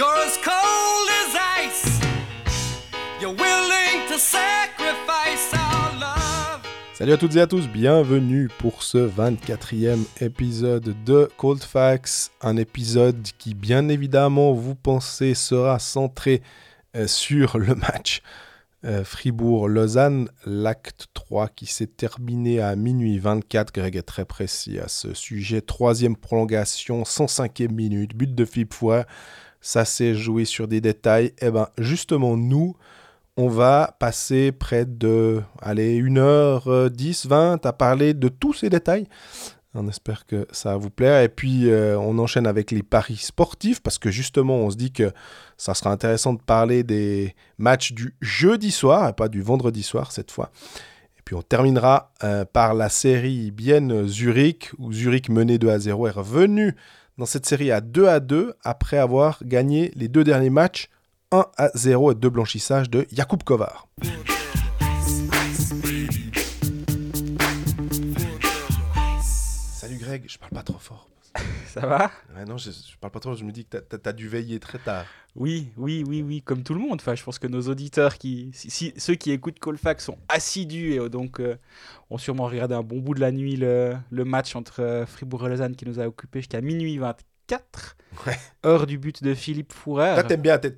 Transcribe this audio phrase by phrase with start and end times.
[0.00, 2.00] You're as cold as ice.
[3.20, 6.62] You're willing to sacrifice our love.
[6.94, 12.56] Salut à toutes et à tous, bienvenue pour ce 24e épisode de Cold Facts, un
[12.56, 16.40] épisode qui bien évidemment vous pensez sera centré
[16.96, 18.22] euh, sur le match
[18.86, 23.70] euh, Fribourg-Lausanne, l'acte 3 qui s'est terminé à minuit 24.
[23.74, 25.60] Greg est très précis à ce sujet.
[25.60, 29.04] Troisième prolongation, 105e minute, but de Fouet.
[29.60, 31.32] Ça s'est joué sur des détails.
[31.40, 32.76] Eh ben justement, nous,
[33.36, 39.06] on va passer près de allez, 1h10, 20 à parler de tous ces détails.
[39.72, 41.22] On espère que ça va vous plaire.
[41.22, 44.90] Et puis, euh, on enchaîne avec les paris sportifs parce que justement, on se dit
[44.90, 45.12] que
[45.56, 50.10] ça sera intéressant de parler des matchs du jeudi soir et pas du vendredi soir
[50.10, 50.50] cette fois.
[51.16, 56.08] Et puis, on terminera euh, par la série Bienne-Zurich où Zurich mené 2 à 0
[56.08, 56.74] est revenu
[57.20, 60.88] dans cette série à 2 à 2 après avoir gagné les deux derniers matchs
[61.32, 63.88] 1 à 0 et deux blanchissages de Jakub Kovar.
[69.74, 71.09] Salut Greg, je parle pas trop fort.
[71.66, 74.12] Ça va Ouais, non, je, je parle pas trop, je me dis que t'as as,
[74.12, 75.04] dû veiller très tard.
[75.36, 76.98] Oui, oui, oui, oui, comme tout le monde.
[77.00, 81.08] Enfin, je pense que nos auditeurs, qui, si, ceux qui écoutent Colfax sont assidus et
[81.08, 81.56] donc euh,
[82.10, 85.46] ont sûrement regardé un bon bout de la nuit le, le match entre euh, Fribourg
[85.46, 87.96] et Lausanne qui nous a occupé jusqu'à minuit 24.
[88.26, 88.36] Ouais.
[88.66, 90.14] Heure du but de Philippe Fourrer.
[90.14, 90.72] Toi, t'aimes bien, t'es,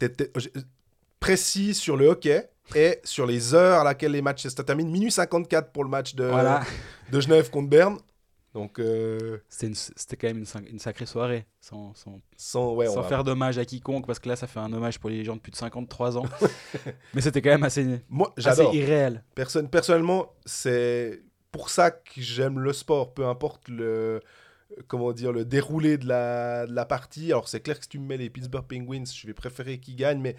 [1.19, 4.91] précis sur le hockey et sur les heures à laquelle les matchs se terminent.
[4.91, 6.62] Minuit 54 pour le match de, Voilà.
[7.11, 7.98] de Genève contre Berne.
[8.55, 13.25] Donc, euh, C'était, quand même une, sac- une sacrée soirée, sans, sans, sans, ouais, faire
[13.25, 15.53] d'hommage à quiconque, parce que là, ça fait un hommage pour les gens de plus
[15.53, 16.25] de 53 ans.
[17.14, 19.25] Mais c'était quand même assez, Moi, assez irréel.
[19.34, 24.20] Personne, personnellement, c'est pour ça que j'aime le sport, peu importe le
[24.89, 27.27] comment dire le déroulé de la, de la partie.
[27.31, 29.97] Alors c'est clair que si tu me mets les Pittsburgh Penguins, je vais préférer qu'ils
[29.97, 30.34] gagnent, mais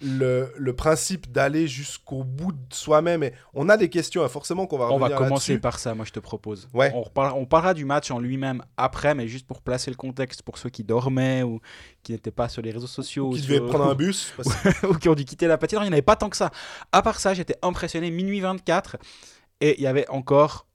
[0.00, 4.66] le, le principe d'aller jusqu'au bout de soi-même, et on a des questions, hein, forcément
[4.66, 6.68] qu'on va On va commencer par ça, moi je te propose.
[6.74, 6.92] Ouais.
[6.94, 10.42] On, reparlera, on parlera du match en lui-même après, mais juste pour placer le contexte
[10.42, 11.60] pour ceux qui dormaient ou
[12.02, 13.30] qui n'étaient pas sur les réseaux sociaux.
[13.30, 14.32] Qui ou sur- prendre un bus.
[14.36, 14.48] parce
[14.82, 15.84] ou qui ont dû quitter la patinoire.
[15.84, 16.50] Il n'y en avait pas tant que ça.
[16.92, 18.10] À part ça, j'étais impressionné.
[18.10, 18.96] Minuit 24.
[19.60, 20.65] Et il y avait encore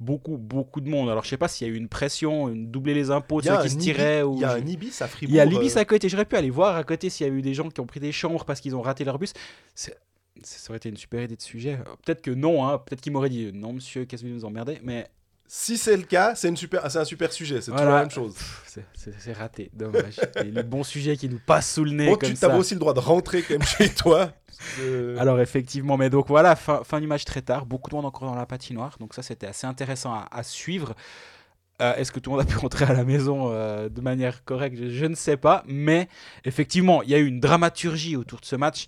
[0.00, 1.08] beaucoup, beaucoup de monde.
[1.10, 3.46] Alors je sais pas s'il y a eu une pression, une doubler les impôts de
[3.46, 4.22] ceux qui se tiraient.
[4.34, 5.32] Il y a un Ibis à Fribourg.
[5.34, 6.08] Il y a l'Ibis euh, à côté.
[6.08, 8.00] J'aurais pu aller voir à côté s'il y a eu des gens qui ont pris
[8.00, 9.32] des chambres parce qu'ils ont raté leur bus.
[9.74, 9.90] Ça
[10.68, 11.78] aurait été une super idée de sujet.
[11.80, 12.78] Euh, Peut-être que non, hein.
[12.78, 14.78] peut-être qu'ils m'auraient dit non, monsieur, qu'est-ce que vous nous emmerdez?
[14.82, 15.08] Mais
[15.48, 17.60] Si c'est le cas, c'est un super sujet.
[17.62, 17.94] C'est toujours Voilà.
[17.94, 18.34] la même chose.
[18.66, 20.16] C'est- raté, dommage.
[20.44, 22.06] Les bons sujets qui nous passent sous le nez.
[22.06, 22.52] Bon, comme tu ça.
[22.52, 24.32] as aussi le droit de rentrer quand même chez toi.
[24.80, 28.06] Euh, Alors effectivement, mais donc voilà, fin, fin du match très tard, beaucoup de monde
[28.06, 30.94] encore dans la patinoire, donc ça c'était assez intéressant à, suivre.
[31.82, 34.44] Euh, Est-ce que tout le monde a pu rentrer à la maison euh, de manière
[34.44, 34.76] correcte?
[34.78, 36.08] Je, je ne sais pas, mais
[36.44, 38.86] effectivement, il y a eu une dramaturgie autour de ce match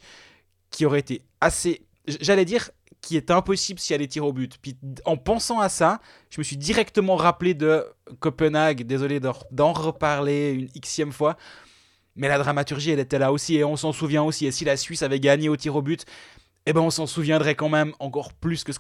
[0.71, 4.59] qui aurait été assez, j'allais dire, qui est impossible si elle est tir au but.
[4.61, 6.01] Puis en pensant à ça,
[6.31, 7.85] je me suis directement rappelé de
[8.21, 11.37] Copenhague, désolé d'en d'en reparler une xème fois,
[12.19, 14.47] mais la dramaturgie, elle était là aussi, et on s'en souvient aussi.
[14.47, 16.05] Et si la Suisse avait gagné au tir au but,
[16.67, 18.73] eh ben on s'en souviendrait quand même encore plus que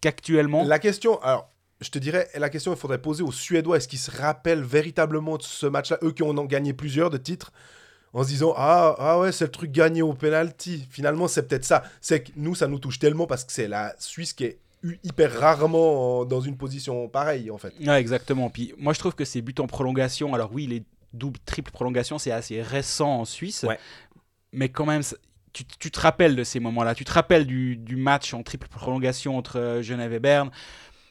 [0.00, 0.64] qu'actuellement.
[0.64, 1.50] La question, alors,
[1.80, 5.36] je te dirais, la question, il faudrait poser aux Suédois, est-ce qu'ils se rappellent véritablement
[5.36, 7.52] de ce match-là, eux qui en ont gagné plusieurs de titres,
[8.14, 10.86] en se disant, ah, ah ouais, c'est le truc gagné au penalty.
[10.90, 11.82] Finalement, c'est peut-être ça.
[12.00, 14.58] C'est que nous, ça nous touche tellement parce que c'est la Suisse qui est
[15.04, 17.74] hyper rarement en- dans une position pareille, en fait.
[17.84, 18.48] Ouais, exactement.
[18.48, 22.18] Puis moi, je trouve que ces buts en prolongation, alors oui, les doubles, triples prolongations,
[22.18, 23.64] c'est assez récent en Suisse.
[23.68, 23.78] Ouais.
[24.52, 25.02] Mais quand même,
[25.52, 26.94] tu, tu te rappelles de ces moments-là.
[26.94, 30.50] Tu te rappelles du, du match en triple prolongation entre euh, Genève et Berne.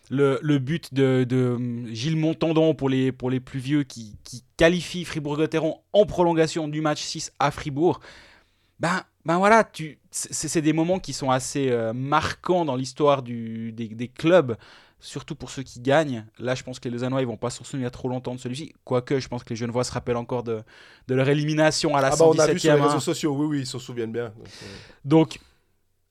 [0.09, 4.15] Le, le but de, de hum, Gilles Montandon pour les, pour les plus vieux qui,
[4.23, 7.99] qui qualifie Fribourg-Gotteron en prolongation du match 6 à Fribourg.
[8.79, 13.21] Ben, ben voilà, tu- c'est c'est des moments qui sont assez euh, marquants dans l'histoire
[13.23, 14.55] du- des, des clubs
[14.99, 16.25] surtout pour ceux qui gagnent.
[16.39, 18.73] Là, je pense que les Lausannois, ils vont pas s'en souvenir trop longtemps de celui-ci.
[18.83, 20.63] Quoique, je pense que les Genevois se rappellent encore de,
[21.07, 22.83] de leur élimination à la Ah bah, on a vu sur les 117e.
[22.83, 22.99] réseaux hein.
[22.99, 24.29] sociaux, oui, oui, ils s'en souviennent bien.
[24.35, 24.65] Donc, euh,
[25.05, 25.39] Donc,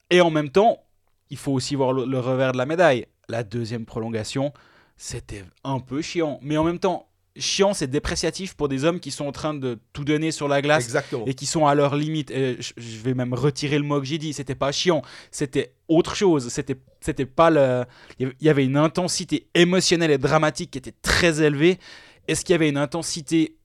[0.09, 0.83] et en même temps,
[1.29, 3.07] il faut aussi voir le, le revers de la médaille.
[3.27, 4.53] La deuxième prolongation,
[4.95, 6.39] c'était un peu chiant.
[6.41, 9.79] Mais en même temps, chiant, c'est dépréciatif pour des hommes qui sont en train de
[9.93, 11.25] tout donner sur la glace Exactement.
[11.25, 12.31] et qui sont à leur limite.
[12.31, 14.33] Et je, vais même retirer le mot que j'ai dit.
[14.33, 15.01] C'était pas chiant,
[15.31, 16.49] c'était autre chose.
[16.49, 17.85] C'était, c'était pas le.
[18.19, 21.79] Il y avait- il y avait une intensité émotionnelle et dramatique qui était très élevée.
[22.27, 23.55] Est-ce qu'il y avait une intensité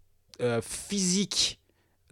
[0.40, 1.58] euh, physique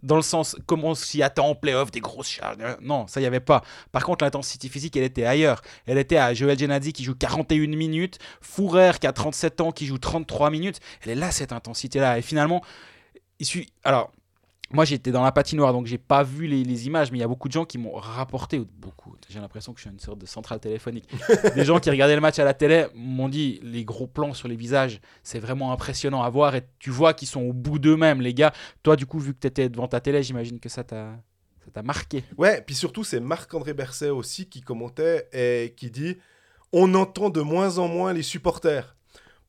[0.03, 3.25] dans le sens comme on s'y attend en playoff, des grosses charges Non, ça y
[3.25, 3.63] avait pas.
[3.91, 5.61] Par contre, l'intensité physique, elle était ailleurs.
[5.85, 9.85] Elle était à Joel Genadzi qui joue 41 minutes, Fourer qui a 37 ans qui
[9.85, 10.79] joue 33 minutes.
[11.01, 12.17] Elle est là cette intensité-là.
[12.17, 12.63] Et finalement,
[13.39, 13.71] il suit.
[13.83, 14.11] Alors
[14.73, 17.23] moi j'étais dans la patinoire donc j'ai pas vu les, les images mais il y
[17.23, 19.99] a beaucoup de gens qui m'ont rapporté ou beaucoup j'ai l'impression que je suis une
[19.99, 21.09] sorte de centrale téléphonique
[21.55, 24.47] des gens qui regardaient le match à la télé m'ont dit les gros plans sur
[24.47, 28.21] les visages c'est vraiment impressionnant à voir et tu vois qu'ils sont au bout d'eux-mêmes
[28.21, 28.53] les gars
[28.83, 31.17] toi du coup vu que tu étais devant ta télé j'imagine que ça t'a
[31.63, 36.17] ça t'a marqué Ouais, puis surtout, c'est Marc-André Berset aussi qui commentait et qui dit
[36.73, 38.95] on entend de moins en moins les supporters.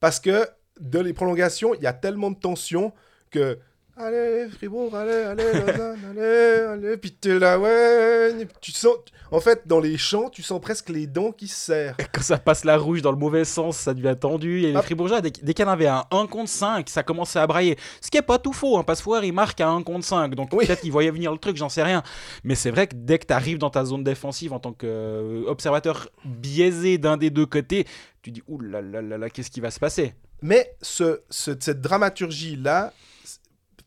[0.01, 0.47] Parce que
[0.81, 2.93] dans les prolongations, il y a tellement de tension
[3.31, 3.59] que.
[3.94, 6.97] Allez, Fribourg, allez, allez, Lausanne, allez, allez.
[6.97, 8.47] Puis t'es là, ouais.
[8.62, 8.97] Tu sens.
[9.31, 11.97] En fait, dans les chants, tu sens presque les dents qui se serrent.
[12.12, 14.62] quand ça passe la rouge dans le mauvais sens, ça devient tendu.
[14.65, 14.83] Et les Ah.
[14.83, 17.77] Fribourgeois, dès, dès qu'il y en avait un 1 contre 5, ça commençait à brailler.
[18.00, 20.05] Ce qui est pas tout faux, hein, parce que Fouer, il marque à 1 contre
[20.06, 20.35] 5.
[20.35, 20.67] Donc Oui.
[20.67, 22.03] peut-être qu'il voyait venir le truc, j'en sais rien.
[22.44, 26.09] Mais c'est vrai que dès que tu arrives dans ta zone défensive en tant qu'observateur
[26.25, 27.87] biaisé d'un des deux côtés,
[28.23, 30.15] tu dis, ouh là là là là, qu'est-ce qui va se passer?
[30.43, 32.93] Mais ce, ce- cette dramaturgie-là,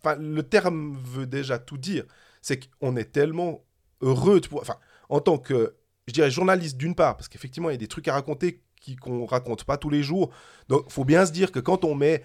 [0.05, 2.05] enfin, le terme veut déjà tout dire.
[2.41, 3.63] C'est qu'on est tellement
[4.01, 4.63] heureux de pouvoir.
[4.63, 4.79] Enfin,
[5.09, 5.75] en tant que,
[6.07, 8.61] je dirais, journaliste d'une part, parce qu'effectivement, il y a des trucs à raconter
[9.01, 10.31] qu'on raconte pas tous les jours.
[10.69, 12.23] Donc, faut bien se dire que quand on met.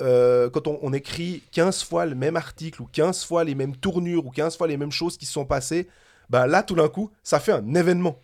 [0.00, 4.26] euh, quand on écrit 15 fois le même article ou 15 fois les mêmes tournures
[4.26, 5.88] ou 15 fois les mêmes choses qui se sont passées,
[6.30, 8.18] bah là tout d'un coup ça fait un événement.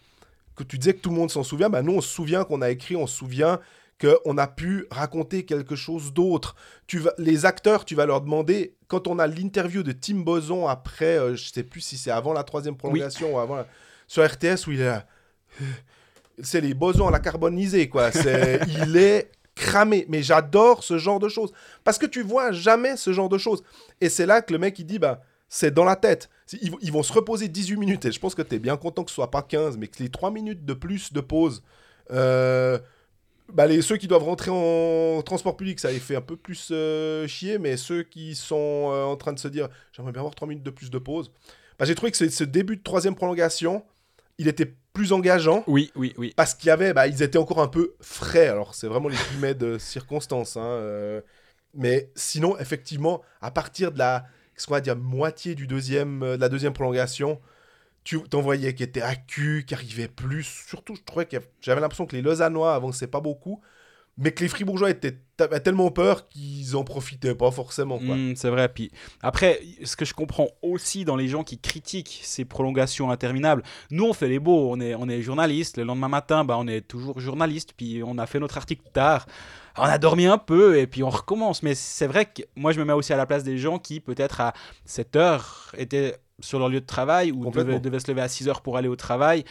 [0.56, 2.62] Que tu disais que tout le monde s'en souvient, bah nous on se souvient qu'on
[2.62, 3.60] a écrit, on se souvient
[4.00, 6.54] qu'on a pu raconter quelque chose d'autre.
[6.86, 10.68] Tu vas, les acteurs, tu vas leur demander, quand on a l'interview de Tim Boson
[10.68, 13.66] après, euh, je sais plus si c'est avant la troisième prolongation ou avant la-
[14.06, 15.06] sur RTS où il est là.
[16.42, 18.12] C'est les bosons à la carbonisée, quoi.
[18.12, 20.06] C'est, il est cramé.
[20.08, 21.52] Mais j'adore ce genre de choses.
[21.82, 23.62] Parce que tu vois jamais ce genre de choses.
[24.00, 26.28] Et c'est là que le mec, il dit, bah, c'est dans la tête.
[26.62, 28.04] Ils, ils vont se reposer 18 minutes.
[28.04, 30.00] Et je pense que tu es bien content que ce soit pas 15, mais que
[30.02, 31.62] les 3 minutes de plus de pause.
[32.12, 32.78] euh,
[33.52, 36.68] bah, les, ceux qui doivent rentrer en transport public, ça les fait un peu plus
[36.70, 40.34] euh, chier, mais ceux qui sont euh, en train de se dire j'aimerais bien avoir
[40.34, 41.32] 3 minutes de plus de pause,
[41.78, 43.84] bah, j'ai trouvé que ce, ce début de troisième prolongation,
[44.38, 46.32] il était plus engageant Oui, oui, oui.
[46.36, 48.48] parce qu'il y avait, bah, ils étaient encore un peu frais.
[48.48, 50.56] Alors, c'est vraiment les guillemets de circonstances.
[50.56, 51.20] hein, euh,
[51.74, 56.40] mais sinon, effectivement, à partir de la, qu'est-ce qu'on va dire, moitié du deuxième, de
[56.40, 57.40] la deuxième prolongation,
[58.08, 60.64] tu t'en voyais qui étaient à cul, qui arrivaient plus.
[60.66, 63.60] Surtout, je trouvais que j'avais l'impression que les Lausannois avançaient pas beaucoup,
[64.16, 68.00] mais que les Fribourgeois étaient, avaient tellement peur qu'ils en profitaient pas forcément.
[68.00, 68.70] Mm, c'est vrai.
[68.70, 68.90] Puis
[69.20, 74.06] après, ce que je comprends aussi dans les gens qui critiquent ces prolongations interminables, nous
[74.06, 75.76] on fait les beaux, on est, on est journaliste.
[75.76, 77.74] Le lendemain matin, bah, on est toujours journaliste.
[77.76, 79.26] Puis on a fait notre article tard.
[79.78, 81.62] On a dormi un peu et puis on recommence.
[81.62, 84.00] Mais c'est vrai que moi je me mets aussi à la place des gens qui
[84.00, 84.52] peut-être à
[84.84, 88.48] 7 heures étaient sur leur lieu de travail ou devaient, devaient se lever à 6
[88.48, 89.44] heures pour aller au travail.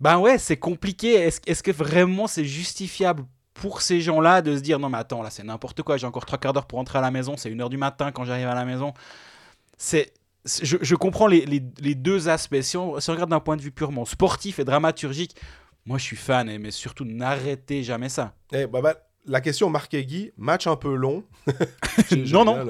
[0.00, 1.14] Ben ouais, c'est compliqué.
[1.14, 5.30] Est-ce que vraiment c'est justifiable pour ces gens-là de se dire non mais attends là
[5.30, 7.62] c'est n'importe quoi, j'ai encore trois quarts d'heure pour rentrer à la maison, c'est une
[7.62, 8.92] heure du matin quand j'arrive à la maison.
[9.78, 10.12] C'est
[10.62, 12.60] je, je comprends les, les- les deux aspects.
[12.60, 15.34] Si on, si on regarde d'un point de vue purement sportif et dramaturgique,
[15.86, 18.34] moi je suis fan, et- mais surtout n'arrêtez jamais ça.
[18.52, 18.94] Eh, bah, bah,
[19.26, 21.24] la question marquée Guy, match un peu long.
[22.32, 22.66] Non, non.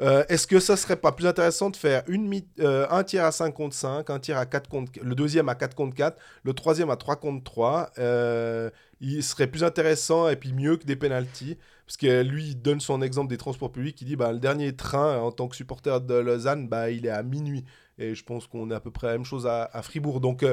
[0.00, 3.32] Euh, Est-ce que ça serait pas plus intéressant de faire une euh, un tiers à
[3.32, 6.52] 5 contre 5, un tiers à 4 contre le deuxième à 4 contre 4, le
[6.52, 8.70] troisième à 3 contre 3 euh,
[9.00, 11.56] Il serait plus intéressant et puis mieux que des pénalties?
[11.86, 14.00] Parce que lui, il donne son exemple des transports publics.
[14.00, 17.10] Il dit bah, le dernier train, en tant que supporter de Lausanne, bah, il est
[17.10, 17.64] à minuit.
[17.98, 20.20] Et je pense qu'on est à peu près la même chose à, à Fribourg.
[20.20, 20.44] Donc.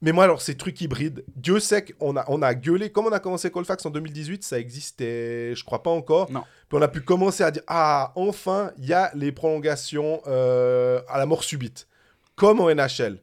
[0.00, 2.90] Mais moi, alors, ces trucs hybrides, Dieu sait qu'on a, on a gueulé.
[2.90, 6.30] Comme on a commencé Colfax en 2018, ça existait, je crois pas encore.
[6.30, 6.42] Non.
[6.68, 11.00] Puis on a pu commencer à dire Ah, enfin, il y a les prolongations euh,
[11.08, 11.88] à la mort subite.
[12.36, 13.18] Comme en NHL.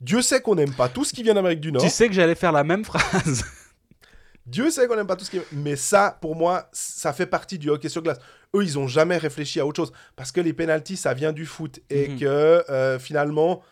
[0.00, 1.82] Dieu sait qu'on n'aime pas tout ce qui vient d'Amérique du Nord.
[1.82, 3.44] Tu sais que j'allais faire la même phrase.
[4.46, 7.58] Dieu sait qu'on n'aime pas tout ce qui Mais ça, pour moi, ça fait partie
[7.58, 8.18] du hockey sur glace.
[8.54, 9.92] Eux, ils ont jamais réfléchi à autre chose.
[10.14, 11.80] Parce que les pénalties, ça vient du foot.
[11.90, 12.18] Et Mhm.
[12.20, 12.26] que
[12.70, 13.62] euh, finalement,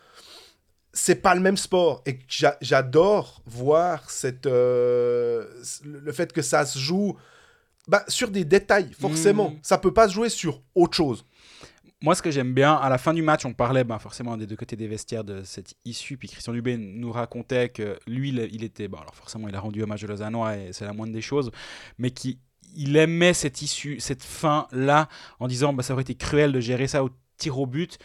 [0.95, 2.01] c'est pas le même sport.
[2.07, 2.19] Et
[2.61, 5.45] j'adore voir cette, euh,
[5.83, 7.15] le fait que ça se joue
[7.87, 9.51] bah, sur des détails, forcément.
[9.51, 9.59] Mhm.
[9.61, 11.25] Ça peut pas se jouer sur autre chose.
[12.01, 14.47] Moi, ce que j'aime bien, à la fin du match, on parlait ben, forcément des
[14.47, 16.17] deux côtés des vestiaires de cette issue.
[16.17, 18.87] Puis Christian Dubé nous racontait que lui, il, était.
[18.87, 21.51] Bon, alors forcément, il a rendu hommage au Lausannois et c'est la moindre des choses.
[21.97, 22.37] Mais qu'il
[22.75, 25.09] il aimait cette issue, cette fin-là,
[25.39, 27.97] en disant bah, ça aurait été cruel de gérer ça au tir au but.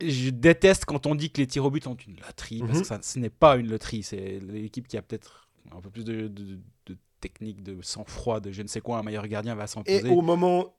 [0.00, 2.80] Je déteste quand on dit que les tirs au but sont une loterie, parce Mhm.
[2.82, 4.02] que ça, ce n'est pas une loterie.
[4.02, 8.52] C'est l'équipe qui a peut-être un peu plus de, de- de technique, de sang-froid, de
[8.52, 10.08] je ne sais quoi, un meilleur gardien va Et s'imposer.
[10.10, 10.74] au moment,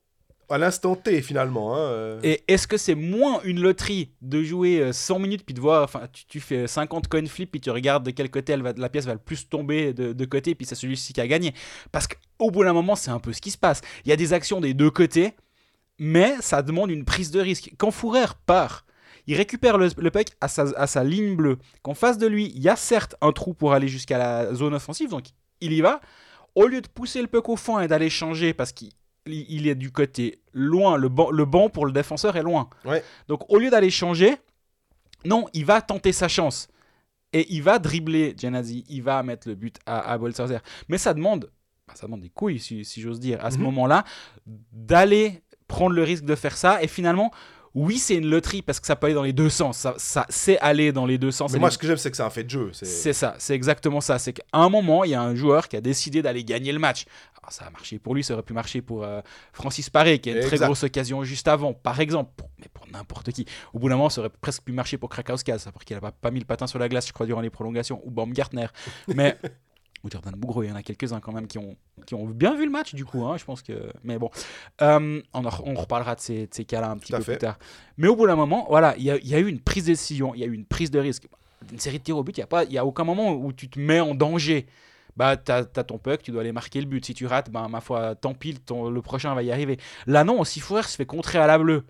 [0.49, 1.75] à l'instant T, finalement.
[1.75, 5.53] hein, euh, Et est-ce que c'est moins une loterie de jouer euh, 100 minutes puis
[5.55, 8.53] de voir, enfin, tu, tu fais 50 coin flip puis tu regardes de quel côté
[8.53, 11.19] elle va, la pièce va le plus tomber de, de côté puis c'est celui-ci qui
[11.21, 11.53] a gagné.
[11.91, 13.81] Parce qu'au bout d'un moment, c'est un peu ce qui se passe.
[14.05, 15.33] Il y a des actions des deux côtés
[15.99, 17.71] mais ça demande une prise de risque.
[17.79, 18.85] Quand Fourer part,
[19.27, 21.57] il récupère le, le puck à sa, à sa ligne bleue.
[21.83, 24.73] Qu'en face de lui, il y a certes un trou pour aller jusqu'à la zone
[24.73, 25.25] offensive, donc
[25.61, 25.99] il y va.
[26.55, 28.89] Au lieu de pousser le puck au fond et d'aller changer parce qu'il
[29.27, 32.69] il est du côté loin, le banc, le banc pour le défenseur est loin.
[32.85, 33.03] Ouais.
[33.27, 34.35] Donc au lieu d'aller changer,
[35.25, 36.67] non, il va tenter sa chance.
[37.33, 40.17] Et il va dribbler Genasi, il va mettre le but à, à.
[40.87, 41.51] Mais ça demande,
[41.87, 43.63] bah, ça demande des couilles, si, si j'ose dire, à ce Mhm.
[43.65, 44.05] moment-là,
[44.71, 46.81] d'aller prendre le risque de faire ça.
[46.81, 47.31] Et finalement,
[47.79, 49.77] oui, c'est une loterie parce que ça peut aller dans les deux sens.
[49.77, 51.51] Ça, ça c'est aller dans les deux sens.
[51.53, 52.69] Mais moi, les- ce que j'aime, c'est que c'est un fait de jeu.
[52.73, 54.17] C'est ça, c'est exactement ça.
[54.19, 56.79] C'est qu'à un moment, il y a un joueur qui a décidé d'aller gagner le
[56.79, 57.05] match.
[57.41, 59.21] Alors, ça a marché pour lui, ça aurait pu marcher pour euh,
[59.53, 62.31] Francis Paré, qui a une très grosse occasion juste avant, par exemple.
[62.35, 63.45] Pour- mais pour n'importe qui.
[63.73, 66.01] Au bout d'un moment, ça aurait presque pu marcher pour Krakowska, ça, parce qu'il n'a
[66.01, 68.67] pas, pas mis le patin sur la glace, je crois, durant les prolongations, ou Baumgartner.
[69.07, 69.37] Mais.
[70.07, 72.55] Ou Jordan Bougro, il y en a quelques-uns quand même qui ont, qui ont bien
[72.55, 73.25] vu le match, du coup.
[73.25, 73.91] hein, je pense que.
[74.03, 74.29] Mais bon.
[74.81, 77.33] Euh, on, on reparlera de ces, de ces cas-là un petit peu fait.
[77.33, 77.59] plus tard.
[77.97, 79.83] Mais au bout d'un moment, voilà, il y a, il y a eu une prise
[79.85, 81.27] de décision, il y a eu une prise de risque.
[81.71, 83.51] Une série de tirs au but, il n'y a, pas- y a aucun moment où
[83.51, 84.67] tu te mets en danger.
[85.17, 87.03] Bah, t'as as ton puck, tu dois aller marquer le but.
[87.03, 89.77] Si tu rates, bah, ma foi, tant pis, ton- le prochain va y arriver.
[90.05, 91.85] Là, non, si Fourier se fait contrer à la bleue,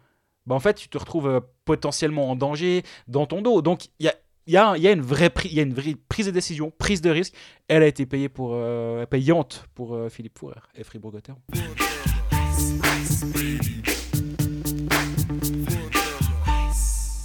[0.46, 3.62] bah, en fait, tu te retrouves euh, potentiellement en danger dans ton dos.
[3.62, 4.14] Donc, il y a,
[4.48, 7.34] il y, a, une vraie prise de décision, prise de risque.
[7.68, 11.38] Elle a été payée pour, euh, payante pour euh, Philippe Fourier et Fribourg-Gotteron.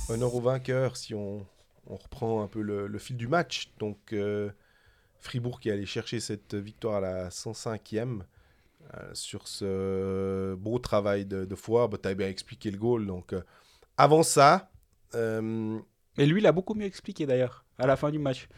[0.09, 1.47] honneur au vainqueur si on,
[1.87, 3.73] reprend un peu le, fil du match.
[3.79, 4.51] Donc, euh,
[5.21, 8.21] Fribourg qui est allé chercher cette victoire à la 105e
[8.95, 13.07] euh, sur ce beau travail de, de tu as bien expliqué le goal.
[13.07, 13.35] Donc,
[13.97, 14.71] avant ça,
[16.19, 18.49] Mais lui, il a beaucoup mieux expliqué d'ailleurs, à la fin du match.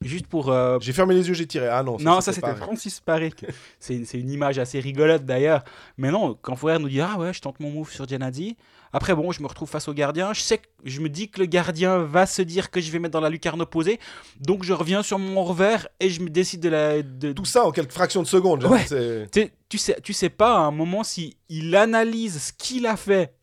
[0.00, 0.52] Juste pour.
[0.52, 1.66] euh, j'ai fermé les yeux, j'ai tiré.
[1.66, 2.54] Ah non, non, ça c'était.
[2.54, 3.32] Francis Paré.
[3.80, 5.64] C'est une, image assez rigolote d'ailleurs.
[5.96, 8.56] Mais non, quand Fourer nous dit Ah ouais, je tente mon move sur Genadi.
[8.92, 10.32] Après, bon, je me retrouve face au gardien.
[10.32, 13.00] Je sais que je me dis que le gardien va se dire que je vais
[13.00, 13.98] mettre dans la lucarne opposée.
[14.40, 17.02] Donc je reviens sur mon revers et je me décide de la.
[17.02, 18.64] de- Tout ça en quelques fractions de secondes.
[18.66, 18.82] Ouais.
[18.84, 18.88] Tu
[19.32, 22.96] sais- tu sais, tu sais pas à un moment si il analyse ce qu'il a
[22.96, 23.34] fait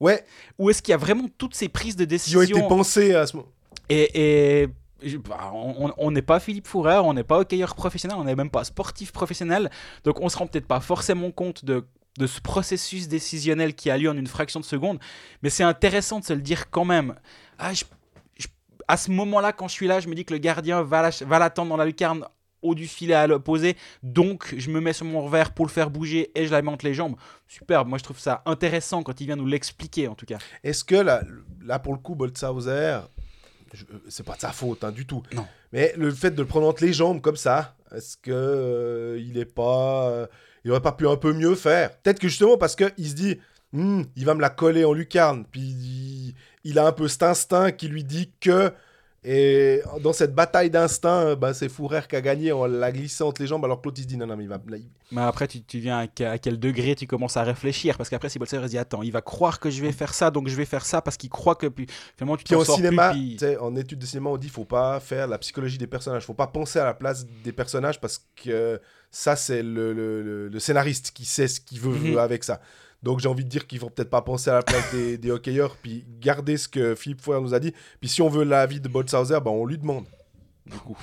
[0.00, 0.24] Ouais,
[0.58, 3.14] ou est-ce qu'il y a vraiment toutes ces prises de qui décision ont été pensés
[3.14, 3.48] à ce moment.
[3.88, 4.68] Et, et
[5.28, 8.64] bah, on n'est pas Philippe Foureur, on n'est pas hockeyeur professionnel, on n'est même pas
[8.64, 9.70] sportif professionnel,
[10.04, 11.84] donc on se rend peut-être pas forcément compte de,
[12.18, 14.98] de ce processus décisionnel qui a lieu en une fraction de seconde,
[15.42, 17.14] mais c'est intéressant de se le dire quand même.
[17.58, 17.84] Ah, je-
[18.38, 18.46] je-
[18.86, 21.70] à ce moment-là, quand je suis là, je me dis que le gardien va l'attendre
[21.70, 22.24] dans la lucarne
[22.62, 25.90] haut du filet à l'opposé, donc je me mets sur mon revers pour le faire
[25.90, 27.16] bouger et je entre les jambes.
[27.46, 30.38] Superbe, moi je trouve ça intéressant quand il vient nous l'expliquer en tout cas.
[30.64, 31.22] Est-ce que là,
[31.64, 32.98] là, pour le coup, Boltzhauser,
[34.08, 35.22] c'est pas de sa faute hein, du tout.
[35.32, 35.46] Non.
[35.72, 39.38] Mais le fait de le prendre entre les jambes comme ça, est-ce que euh, il
[39.38, 40.26] est pas, euh,
[40.64, 41.96] il aurait pas pu un peu mieux faire?
[41.98, 43.38] Peut-être que justement parce que il se dit,
[43.72, 46.34] Hmm, il va me la coller en lucarne, puis il,
[46.64, 48.72] il a un peu cet instinct qui lui dit que
[49.24, 53.42] et dans cette bataille d'instinct, bah, c'est Fourer qui a gagné en la glissant entre
[53.42, 55.48] les jambes, alors l'autre il se dit non non mais il va, il- Mais après,
[55.48, 57.96] tu, tu viens à, que- à quel degré tu commences à réfléchir?
[57.96, 60.30] Parce qu'après, si Bolser se dit Attends, il va croire que je vais faire ça,
[60.30, 61.66] donc je vais faire ça parce qu'il croit que.
[61.66, 64.48] Puis, finalement, tu Puis en sors cinéma, plus, puis- en études de cinéma, on dit
[64.48, 68.00] faut pas faire la psychologie des personnages, faut pas penser à la place des personnages
[68.00, 72.12] parce que ça c'est le, le- le- le scénariste qui sait ce qu'il veut, Mhm.
[72.12, 72.60] veut avec ça.
[73.02, 75.30] Donc j'ai envie de dire qu'il faut peut-être pas penser à la place des, des
[75.30, 77.72] hockeyeurs, puis garder ce que Philippe Fouer nous a dit.
[78.00, 80.04] Puis si on veut l'avis de Boltzhauser, ben on lui demande.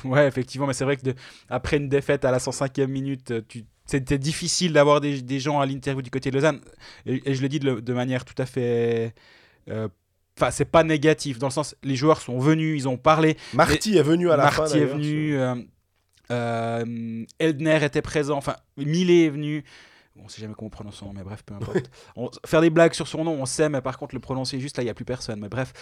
[0.04, 1.16] Ouais, effectivement, mais c'est vrai que de-
[1.50, 5.60] après une défaite à la 105e minute, euh, tu- c'était difficile d'avoir des, des gens
[5.60, 6.60] à l'interview du côté de Lausanne.
[7.06, 9.14] Et, et je le dis de, manière tout à fait.
[9.70, 9.88] euh,
[10.38, 13.38] Enfin, c'est pas négatif, dans le sens, les joueurs sont venus, ils ont parlé.
[13.54, 14.64] Marty est venu à la fin.
[14.64, 15.56] Marty est venu, euh,
[16.32, 19.64] euh, Eldner était présent, enfin, Millet est venu.
[20.24, 21.92] On sait jamais comment on prononce son nom, mais bref, peu importe.
[22.16, 24.78] On- faire des blagues sur son nom, on sait, mais par contre, le prononcer juste,
[24.78, 25.40] là, il n'y a plus personne.
[25.42, 25.74] Mais bref.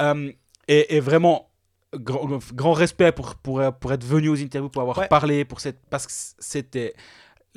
[0.00, 0.30] Euh,
[0.68, 1.50] et, et vraiment,
[1.94, 5.08] grand, grand respect pour, pour, pour être venu aux interviews, pour avoir Ouais.
[5.08, 6.94] parlé, pour cette, parce que c'était.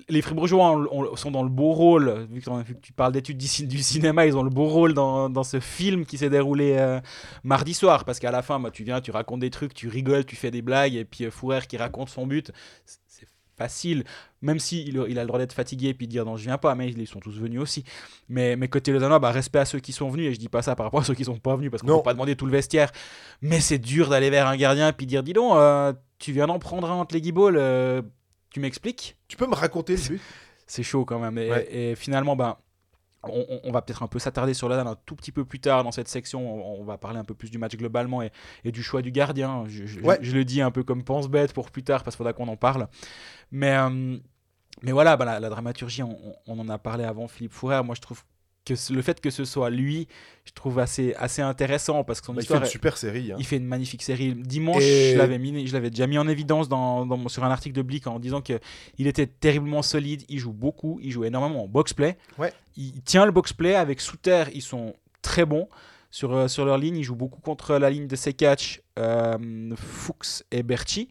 [0.09, 3.13] Les Fribourgeois ont- ont- sont dans le beau rôle, vu que, vu que tu parles
[3.13, 6.17] d'études du, cin- du cinéma, ils ont le beau rôle dans, dans ce film qui
[6.17, 6.99] s'est déroulé euh,
[7.45, 8.03] mardi soir.
[8.03, 10.51] Parce qu'à la fin, bah, tu viens, tu racontes des trucs, tu rigoles, tu fais
[10.51, 12.51] des blagues, et puis euh, Fourer qui raconte son but,
[13.07, 13.25] c'est
[13.57, 14.03] facile.
[14.45, 16.57] Même s'il il a le droit d'être fatigué et puis de dire non, je viens
[16.59, 17.83] pas, mais ils sont tous venus aussi.
[18.29, 20.61] Mais, mais côté Lausannois, bah, respect à ceux qui sont venus, et je dis pas
[20.61, 22.45] ça par rapport à ceux qui sont pas venus, parce qu'on peut pas demander tout
[22.45, 22.91] le vestiaire.
[23.41, 26.45] Mais c'est dur d'aller vers un gardien et puis dire dis donc, euh, tu viens
[26.47, 28.01] d'en prendre un entre les guibolles, euh,
[28.51, 29.17] tu m'expliques?
[29.27, 30.21] Tu peux me raconter le but?
[30.67, 31.37] c'est chaud quand même.
[31.37, 31.67] Et, Ouais.
[31.75, 32.55] et finalement, ben,
[33.23, 35.59] on, on- on va peut-être un peu s'attarder sur Lausanne un tout petit peu plus
[35.59, 36.77] tard dans cette section.
[36.77, 38.31] On, on va parler un peu plus du match globalement et,
[38.63, 39.63] et du choix du gardien.
[39.67, 40.19] Je, je- Ouais.
[40.21, 42.55] je le dis un peu comme pense-bête pour plus tard parce qu'il faudra qu'on en
[42.57, 42.87] parle.
[43.51, 44.17] Mais, euh,
[44.81, 47.81] mais voilà, ben, la, la dramaturgie, on, en a parlé avant Philippe Fourrer.
[47.83, 48.23] Moi, je trouve
[48.65, 50.07] que le fait que ce soit lui,
[50.43, 53.31] je trouve assez, assez intéressant parce que son Bah, il fait histoire, une super série.
[53.31, 53.35] hein.
[53.37, 54.33] il fait une magnifique série.
[54.33, 57.43] Dimanche, Et- je l'avais mis, je l'avais déjà mis en évidence dans, dans mon- sur
[57.43, 58.59] un article de Blick en disant que
[58.97, 60.23] il était terriblement solide.
[60.29, 62.17] Il joue beaucoup, il joue énormément en box play.
[62.39, 62.51] Ouais.
[62.75, 64.45] Il, tient le box play avec Souter.
[64.55, 65.69] Ils sont très bons
[66.09, 66.97] sur, euh, sur leur ligne.
[66.97, 71.09] Il joue beaucoup contre la ligne de Sekatch, euh, Fuchs et Berchi.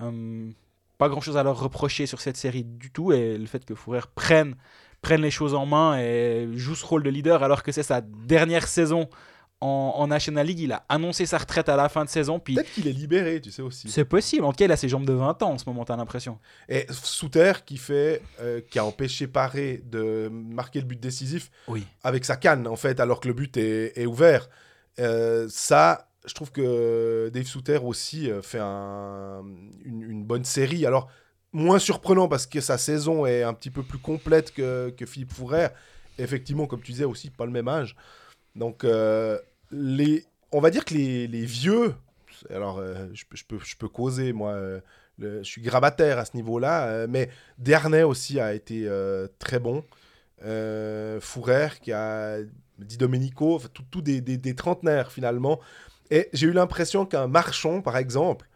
[0.00, 0.50] Euh,
[1.02, 3.74] pas grand chose à leur reprocher sur cette série du tout et le fait que
[3.74, 4.54] Fourer prenne,
[5.00, 8.00] prenne les choses en main et joue ce rôle de leader alors que c'est sa
[8.00, 9.08] dernière saison
[9.60, 10.60] en, en National League.
[10.60, 12.38] Il a annoncé sa retraite à la fin de saison.
[12.40, 13.88] Puis Peut-être qu'il est libéré, tu sais aussi.
[13.90, 14.44] c'est possible.
[14.44, 16.38] En tout cas, il a ses jambes de 20 ans en ce moment, t'as l'impression.
[16.68, 21.86] Et Souter qui fait, euh, qui a empêché Paré de marquer le but décisif Oui.
[22.02, 24.48] avec sa canne en fait, alors que le but est, est ouvert.
[24.98, 29.44] Euh, ça, je trouve que Dave Souter aussi euh, fait un-
[29.84, 30.86] une, bonne série.
[30.86, 31.10] Alors
[31.52, 35.32] moins surprenant parce que sa saison est un petit peu plus complète que, que Philippe
[35.32, 35.68] Fourer.
[36.18, 37.96] Effectivement, comme tu disais aussi, pas le même âge.
[38.54, 39.38] Donc euh,
[39.70, 41.94] les, on va dire que les, les vieux,
[42.50, 44.56] alors euh, je, peux, je, peux, causer moi.
[45.18, 48.88] je suis grabataire à ce niveau-là, mais Dernay aussi a été
[49.38, 49.84] très bon.
[51.20, 52.38] Fourer qui a
[52.78, 55.60] Di Domenico, tout, tout des, des, des trentenaires finalement.
[56.14, 58.46] Et j'ai eu l'impression qu'un marchand, par exemple,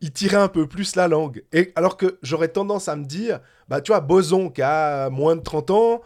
[0.00, 1.42] il tirait un peu plus la langue.
[1.52, 5.34] Et alors que j'aurais tendance à me dire, bah tu vois, Boson qui a moins
[5.34, 6.02] de 30 ans,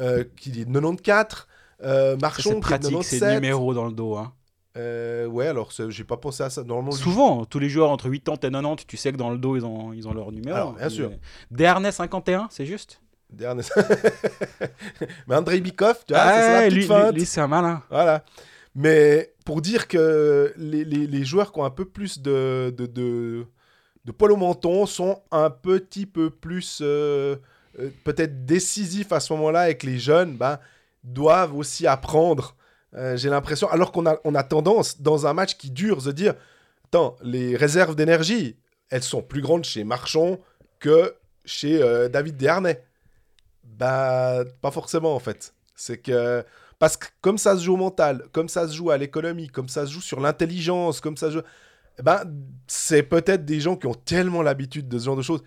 [0.00, 1.46] euh, qui est de 94,
[1.84, 3.34] euh, Marchand C'est qui est de pratique, ces 97.
[3.34, 4.16] numéros dans le dos.
[4.16, 4.32] hein.
[4.78, 6.64] Euh, ouais, alors c'est- j'ai pas pensé à ça.
[6.64, 9.54] Normalement, Souvent, tous les joueurs entre 80 et 90, tu sais que dans le dos,
[9.56, 10.56] ils ont, ils ont leur numéro.
[10.56, 11.10] Alors, bien sûr.
[11.50, 13.00] Dernay 51, c'est juste?
[13.30, 13.62] Dernier-
[15.28, 17.12] Mais Andrei Bikov, tu vois, ça, c'est la Ah, petite lui, feinte.
[17.12, 17.82] lui, lui, c'est un malin.
[17.90, 18.24] Voilà.
[18.74, 24.12] Mais pour dire que les, les- joueurs qui ont un peu plus de, de, de,
[24.12, 27.36] poil au menton sont un petit peu plus euh,
[27.78, 30.58] euh, peut-être décisifs à ce moment-là et que les jeunes ben,
[31.04, 32.56] doivent aussi apprendre.
[32.94, 36.12] Euh, J'ai l'impression, alors qu'on a, on a tendance dans un match qui dure, de
[36.12, 36.34] dire
[36.86, 38.56] Attends, les réserves d'énergie,
[38.90, 40.38] elles sont plus grandes chez Marchand
[40.78, 41.78] que chez
[42.10, 42.82] David Desharnais.
[43.64, 45.54] Bah, pas forcément en fait.
[45.74, 46.44] C'est que
[46.82, 49.68] parce que comme ça se joue au mental, comme ça se joue à l'économie, comme
[49.68, 51.42] ça se joue sur l'intelligence, comme ça se joue...
[51.96, 52.24] eh ben,
[52.66, 55.44] c'est peut-être des gens qui ont tellement l'habitude de ce genre de choses,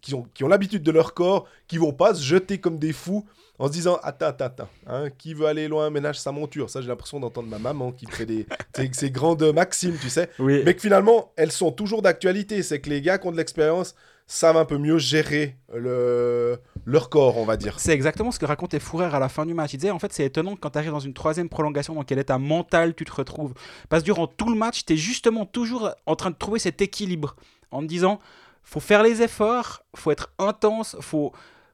[0.00, 2.92] qui ont, qui ont l'habitude de leur corps, qui vont pas se jeter comme des
[2.92, 3.24] fous
[3.60, 6.68] en se disant Attends, attends, attends, hein, qui veut aller loin ménage sa monture.
[6.68, 10.30] Ça, j'ai l'impression d'entendre ma maman qui fait des, ces, ces grandes maximes, tu sais.
[10.40, 10.62] Oui.
[10.64, 12.60] Mais que finalement, elles sont toujours d'actualité.
[12.64, 13.94] C'est que les gars qui ont de l'expérience
[14.26, 16.58] savent un peu mieux gérer le...
[16.84, 17.78] leur corps, on va dire.
[17.78, 19.74] C'est exactement ce que racontait Fourer à la fin du match.
[19.74, 22.04] Il disait en fait c'est étonnant que quand tu arrives dans une troisième prolongation dans
[22.04, 23.54] quel état mental tu te retrouves.
[23.88, 26.80] Parce que durant tout le match, tu es justement toujours en train de trouver cet
[26.80, 27.36] équilibre
[27.70, 28.18] en te disant
[28.64, 31.32] faut faire les efforts, faut être intense, faut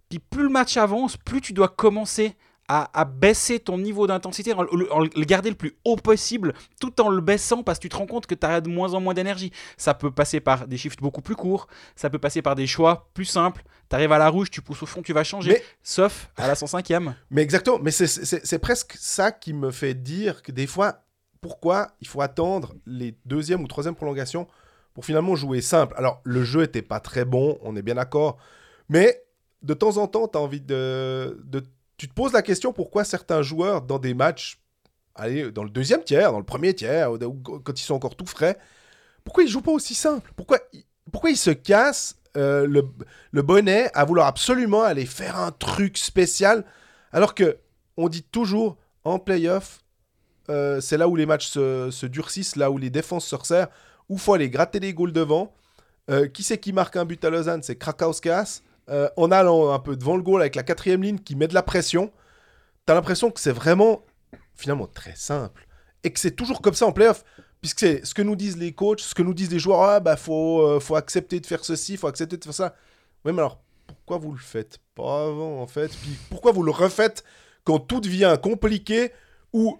[0.08, 2.34] puis plus le match avance, plus tu dois commencer
[2.68, 6.52] à, à baisser ton niveau d'intensité, en, le- en le garder le plus haut possible,
[6.80, 8.94] tout en le baissant parce que tu te rends compte que tu as de moins
[8.94, 9.50] en moins d'énergie.
[9.76, 13.08] Ça peut passer par des shifts beaucoup plus courts, ça peut passer par des choix
[13.14, 13.64] plus simples.
[13.88, 15.52] Tu arrives à la rouge, tu pousses au fond, tu vas changer.
[15.52, 17.14] Mais- Sauf à la 105e.
[17.30, 21.04] Mais exactement, mais c'est- presque ça qui me fait dire que des fois,
[21.40, 24.46] pourquoi il faut attendre les deuxième ou troisième prolongations
[24.92, 25.94] pour finalement jouer simple?
[25.96, 28.36] Alors, le jeu était pas très bon, on est bien d'accord,
[28.90, 29.22] mais
[29.62, 31.62] de temps en temps, tu as envie de, de...
[31.98, 34.60] Tu te poses la question pourquoi certains joueurs, dans des matchs,
[35.16, 37.10] allez, dans le deuxième tiers, dans le premier tiers,
[37.64, 38.56] quand ils sont encore tout frais,
[39.24, 40.32] pourquoi ils jouent pas aussi simple?
[40.36, 46.64] Pourquoi, ils- se cassent euh, le, bonnet à vouloir absolument aller faire un truc spécial
[47.12, 47.58] alors que
[47.96, 49.80] on dit toujours en playoff,
[50.50, 53.68] euh, c'est là où les matchs se, se durcissent, là où les défenses se resserrent,
[54.08, 55.52] où faut aller gratter les goals devant.
[56.10, 57.62] Euh, qui c'est qui marque un but à Lausanne?
[57.62, 58.62] C'est Krakauskas.
[58.90, 61.54] Euh, en allant un peu devant le goal avec la quatrième ligne qui met de
[61.54, 62.10] la pression,
[62.86, 64.02] t'as l'impression que c'est vraiment
[64.54, 65.66] finalement très simple
[66.04, 67.24] et que c'est toujours comme ça en playoff.
[67.60, 70.00] Puisque c'est ce que nous disent les coachs, ce que nous disent les joueurs, ah
[70.00, 72.74] bah faut, euh, faut accepter de faire ceci, faut accepter de faire ça.
[73.24, 75.88] Oui, mais alors pourquoi vous le faites pas avant en fait?
[75.88, 77.24] Puis pourquoi vous le refaites
[77.64, 79.12] quand tout devient compliqué
[79.52, 79.78] ou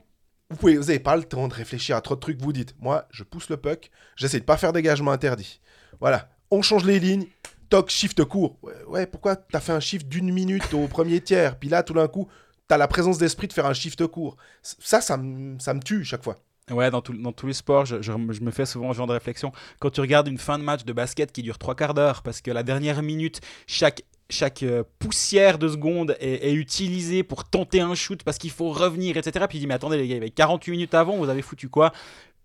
[0.51, 2.41] vous pouvez, vous avez pas le temps de réfléchir à trop de trucs.
[2.41, 5.61] Vous dites, moi, je pousse le puck, j'essaie de pas faire dégagement interdit.
[6.01, 7.27] Voilà, on change les lignes,
[7.69, 8.57] toc, shift court.
[8.87, 12.09] Ouais, pourquoi t'as fait un shift d'une minute au premier tiers, puis là, tout d'un
[12.09, 12.29] coup,
[12.67, 14.37] t'as la présence d'esprit de faire un shift court.
[14.63, 16.37] Ça, ça, me- ça me tue chaque fois.
[16.71, 19.15] Ouais, dans, tout- dans tous les sports, je, je- me fais souvent ce genre de
[19.15, 19.53] réflexion.
[19.81, 22.43] Quand tu regardes une fin de match de basket qui dure trois quarts d'heure, parce
[22.43, 27.81] que la dernière minute, chaque, chaque euh, poussière de seconde est, est utilisée pour tenter
[27.81, 29.47] un shoot parce qu'il faut revenir, etc.
[29.49, 31.41] Puis il dit, mais attendez les gars, il y avait 48 minutes avant, vous avez
[31.41, 31.93] foutu quoi?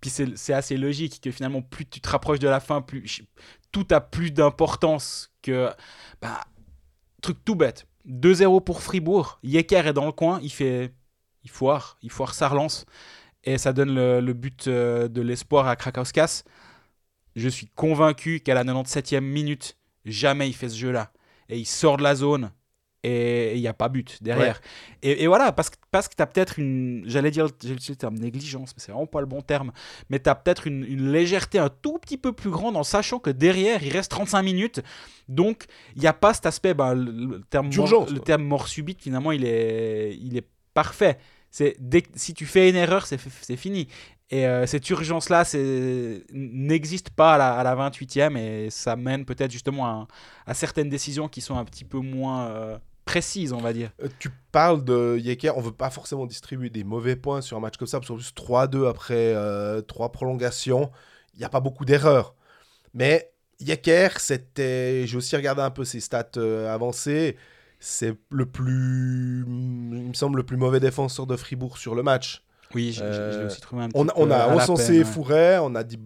[0.03, 3.23] Puis c'est assez logique que finalement, plus tu te rapproches de la fin, plus
[3.71, 5.69] tout a plus d'importance que...
[6.21, 6.41] Bah,
[7.21, 7.87] truc tout bête.
[8.05, 9.39] 2-0 pour Fribourg.
[9.43, 10.93] Yecker est dans le coin, il fait
[11.45, 12.85] il foire, il foire sa relance.
[13.45, 16.43] Et ça donne le, le but euh, de l'espoir à Krakauskas.
[17.37, 21.13] Je suis convaincu qu'à la 97e minute, jamais il fait ce jeu-là.
[21.47, 22.51] Et il sort de la zone
[23.03, 24.61] et il n'y a pas but derrière.
[25.01, 27.93] Et, et voilà, parce que, parce que tu as peut-être une, j'allais dire j'ai utilisé
[27.93, 29.71] le terme négligence, mais c'est vraiment pas le bon terme,
[30.09, 33.19] mais tu as peut-être une, une légèreté un tout petit peu plus grande en sachant
[33.19, 34.81] que derrière, il reste 35 minutes.
[35.27, 38.67] Donc, il n'y a pas cet aspect, bah, le, le terme, mort, le terme mort
[38.67, 41.17] subite, finalement, il est, il est parfait.
[41.51, 43.87] C'est dès si tu fais une erreur, c'est c'est fini.
[44.31, 49.25] Et euh, cette urgence-là c'est- n'existe pas à la, à la 28e et ça mène
[49.25, 50.07] peut-être justement à,
[50.47, 53.91] à certaines décisions qui sont un petit peu moins euh, précises, on va dire.
[54.03, 57.59] Euh, Tu parles de Yeker, on veut pas forcément distribuer des mauvais points sur un
[57.59, 59.35] match comme ça, parce qu'en plus 3-2 après
[59.87, 60.91] 3 prolongations,
[61.33, 62.35] il n'y a pas beaucoup d'erreurs.
[62.93, 65.05] Mais Yeker, c'était.
[65.07, 67.37] J'ai aussi regardé un peu ses stats euh, avancées.
[67.79, 69.43] C'est le plus.
[69.47, 72.43] Il me semble le plus mauvais défenseur de Fribourg sur le match.
[72.73, 74.47] Oui, je, je- je l'ai Euh, aussi trouvé un petit On, on a
[74.99, 75.03] ouais.
[75.03, 75.99] Fouret, on a dit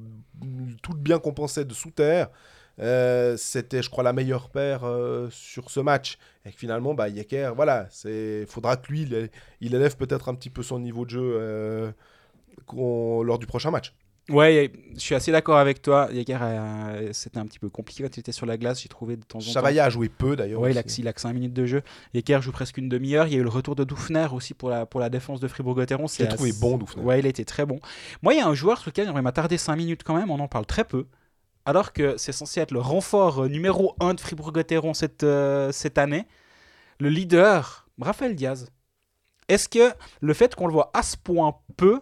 [0.82, 2.30] tout le bien qu'on pensait de sous terre.
[2.80, 6.18] Euh, C'était, je crois, la meilleure paire euh, sur ce match.
[6.46, 9.30] Et que finalement, bah, Yeker, voilà, c'est faudra que lui, il,
[9.62, 11.92] il élève peut-être un petit peu son niveau de jeu euh,
[12.74, 13.94] lors du prochain match.
[14.30, 16.10] Ouais, je suis assez d'accord avec toi.
[16.12, 19.16] Yeker, euh, c'était un petit peu compliqué quand il était sur la glace, j'ai trouvé
[19.16, 19.52] de temps en temps.
[19.52, 20.60] Chavaillat a joué peu d'ailleurs.
[20.60, 21.82] Ouais, il a, il a que 5 minutes de jeu.
[22.14, 23.28] Yeker joue presque une demi-heure.
[23.28, 25.48] Il y a eu le retour de Doufner aussi pour la, pour la défense de
[25.48, 26.08] Fribourg-Gotteron.
[26.08, 27.04] Je l'ai trouvé bon, Doufner.
[27.04, 27.80] Ouais, il a été très bon.
[28.22, 30.30] Moi, il y a un joueur sur lequel j'aimerais m'attarder 5 minutes quand même.
[30.30, 31.06] On en parle très peu.
[31.68, 35.98] Alors que c'est censé être le renfort euh, numéro 1 de Fribourg-Gotteron cette, euh, cette
[35.98, 36.26] année.
[37.02, 38.70] Le leader, Raphaël Diaz.
[39.50, 42.00] Est-ce que le fait qu'on le voit à ce point peu,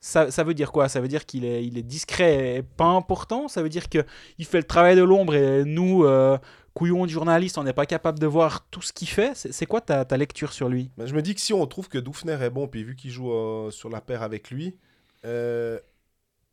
[0.00, 0.88] ça, ça veut dire quoi?
[0.88, 3.46] Ça veut dire qu'il est, il est discret et pas important?
[3.46, 4.04] Ça veut dire qu'il
[4.44, 6.36] fait le travail de l'ombre et nous, euh,
[6.74, 9.36] couillons de journalistes, on n'est pas capable de voir tout ce qu'il fait?
[9.36, 10.90] C'est quoi ta, ta lecture sur lui?
[10.96, 13.12] Mais je me dis que si on trouve que Doufner est bon, puis vu qu'il
[13.12, 14.76] joue sur la paire avec lui,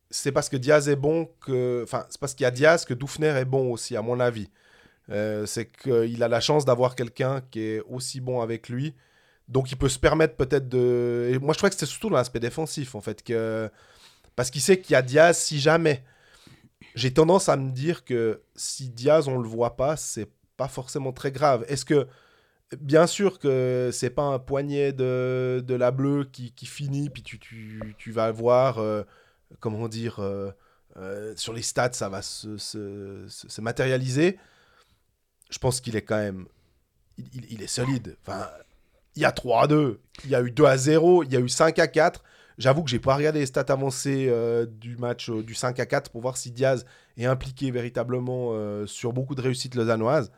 [0.10, 1.82] c'est parce que Diaz est bon que.
[1.84, 4.50] Enfin, c'est parce qu'il y a Diaz que Doufner est bon aussi, à mon avis.
[5.10, 8.94] Euh, c'est qu'il a la chance d'avoir quelqu'un qui est aussi bon avec lui.
[9.48, 11.38] Donc il peut se permettre peut-être de.
[11.42, 13.24] Moi je trouvais que c'était surtout dans l'aspect défensif en fait.
[13.24, 13.70] Que...
[14.36, 16.04] Parce qu'il sait qu'il y a Diaz si jamais.
[16.96, 21.14] J'ai tendance à me dire que si Diaz on le voit pas, c'est pas forcément
[21.14, 21.66] très grave.
[21.68, 22.08] Est-ce que.
[22.82, 27.24] Bien sûr que c'est pas un poignet de, de la bleue qui, qui finit, puis
[27.24, 29.04] tu, tu, tu vas voir, euh,
[29.60, 30.52] comment dire, euh,
[30.98, 34.38] euh, sur les stats, ça va se, se, se- se matérialiser.
[35.50, 36.46] Je pense qu'il est quand même.
[37.18, 38.16] Il, est solide.
[39.16, 41.36] Il y a 3 à 2, il y a eu 2 à 0, il y
[41.36, 42.24] a eu 5 à 4.
[42.60, 46.12] J'avoue que j'ai pas regardé les stats avancées euh, du match du 5 à 4
[46.12, 46.86] pour voir si Diaz
[47.18, 50.32] est impliqué véritablement euh, sur beaucoup de réussites lausannoises.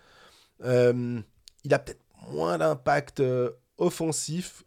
[0.64, 3.22] Il a peut-être moins d'impact
[3.78, 4.64] offensif.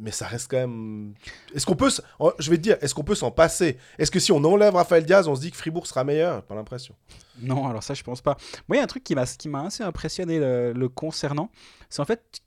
[0.00, 1.14] Mais ça reste quand même.
[1.54, 1.90] Est-ce qu'on peut.
[2.38, 3.78] Je vais te dire, est-ce qu'on peut s'en passer?
[3.98, 6.42] Est-ce que si on enlève Raphaël Diaz, on se dit que Fribourg sera meilleur?
[6.42, 6.94] Pas l'impression.
[7.40, 8.36] Non, alors ça, je pense pas.
[8.68, 11.50] Moi, il y a un truc qui m'a assez impressionné le, concernant.
[11.88, 12.42] C'est en fait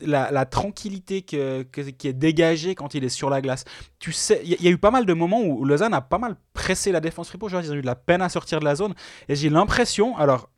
[0.00, 3.64] la, tranquillité que, qui est dégagée quand il est sur la glace.
[3.98, 6.18] Tu sais, il y, y a eu pas mal de moments où Lausanne a pas
[6.18, 7.50] mal pressé la défense Fribourg.
[7.50, 8.94] Ils ont eu de la peine à sortir de la zone.
[9.28, 10.50] Et j'ai l'impression, alors.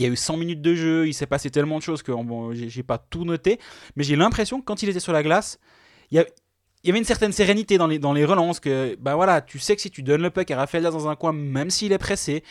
[0.00, 2.10] Il y a eu 100 minutes de jeu, il s'est passé tellement de choses que
[2.10, 3.60] bon, j'ai pas tout noté,
[3.96, 5.58] mais j'ai l'impression que quand il était sur la glace,
[6.10, 6.24] il y, a-
[6.82, 9.58] il y avait une certaine sérénité dans les, dans les relances, que bah voilà, tu
[9.58, 11.92] sais que si tu donnes le puck à Raphaël Diaz dans un coin, même s'il
[11.92, 12.42] est pressé,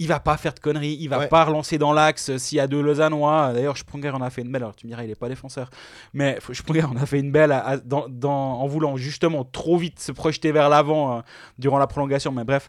[0.00, 1.26] il va pas faire de conneries, il va Ouais.
[1.28, 3.52] pas relancer dans l'axe s'il y a deux Lausannois.
[3.52, 4.62] D'ailleurs, Sprunger en a fait une belle.
[4.62, 5.68] Alors tu me diras, il est pas défenseur,
[6.14, 9.76] mais Sprunger en a fait une belle à- à- dans, dans- en voulant justement trop
[9.76, 11.20] vite se projeter vers l'avant euh,
[11.58, 12.30] durant la prolongation.
[12.32, 12.68] Mais bref.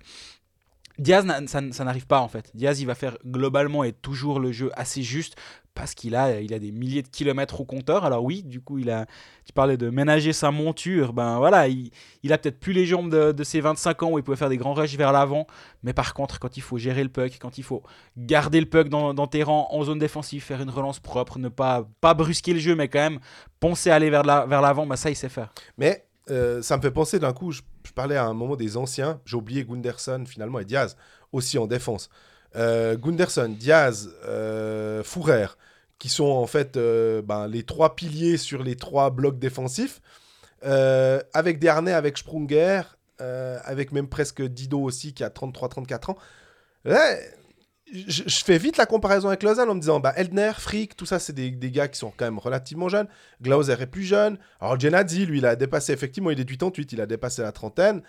[0.99, 2.51] Diaz, ça, n'arrive pas en fait.
[2.53, 5.35] Diaz, il va faire globalement et toujours le jeu assez juste
[5.73, 8.03] parce qu'il a, des milliers de kilomètres au compteur.
[8.03, 9.05] Alors oui, du coup, il a,
[9.45, 11.13] tu parlais de ménager sa monture.
[11.13, 11.91] Ben voilà, il,
[12.33, 14.73] a peut-être plus les jambes de, ses 25 ans où il pouvait faire des grands
[14.73, 15.47] rushs vers l'avant.
[15.83, 17.81] Mais par contre, quand il faut gérer le puck, quand il faut
[18.17, 21.87] garder le puck dans, tes rangs en zone défensive, faire une relance propre, ne pas,
[22.01, 23.19] brusquer le jeu, mais quand même
[23.61, 25.53] penser à aller vers la- vers l'avant, ben ça, il sait faire.
[25.77, 27.53] Mais euh, ça me fait penser d'un coup,
[27.99, 30.95] parlais à un moment des anciens, j'ai oublié Gunderson finalement et Diaz
[31.33, 32.09] aussi en défense.
[32.55, 35.47] Euh, Gunderson, Diaz, euh, Fourer,
[35.97, 39.99] qui sont en fait euh, ben, les trois piliers sur les trois blocs défensifs,
[40.63, 42.83] euh, avec Desharnais, avec Sprunger,
[43.19, 46.17] avec même presque Dido aussi qui a 33-34 ans.
[47.93, 51.19] Je, fais vite la comparaison avec Lausanne en me disant bah, Eldner, Frick, tout ça,
[51.19, 53.07] c'est des, gars qui sont quand même relativement jeunes.
[53.41, 54.37] Glauser est plus jeune.
[54.59, 58.01] Alors, Genadzi, lui, il a dépassé, effectivement, il est 88, il a dépassé la trentaine.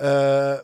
[0.00, 0.60] Euh,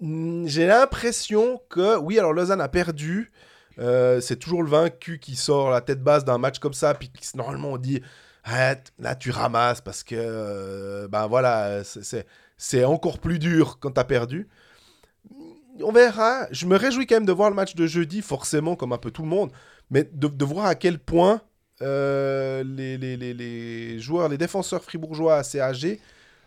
[0.00, 3.32] mm, J'ai l'impression que, oui, alors Lausanne a perdu.
[3.78, 7.10] Euh, c'est toujours le vaincu qui sort la tête basse d'un match comme ça, puis
[7.10, 8.00] qui, normalement on dit
[8.98, 14.04] là tu ramasses parce que euh, ben voilà, c'est- encore plus dur quand tu as
[14.04, 14.48] perdu.
[15.82, 16.46] On verra.
[16.50, 19.10] Je me réjouis quand même de voir le match de jeudi, forcément, comme un peu
[19.10, 19.50] tout le monde,
[19.90, 21.40] mais de, de voir à quel point
[21.82, 26.00] euh, les, les- les- les joueurs, les défenseurs fribourgeois assez âgés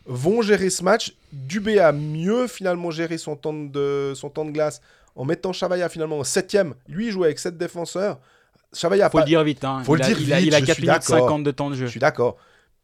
[0.06, 1.14] vont gérer ce match.
[1.32, 4.82] Dubé a mieux finalement géré son temps de, son temps de glace
[5.16, 6.74] en mettant Chavaya finalement au septième.
[6.88, 8.20] Lui, il jouait avec sept défenseurs.
[8.74, 9.64] Chavaya Faut pas- le dire vite.
[9.64, 9.84] Hein.
[9.84, 11.28] Faut il le a, dire il a, vite, il a je 4 suis minutes d'accord.
[11.28, 11.86] 50 de temps de jeu.
[11.86, 12.38] Je suis d'accord.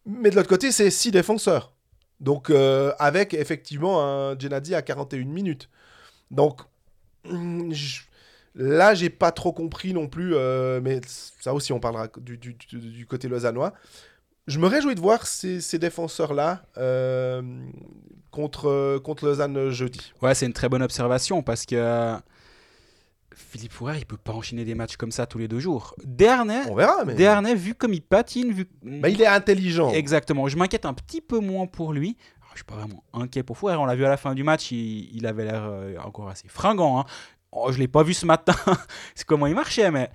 [0.06, 1.72] Mais de l'autre côté, c'est 6 défenseurs.
[2.20, 5.70] Donc, euh, avec effectivement un Gennady à 41 minutes.
[6.32, 6.62] Donc,
[7.30, 8.02] hum, je-
[8.56, 10.34] là, j'ai pas trop compris non plus.
[10.36, 13.74] euh, mais ça aussi, on parlera du, du- côté lausannois.
[14.48, 17.42] Je me réjouis de voir ces, ces défenseurs-là euh,
[18.30, 20.14] contre, contre Lausanne jeudi.
[20.22, 22.16] Ouais, c'est une très bonne observation parce que
[23.34, 25.94] Philippe Fourer, il peut pas enchaîner des matchs comme ça tous les deux jours.
[26.06, 28.66] Dernier, On verra, mais dernier vu comme il patine, vu.
[28.84, 29.92] Bah, il est intelligent.
[29.92, 30.48] Exactement.
[30.48, 32.16] Je m'inquiète un petit peu moins pour lui.
[32.56, 33.76] Je suis pas vraiment inquiet pour Fourer.
[33.76, 36.48] On l'a vu à la fin du match, il, il avait l'air euh, encore assez
[36.48, 37.00] fringant.
[37.00, 37.06] Hein.
[37.52, 38.56] Oh, je l'ai pas vu ce matin.
[39.16, 40.10] c'est comment il marchait, mais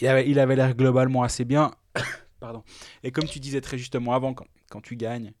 [0.00, 1.72] il avait il avait l'air globalement assez bien.
[2.40, 2.62] Pardon.
[3.02, 5.32] Et comme tu disais très justement avant, quand, quand tu gagnes,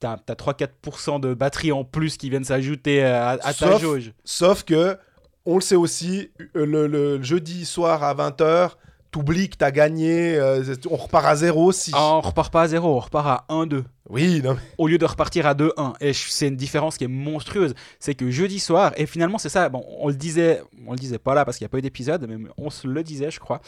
[0.00, 3.80] tu as, 3-4% de batterie en plus qui viennent s'ajouter euh, à, à ta Sauf-
[3.80, 4.12] jauge.
[4.24, 4.96] Sauf que,
[5.44, 8.72] on le sait aussi, le, le jeudi soir à 20h,
[9.10, 11.90] t'oublies que t'as gagné, euh, on repart à zéro aussi.
[11.94, 13.84] Ah, on repart pas à 0, on repart à 1-2.
[14.08, 15.94] Oui, non, mais- au lieu de repartir à 2-1.
[16.00, 17.74] Et c'est une différence qui est monstrueuse.
[17.98, 21.18] C'est que jeudi soir, et finalement c'est ça, bon, on le disait, on le disait
[21.18, 23.40] pas là parce qu'il n'y a pas eu d'épisode, mais on se le disait, je
[23.40, 23.60] crois,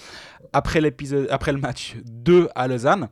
[0.53, 3.09] après, l'épisode, après le match 2 à Lausanne.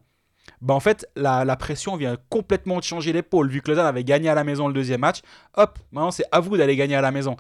[0.61, 3.49] Bah en fait, la, la pression vient complètement de changer l'épaule.
[3.49, 5.21] Vu que Lausanne avait gagné à la maison le deuxième match,
[5.57, 7.37] hop, maintenant c'est à vous d'aller gagner à la maison.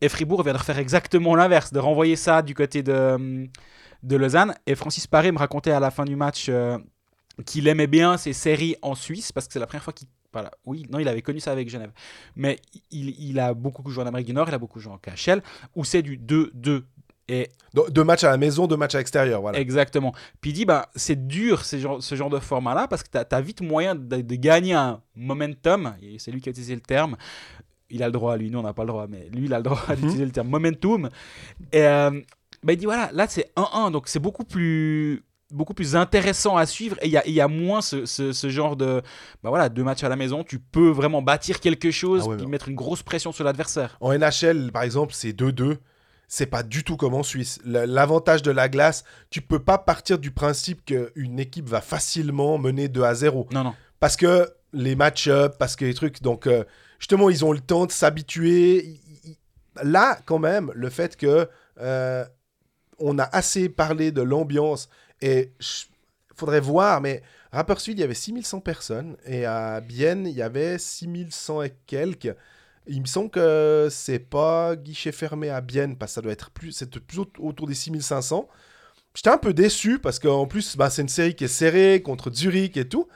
[0.00, 3.48] Et Fribourg vient de refaire exactement l'inverse, de renvoyer ça du côté de,
[4.06, 4.54] de Lausanne.
[4.66, 6.78] Et Francis Paré me racontait à la fin du match euh,
[7.44, 10.08] qu'il aimait bien ces séries en Suisse parce que c'est la première fois qu'il.
[10.32, 10.50] Voilà.
[10.66, 11.92] Oui, non, il avait connu ça avec Genève.
[12.34, 12.58] Mais
[12.90, 15.42] il, il a beaucoup joué en Amérique du Nord, il a beaucoup joué en KHL,
[15.74, 16.82] où c'est du 2-2.
[17.28, 17.48] Et
[17.90, 19.58] deux matchs à la maison, deux matchs à l'extérieur, voilà.
[19.58, 20.12] exactement.
[20.40, 23.18] Puis il dit, bah, c'est dur ce genre, ce genre de format-là parce que tu
[23.34, 25.94] as, vite moyen de, de gagner un momentum.
[26.18, 27.16] C'est lui qui a utilisé le terme.
[27.90, 29.58] Il a le droit, lui, nous on n'a pas le droit, mais lui il a
[29.58, 29.94] le droit Mhm.
[29.96, 31.08] d'utiliser le terme momentum.
[31.72, 32.20] Et euh,
[32.66, 36.66] bah, il dit, voilà, là c'est 1-1, donc c'est beaucoup plus beaucoup plus intéressant à
[36.66, 39.00] suivre et il y y a moins ce, ce- ce genre de
[39.44, 42.36] bah voilà deux matchs à la maison tu peux vraiment bâtir quelque chose Ah ouais,
[42.40, 45.76] mais- mettre une grosse pression sur l'adversaire En NHL, par exemple, c'est 2-2.
[46.26, 47.60] C'est pas du tout comme en Suisse.
[47.64, 52.58] La- L'avantage de la glace, tu peux pas partir du principe qu'une équipe va facilement
[52.58, 53.46] mener 2 à 0.
[53.52, 56.22] non non Parce que les match-up, parce que les trucs.
[56.22, 56.64] Donc, euh,
[56.98, 58.98] justement, ils ont le temps de s'habituer.
[59.84, 61.48] Là, quand même, le fait que
[61.80, 62.24] euh,
[62.98, 64.88] on a assez parlé de l'ambiance
[65.22, 70.34] et il faudrait voir, mais Rapperswil, il y avait 6100 personnes et à Bienne, il
[70.34, 72.34] y avait 6100 et quelques.
[72.86, 76.50] Il me semble que c'est pas guichet fermé à Bienne parce que ça doit être
[76.50, 78.48] plus, c'est plus au- autour des 6500.
[79.14, 82.30] J'étais un peu déçu parce qu'en plus, bah, c'est une série qui est serrée contre
[82.32, 83.08] Zurich et tout.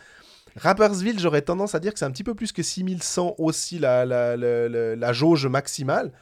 [0.56, 4.04] Rappersville, j'aurais tendance à dire que c'est un petit peu plus que 6100 aussi la,
[4.04, 6.12] la, la- la jauge maximale.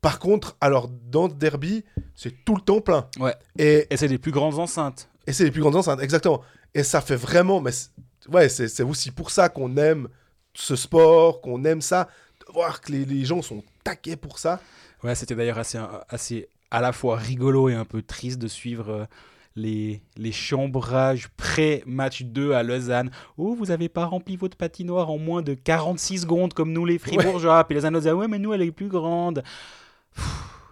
[0.00, 1.84] Par contre, alors dans le derby,
[2.14, 3.06] c'est tout le temps plein.
[3.18, 3.34] Ouais.
[3.58, 6.40] Et, et c'est les plus grandes enceintes et c'est les plus grandes enceintes, exactement.
[6.74, 7.60] Et ça fait vraiment.
[7.60, 7.90] Mais c'est-
[8.32, 10.08] ouais, c'est aussi pour ça qu'on aime
[10.54, 12.08] ce sport, qu'on aime ça.
[12.46, 14.60] De voir que les, les gens sont taqués pour ça.
[15.04, 18.88] Ouais, c'était d'ailleurs assez, assez à la fois rigolo et un peu triste de suivre
[18.90, 19.04] euh,
[19.56, 23.10] les, les chambrages pré-match 2 à Lausanne.
[23.36, 26.98] Oh, vous avez pas rempli votre patinoire en moins de 46 secondes comme nous les
[26.98, 27.64] Fribourgeois.
[27.64, 29.42] Puis les disaient, ouais, mais nous, elle est plus grande.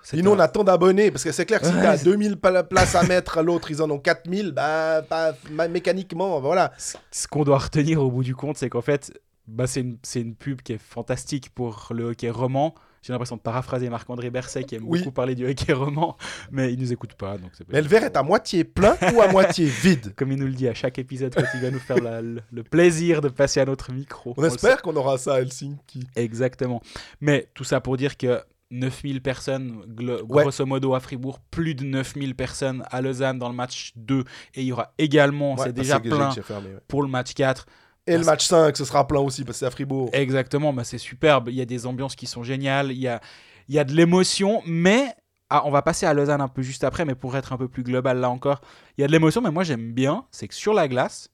[0.03, 1.11] C'était Sinon, on a tant d'abonnés.
[1.11, 3.71] Parce que c'est clair que si Ouais, t'as c'est- 2000 pla- places à mettre, l'autre,
[3.73, 4.53] ils en ont 4000.
[4.53, 5.35] Bah, pas,
[5.69, 6.73] mécaniquement, voilà.
[6.79, 9.13] Ce- qu'on doit retenir au bout du compte, c'est qu'en fait,
[9.49, 12.75] bah, c'est une, une pub qui est fantastique pour le hockey roman.
[13.03, 14.99] J'ai l'impression de paraphraser Marc-André Berset qui aime Oui.
[14.99, 16.17] beaucoup parler du hockey roman,
[16.51, 17.39] mais il nous écoute pas.
[17.39, 20.13] Donc Mais le verre est à moitié plein ou à moitié vide?
[20.17, 22.41] Comme il nous le dit à chaque épisode quand il va nous faire la- le,
[22.53, 24.35] le plaisir de passer à notre micro.
[24.37, 26.07] On le espère qu'on aura ça à Helsinki.
[26.17, 26.81] Exactement.
[27.21, 30.23] Mais tout ça pour dire que 9000 personnes, Ouais.
[30.43, 34.25] grosso modo à Fribourg, plus de 9000 personnes à Lausanne dans le match 2.
[34.55, 36.81] Et il y aura également, Ouais, c'est parce déjà plein j'ai fermé, ouais.
[36.89, 37.67] pour le match 4.
[38.09, 40.11] Et le Parce- match 5, ce sera plein aussi parce que c'est à Fribourg.
[40.13, 41.49] Exactement, bah c'est superbe.
[41.49, 42.93] Il y a des ambiances qui sont géniales.
[42.93, 43.21] Il y a,
[43.69, 45.15] il y a de l'émotion, mais.
[45.49, 47.69] Ah, on va passer à Lausanne un peu juste après, mais pour être un peu
[47.69, 48.61] plus global là encore.
[48.99, 51.31] Il y a de l'émotion, mais moi j'aime bien, c'est que sur la glace,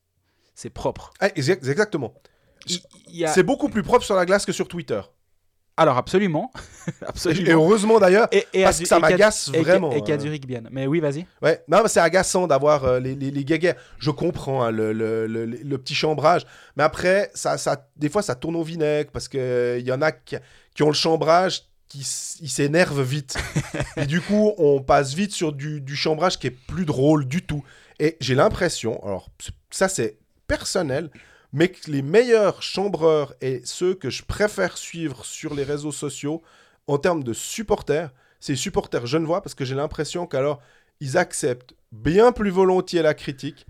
[0.55, 1.13] c'est propre.
[1.21, 2.13] Ah, exact- exactement.
[3.23, 3.27] A...
[3.29, 5.01] C'est beaucoup plus propre sur la glace que sur Twitter.
[5.77, 6.51] Alors absolument,
[7.27, 9.91] Et heureusement d'ailleurs, Et, et parce que ça et m'agace et vraiment.
[9.93, 10.19] Et qu'à hein.
[10.19, 10.63] Zurich bien.
[10.71, 11.27] Mais oui, vas-y.
[11.41, 13.77] Ouais, non, mais c'est agaçant d'avoir euh, les, les, les guéguerres.
[13.99, 16.45] Je comprends hein, le, le, le, le petit chambrage,
[16.77, 20.13] mais après, ça, ça, des fois, ça tourne au vinaigre parce qu'il y en a
[20.13, 20.37] qui,
[20.75, 23.37] qui ont le chambrage qui s'énervent vite.
[23.97, 27.43] Et du coup, on passe vite sur du, du chambrage qui est plus drôle du
[27.43, 27.63] tout.
[27.99, 29.29] Et j'ai l'impression, alors
[29.71, 30.17] ça c'est
[30.49, 31.11] personnel,
[31.53, 36.43] mais que les meilleurs chambreurs et ceux que je préfère suivre sur les réseaux sociaux
[36.87, 38.11] en termes de supporters,
[38.41, 40.61] c'est les supporters genevois parce que j'ai l'impression qu'alors
[41.01, 43.67] ils acceptent bien plus volontiers la critique.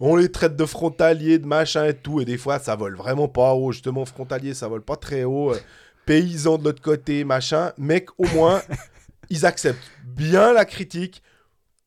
[0.00, 3.28] On les traite de frontaliers, de machin et tout, et des fois ça vole vraiment
[3.28, 3.70] pas haut.
[3.72, 5.52] Justement, frontalier, ça vole pas très haut.
[5.52, 5.58] euh,
[6.06, 7.72] Paysans de l'autre côté, machin.
[7.78, 8.62] Mais au moins,
[9.30, 11.22] ils acceptent bien la critique.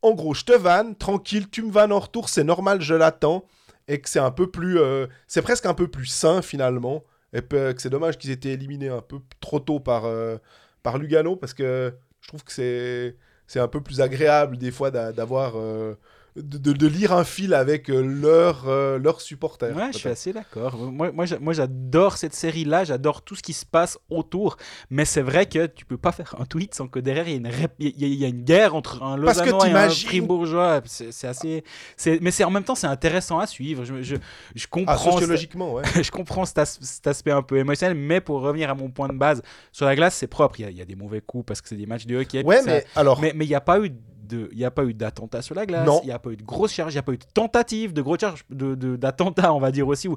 [0.02, 3.44] En gros, je te vanne, tranquille, tu me vannes en retour, c'est normal, je l'attends.
[3.88, 4.80] Et que c'est un peu plus.
[4.80, 7.04] euh, c'est presque un peu plus sain finalement.
[7.34, 10.38] Et que c'est dommage qu'ils aient été éliminés un peu trop tôt par, euh,
[10.84, 13.18] par Lugano parce que je trouve que c'est,
[13.60, 15.54] un peu plus agréable des fois d'a- d'avoir.
[15.58, 15.96] euh,
[16.36, 19.76] de, de- de lire un fil avec euh, leurs euh, leurs supporters.
[19.76, 20.76] Ouais, je suis assez d'accord.
[20.78, 24.58] Moi, moi, j'a- moi, j'adore cette série-là, j'adore tout ce qui se passe autour.
[24.90, 27.36] Mais c'est vrai que tu peux pas faire un tweet sans que derrière il y
[27.36, 30.82] ait une, il y a- a une guerre entre un Lausannois et un Fribourgeois.
[30.86, 31.64] C'est assez.
[31.96, 33.86] c'est- Mais c'est en même temps, c'est intéressant à suivre.
[33.86, 34.16] Je, je,
[34.56, 35.12] je Ah, comprends.
[35.14, 35.84] sociologiquement, ouais.
[36.04, 39.08] je comprends cet, as- cet aspect un peu émotionnel, mais pour revenir à mon point
[39.08, 40.60] de base, sur la glace, c'est propre.
[40.60, 42.18] Il y, a, il y a des mauvais coups parce que c'est des matchs de
[42.18, 42.44] hockey.
[42.44, 43.22] Ouais, ça- mais alors.
[43.22, 43.92] mais il n'y a pas eu
[44.26, 45.86] de, il y a pas eu d'attentat sur la glace.
[45.86, 46.02] Non.
[46.04, 46.94] Il n'y a pas eu de grosses charges.
[46.94, 49.72] Il n'y a pas eu de tentative de grosses charges, de, de- d'attentats, on va
[49.72, 50.08] dire aussi.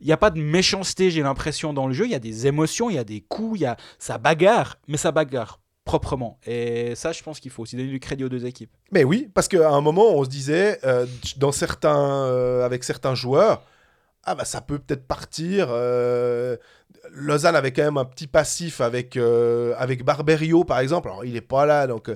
[0.00, 2.04] Il n'y a pas de méchanceté, j'ai l'impression, dans le jeu.
[2.06, 4.78] Il y a des émotions, il y a des coups, il y a ça bagarre,
[4.88, 6.38] mais ça bagarre proprement.
[6.46, 8.70] Et ça, je pense qu'il faut aussi donner du crédit aux deux équipes.
[8.90, 13.14] Mais oui, parce qu'à un moment, on se disait, euh, dans certains, euh, avec certains
[13.14, 13.62] joueurs,
[14.24, 15.68] ah bah ça peut peut-être partir.
[15.70, 16.56] euh,
[17.12, 21.08] Lausanne avait quand même un petit passif avec, euh, avec Barberio, par exemple.
[21.08, 22.10] Alors, il n'est pas là, donc...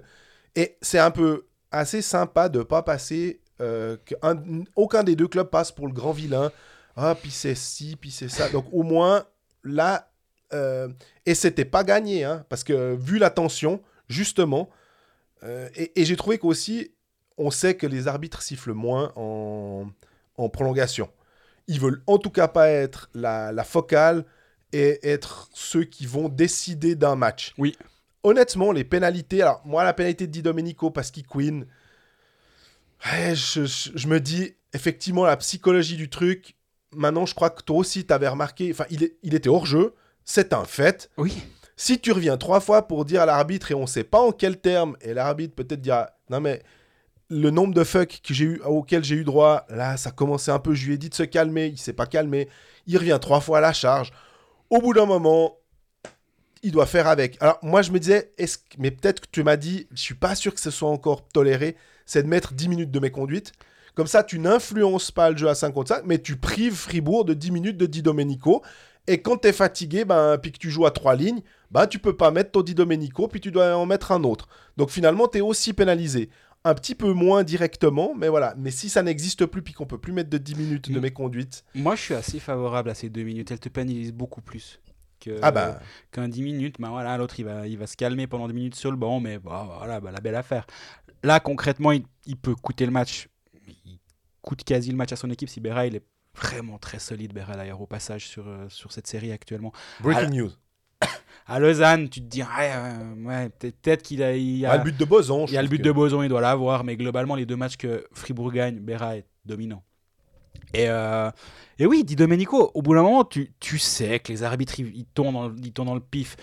[0.55, 3.41] et c'est un peu assez sympa de pas passer...
[3.61, 6.51] euh, qu'un- aucun des deux clubs passe pour le grand vilain.
[6.97, 8.49] Ah, puis c'est ci, puis c'est ça.
[8.49, 9.25] Donc, au moins,
[9.65, 10.11] là...
[10.53, 10.89] euh,
[11.27, 14.71] et c'était pas gagné, hein, parce que vu la tension, justement...
[15.43, 16.93] euh, et et j'ai trouvé qu'aussi,
[17.39, 19.87] on sait que les arbitres sifflent moins en,
[20.37, 21.09] en prolongation.
[21.69, 24.25] Ils veulent en tout cas pas être la, la focale
[24.73, 27.55] et être ceux qui vont décider d'un match.
[27.57, 27.77] Oui.
[28.23, 31.67] Honnêtement, les pénalités, alors moi la pénalité de Di Domenico parce qu'il queen,
[33.07, 36.55] ouais, je, je- je me dis effectivement la psychologie du truc.
[36.95, 39.95] Maintenant, je crois que toi aussi t'avais remarqué, enfin il, est- il était hors jeu,
[40.25, 41.11] c'est un fait.
[41.17, 41.43] Oui.
[41.77, 44.61] Si tu reviens trois fois pour dire à l'arbitre et on sait pas en quel
[44.61, 46.63] terme, et l'arbitre peut-être dira non mais
[47.31, 50.59] le nombre de fuck que j'ai eu, auquel j'ai eu droit, là ça commençait un
[50.59, 52.49] peu, je lui ai dit de se calmer, il s'est pas calmé,
[52.87, 54.11] il revient trois fois à la charge.
[54.69, 55.57] Au bout d'un moment,
[56.63, 57.37] il doit faire avec.
[57.41, 60.15] Alors moi je me disais, est-ce que- mais peut-être que tu m'as dit, je suis
[60.15, 63.53] pas sûr que ce soit encore toléré, c'est de mettre 10 minutes de mes conduites.
[63.95, 67.25] Comme ça, tu n'influences pas le jeu à 5 contre 5, mais tu prives Fribourg
[67.25, 68.63] de 10 minutes de Di Domenico.
[69.07, 71.99] Et quand tu es fatigué, ben, puis que tu joues à trois lignes, bah tu
[71.99, 74.49] peux pas mettre ton Di Domenico, puis tu dois en mettre un autre.
[74.77, 76.31] Donc finalement, tu es aussi pénalisé.
[76.63, 78.55] Un petit peu moins directement, mais voilà.
[78.59, 81.03] Mais si ça n'existe plus, puis qu'on peut plus mettre de 10 minutes de Mm.
[81.03, 83.51] mes conduites, Moi, je suis assez favorable à ces deux minutes.
[83.51, 84.79] Elles te pénalisent beaucoup plus.
[85.21, 85.79] Que, ah bah,
[86.13, 88.75] qu'un 10 minutes, ben voilà, l'autre il va, il va se calmer pendant 10 minutes
[88.75, 90.67] sur le banc, mais bah, voilà, bah, la belle affaire.
[91.23, 93.29] Là, concrètement, il, il peut coûter le match.
[93.85, 93.99] Il
[94.41, 96.05] coûte quasi le match à son équipe si Berra, il est
[96.35, 99.73] vraiment très solide, Berra d'ailleurs, au passage sur, euh, sur cette série actuellement.
[100.01, 100.51] breaking news.
[101.47, 104.37] À Lausanne, tu te dis, ouais, euh, ouais, peut-être, qu'il a.
[104.37, 105.47] Il a, Ah, le but de Boson.
[105.47, 107.77] il y a le but de Boson, il doit l'avoir, mais globalement, les deux matchs
[107.77, 109.83] que Fribourg gagne, Berra est dominant.
[110.75, 111.31] Et, euh,
[111.79, 114.95] et oui, Di Domenico, au bout d'un moment, tu, tu sais que les arbitres, ils,
[114.95, 116.37] ils tournent dans, le- ils tournent dans le pif.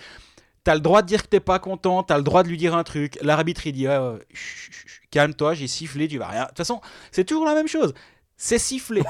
[0.64, 2.74] T'as le droit de dire que t'es pas content, t'as le droit de lui dire
[2.76, 3.18] un truc.
[3.22, 3.86] L'arbitre, il dit,
[4.34, 6.42] chut, calme-toi, j'ai sifflé, tu vas rien.
[6.42, 7.94] De toute façon, c'est toujours la même chose.
[8.36, 9.02] C'est sifflé.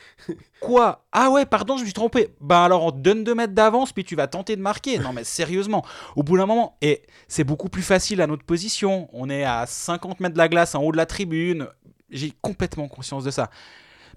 [0.60, 1.04] Quoi?
[1.12, 2.28] Ah ouais, pardon, je me suis trompé.
[2.40, 4.98] Bah alors on te donne 2 mètres d'avance, puis tu vas tenter de marquer.
[4.98, 5.84] Non mais sérieusement,
[6.16, 9.08] au bout d'un moment, et c'est beaucoup plus facile à notre position.
[9.12, 11.66] On est à 50 mètres de la glace, en haut de la tribune.
[12.10, 13.50] J'ai complètement conscience de ça.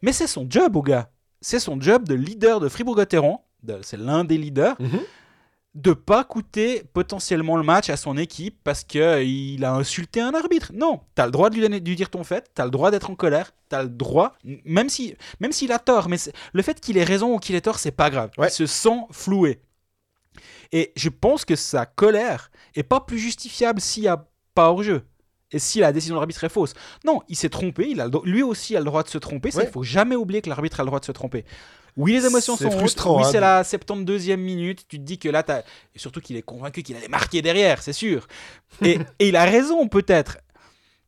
[0.01, 1.09] Mais c'est son job, au gars.
[1.41, 3.39] C'est son job de leader de Fribourg-Gotteron.
[3.81, 4.99] C'est l'un des leaders Mhm.
[5.75, 10.33] de pas coûter potentiellement le match à son équipe parce que euh, a insulté un
[10.33, 10.71] arbitre.
[10.73, 12.65] Non, tu as le droit de lui, donner, de lui dire ton fait, tu as
[12.65, 14.33] le droit d'être en colère, tu as le droit,
[14.65, 16.17] même si même s'il a tort, mais
[16.53, 18.31] le fait qu'il ait raison ou qu'il ait tort, c'est pas grave.
[18.37, 18.47] Ouais.
[18.47, 19.61] Il se sent floué.
[20.71, 24.25] Et je pense que sa colère est pas plus justifiable s'il n'y a
[24.55, 25.03] pas hors-jeu.
[25.51, 26.73] Et si la décision de l'arbitre est fausse.
[27.05, 29.49] Non, il s'est trompé, il a lui aussi a le droit de se tromper.
[29.51, 29.65] Ça, Ouais.
[29.67, 31.43] il faut jamais oublier que l'arbitre a le droit de se tromper.
[31.97, 32.77] Oui, les émotions sont hautes.
[32.77, 33.29] frustrant, Oui, hein.
[33.31, 34.87] c'est la 72e minute.
[34.87, 35.43] Tu te dis que là,
[35.95, 38.27] et surtout qu'il est convaincu qu'il allait marquer derrière, c'est sûr.
[38.85, 40.37] Et, et il a raison, peut-être.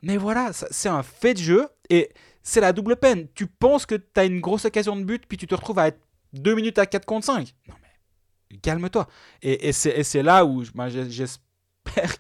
[0.02, 2.10] Mais voilà, c'est un fait de jeu et
[2.42, 3.28] c'est la double peine.
[3.36, 5.88] Tu penses que tu as une grosse occasion de but, puis tu te retrouves à
[5.90, 6.00] être
[6.34, 7.54] 2 minutes à 4 contre 5.
[7.68, 7.76] Non,
[8.52, 9.08] mais calme-toi.
[9.44, 11.26] Et, et c'est, là où ben, j'ai-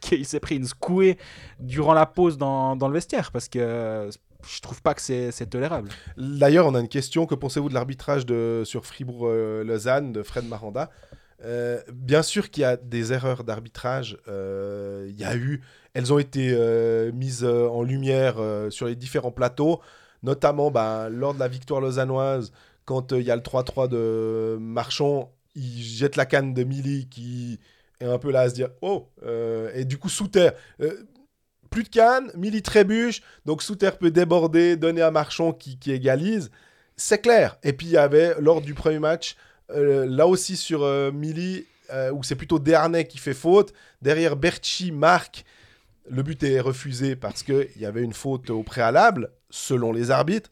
[0.01, 1.17] qu'il s'est pris une secouée
[1.59, 4.09] durant la pause dans, dans le vestiaire parce que
[4.47, 5.89] je trouve pas que c'est, tolérable.
[6.17, 7.25] D'ailleurs, on a une question.
[7.27, 8.23] Que pensez-vous de l'arbitrage
[8.65, 10.89] sur Fribourg-Lausanne de Fred Maranda?
[11.43, 14.17] Euh, Bien sûr qu'il y a des erreurs d'arbitrage.
[14.27, 15.61] euh, Il y a eu,
[15.93, 19.79] elles ont été euh, mises euh, en lumière euh, sur les différents plateaux,
[20.23, 22.51] notamment ben, lors de la victoire lausannoise,
[22.85, 27.07] quand euh, il y a le 3-3 de Marchand, il jette la canne de Milly
[27.09, 27.59] qui
[28.05, 30.53] un peu là à se dire oh euh, et du coup sous terre.
[30.81, 31.07] euh,
[31.69, 36.51] plus de canne, Milly trébuche, donc Souter peut déborder, donner à Marchand qui, qui égalise.
[36.97, 37.57] C'est clair.
[37.63, 39.37] Et puis il y avait, lors du premier match,
[39.69, 40.81] euh, là aussi sur
[41.13, 41.65] Milly,
[42.13, 43.73] où c'est plutôt Desharnais qui fait faute.
[44.01, 45.45] Derrière, Berchi marque.
[46.09, 50.49] Le but est refusé parce qu'il y avait une faute au préalable, selon les arbitres.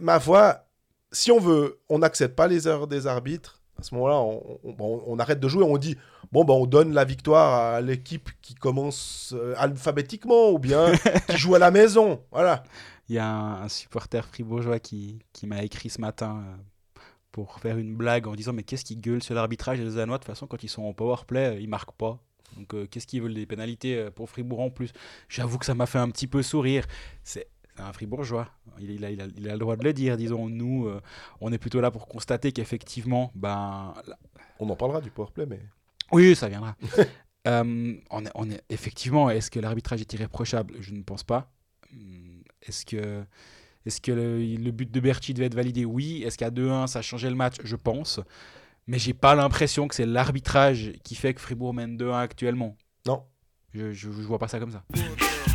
[0.00, 0.66] Ma foi,
[1.10, 3.60] si on veut, on n'accepte pas les erreurs des arbitres.
[3.78, 5.64] À ce moment-là, on, on- on- on arrête de jouer.
[5.64, 5.96] On dit
[6.32, 10.92] bon, ben, on donne la victoire à l'équipe qui commence euh, alphabétiquement ou bien
[11.28, 12.20] qui joue à la maison.
[12.30, 12.62] Voilà.
[13.08, 17.00] Il y a un, un supporter fribourgeois qui, qui m'a écrit ce matin euh,
[17.32, 20.18] pour faire une blague en disant Mais qu'est-ce qu'ils gueulent sur l'arbitrage des Danois?
[20.18, 22.18] De toute façon, quand ils sont en powerplay, euh, ils marquent pas.
[22.56, 24.92] Donc euh, qu'est-ce qu'ils veulent des pénalités pour Fribourg en plus?
[25.28, 26.86] J'avoue que ça m'a fait un petit peu sourire.
[27.24, 27.48] C'est
[27.78, 28.48] un fribourgeois.
[28.78, 30.48] Il, il a, il a- il a le droit de le dire, disons.
[30.48, 31.00] Nous, euh,
[31.40, 33.94] on est plutôt là pour constater qu'effectivement, ben,
[34.60, 35.60] On en parlera du powerplay, mais
[36.12, 36.76] oui, ça viendra.
[37.46, 40.76] Euh, on, est, on est- effectivement, est-ce que l'arbitrage est irréprochable?
[40.80, 41.52] Je ne pense pas.
[41.92, 43.22] Hum, Est-ce que,
[43.84, 45.84] est que le, le but de Berti devait être validé?
[45.84, 46.22] Oui.
[46.24, 47.56] Est-ce qu'à 2-1, ça a changé le match?
[47.62, 48.18] Je pense.
[48.86, 52.78] Mais j'ai pas l'impression que c'est l'arbitrage qui fait que Fribourg mène 2-1 actuellement.
[53.06, 53.24] non.
[53.74, 54.82] Je, je, je vois pas ça comme ça.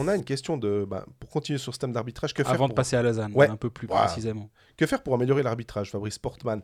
[0.00, 0.86] On a une question de.
[0.88, 3.32] bah, pour continuer sur ce thème d'arbitrage, que faire Avant de pour- passer à Lausanne,
[3.34, 3.48] Ouais.
[3.48, 4.06] un peu plus Voilà.
[4.06, 4.50] précisément.
[4.76, 6.62] Que faire pour améliorer l'arbitrage Fabrice Portman,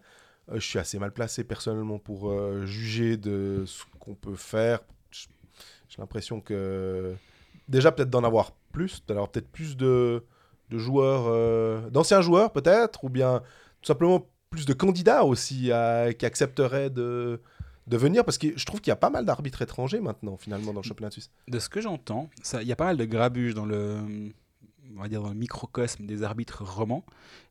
[0.49, 4.79] Euh, je suis assez mal placé personnellement pour euh, juger de ce qu'on peut faire.
[5.11, 7.15] J'ai l'impression que
[7.69, 10.23] déjà peut-être d'en avoir plus, d'avoir peut-être plus de,
[10.71, 13.41] de joueurs, euh, d'anciens joueurs peut-être, ou bien
[13.83, 17.41] tout simplement plus de candidats aussi à- qui accepteraient de,
[17.87, 20.73] de venir, parce que je trouve qu'il y a pas mal d'arbitres étrangers maintenant finalement
[20.73, 21.31] dans le championnat suisse.
[21.49, 22.31] De ce que j'entends,
[22.61, 24.33] il y a pas mal de grabuge dans le,
[24.97, 27.05] on va dire dans le microcosme des arbitres romans.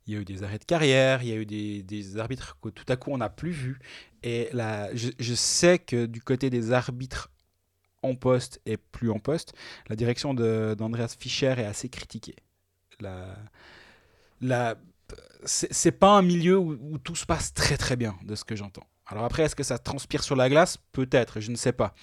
[0.07, 2.69] Il y a eu des arrêts de carrière, il y a eu des, arbitres que
[2.69, 3.79] tout à coup on n'a plus vus.
[4.23, 7.31] Et là, je, sais que du côté des arbitres
[8.03, 9.53] en poste et plus en poste,
[9.87, 12.35] la direction d'Andreas Fischer est assez critiquée.
[12.99, 13.35] La,
[14.41, 14.75] la,
[15.45, 18.87] c'est pas un milieu où tout se passe très très bien, de ce que j'entends.
[19.07, 20.77] Alors après, est-ce que ça transpire sur la glace?
[20.91, 21.93] Peut-être, je ne sais pas.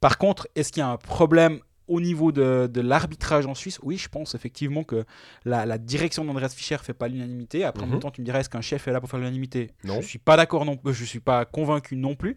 [0.00, 3.78] Par contre, est-ce qu'il y a un problème au niveau de, de l'arbitrage en Suisse?
[3.82, 5.04] Oui, je pense effectivement que
[5.44, 7.64] la, la direction d'Andreas Fischer fait pas l'unanimité.
[7.64, 9.70] Après, en même temps, tu me dirais, est-ce qu'un chef est là pour faire l'unanimité?
[9.84, 10.00] Non.
[10.00, 12.36] Je suis pas d'accord non plus, je suis pas convaincu non plus.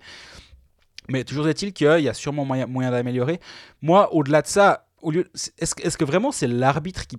[1.09, 3.39] Mais toujours est-il qu'il y a sûrement moyen, moyen d'améliorer.
[3.81, 7.17] Moi, au-delà de ça, au lieu, est-ce, que- est-ce que vraiment c'est l'arbitre qui,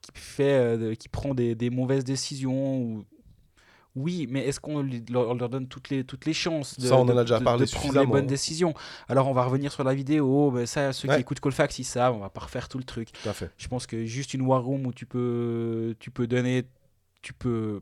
[0.00, 3.04] qui fait, euh, qui prend des, des mauvaises décisions ou...
[3.98, 7.04] Oui, mais est-ce qu'on leur, donne toutes les, toutes les chances de, Ça, on en
[7.06, 8.72] de- a déjà de- parlé de prendre les bonnes décisions?
[9.08, 10.50] Alors, on va revenir sur la vidéo.
[10.52, 11.16] Mais ça, ceux Ouais.
[11.16, 12.14] qui écoutent Colfax, ils savent.
[12.14, 13.10] On va pas refaire tout le truc.
[13.22, 13.50] Tout à fait.
[13.58, 16.64] Je pense que juste une war room où tu peux, tu peux donner,
[17.22, 17.80] tu peux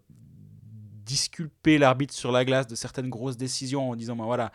[1.04, 4.50] disculper l'arbitre sur la glace de certaines grosses décisions en disant, ben voilà,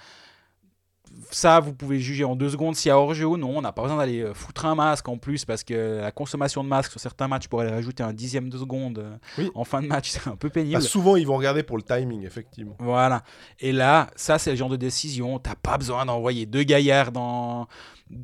[1.29, 3.57] ça, vous pouvez juger en deux secondes s'il y a hors-jeu ou non.
[3.57, 6.63] On n'a pas besoin d'aller euh, foutre un masque en plus parce que la consommation
[6.63, 9.49] de masques sur certains matchs pourrait aller rajouter un dixième de seconde euh, Oui.
[9.55, 10.09] en fin de match.
[10.11, 10.81] C'est un peu Bah, pénible.
[10.81, 12.75] souvent, ils vont regarder pour le timing, effectivement.
[12.79, 13.23] Voilà.
[13.59, 15.39] Et là, ça, c'est le genre de décision.
[15.39, 17.67] T'as pas besoin d'envoyer deux gaillards dans...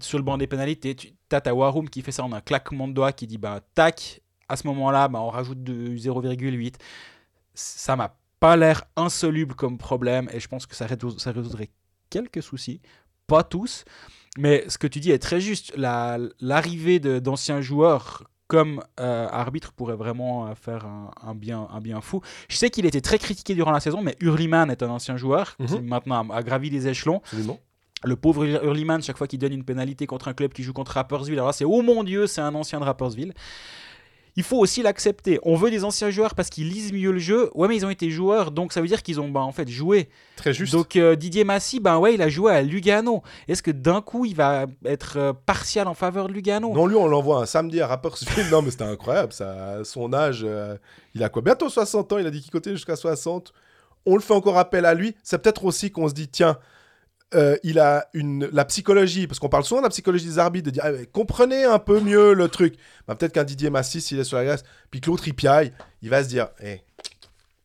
[0.02, 0.96] sur le banc des pénalités.
[0.96, 3.38] Tu as ta War Room qui fait ça en un claquement de doigts qui dit
[3.38, 6.76] bah, tac, à ce moment-là, bah, on rajoute de 0,8.
[7.54, 11.70] Ça m'a pas l'air insoluble comme problème et je pense que ça résoudrait
[12.10, 12.82] quelques soucis.
[13.28, 13.84] Pas tous.
[14.38, 15.74] Mais ce que tu dis est très juste.
[15.76, 21.68] La- L'arrivée de- d'anciens joueurs comme euh, arbitre pourrait vraiment euh, faire un, un bien,
[21.72, 22.22] un bien fou.
[22.48, 25.58] Je sais qu'il était très critiqué durant la saison, mais Hurliman est un ancien joueur
[25.58, 25.86] qui Mhm.
[25.88, 27.18] maintenant a, a gravi les échelons.
[27.26, 27.60] Absolument.
[28.04, 30.92] Le pauvre Hurliman, chaque fois qu'il donne une pénalité contre un club qui joue contre
[30.94, 33.34] Rapperswil, alors c'est oh mon dieu, c'est un ancien de Rapperswil.
[34.38, 35.40] Il faut aussi l'accepter.
[35.42, 37.50] On veut des anciens joueurs parce qu'ils lisent mieux le jeu.
[37.56, 39.68] Ouais, mais ils ont été joueurs, donc ça veut dire qu'ils ont bah, en fait
[39.68, 40.10] joué.
[40.36, 40.74] Très juste.
[40.74, 43.24] Donc euh, Didier Massy, ben ouais, il a joué à Lugano.
[43.48, 46.72] Est-ce que d'un coup il va être euh, partial en faveur de Lugano?
[46.72, 48.46] Non, lui, on l'envoie un samedi à Rapperswil.
[48.52, 49.34] non, mais c'était incroyable.
[49.34, 50.78] Ça, son âge, euh,
[51.16, 51.42] il a quoi?
[51.42, 52.18] Bientôt 60 ans.
[52.20, 53.52] Il a dit qu'il comptait jusqu'à 60.
[54.06, 55.16] On le fait encore appel à lui.
[55.24, 56.60] C'est peut-être aussi qu'on se dit, tiens,
[57.36, 60.66] euh, il a une, la psychologie, parce qu'on parle souvent de la psychologie des arbitres,
[60.68, 62.76] de dire, ah, comprenez un peu mieux le truc.
[63.08, 65.74] Bah, peut-être qu'un Didier Massy, s'il est sur la glace, puis que l'autre il piaille,
[66.02, 66.82] il va se dire, Eh,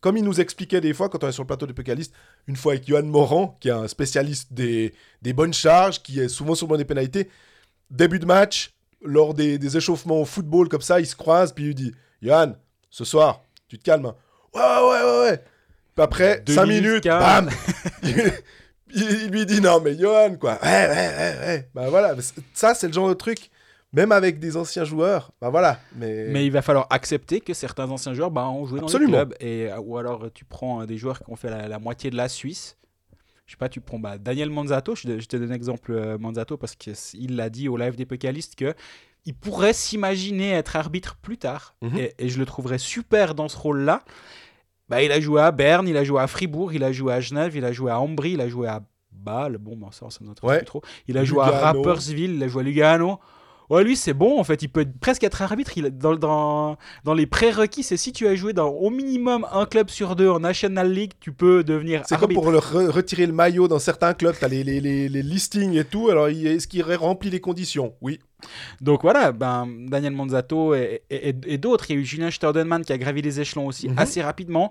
[0.01, 2.13] comme il nous expliquait des fois quand on est sur le plateau de Pécaliste,
[2.49, 4.93] une fois avec Johan Morand, qui est un spécialiste des,
[5.23, 7.31] des bonnes charges, qui est souvent sur le banc des pénalités,
[7.91, 8.73] début de match,
[9.05, 11.95] lors des, des échauffements au football comme ça, il se croise, puis il lui dit,
[12.21, 12.55] Johan,
[12.91, 14.07] ce soir, tu te calmes.
[14.07, 14.15] hein.
[14.55, 15.45] Ouais, ouais, ouais, ouais.
[15.95, 17.49] Puis après, Deux 5 minutes, minutes, bam
[18.95, 22.15] il, lui dit non mais Johan quoi ouais ouais ouais ouais bah voilà
[22.55, 23.51] ça c'est le genre de truc
[23.93, 27.91] même avec des anciens joueurs bah voilà mais, Mais il va falloir accepter que certains
[27.91, 29.35] anciens joueurs bah, ont joué dans les clubs.
[29.41, 32.09] Et, euh, ou alors tu prends euh, des joueurs qui ont fait la, la moitié
[32.11, 32.79] de la Suisse.
[33.45, 34.95] Je sais pas, tu prends bah, Daniel Manzato.
[34.95, 37.95] Je, te- je te donne un exemple euh, Manzato parce qu'il l'a dit au live
[37.97, 38.75] des Pécalistes que
[39.27, 41.75] il pourrait s'imaginer être arbitre plus tard.
[41.83, 41.99] Mhm.
[41.99, 44.03] et, et je le trouverais super dans ce rôle-là.
[44.89, 47.21] Bah, il a joué à Berne, il a joué à Fribourg, il a joué à
[47.21, 48.81] Genève, il a joué à Ambry, il a joué à
[49.11, 49.59] Bâle.
[49.59, 50.59] Bon, bah, ça, ça ne nous intéresse Ouais.
[50.59, 50.83] plus trop.
[51.09, 51.45] Il a joué à.
[51.51, 53.19] Rapperswil, il a joué à Lugano.
[53.71, 54.63] Ouais, lui, c'est bon, en fait.
[54.63, 55.77] Il peut être- presque être arbitre.
[55.79, 59.65] Il, dans, dans, dans les prérequis, c'est si tu as joué dans au minimum un
[59.67, 62.41] club sur deux en National League, tu peux devenir c'est comme arbitre.
[62.43, 65.75] pour le re- retirer le maillot dans certains clubs t'as les, les, les, les listings
[65.77, 67.95] et tout alors est-ce qu'il remplit les conditions?
[68.03, 68.19] Oui
[68.81, 71.91] Donc voilà, ben, Daniel Manzato et, et- et- et d'autres.
[71.91, 73.99] Il y a eu Julien Staudenman qui a gravi les échelons aussi Mhm.
[73.99, 74.71] assez rapidement.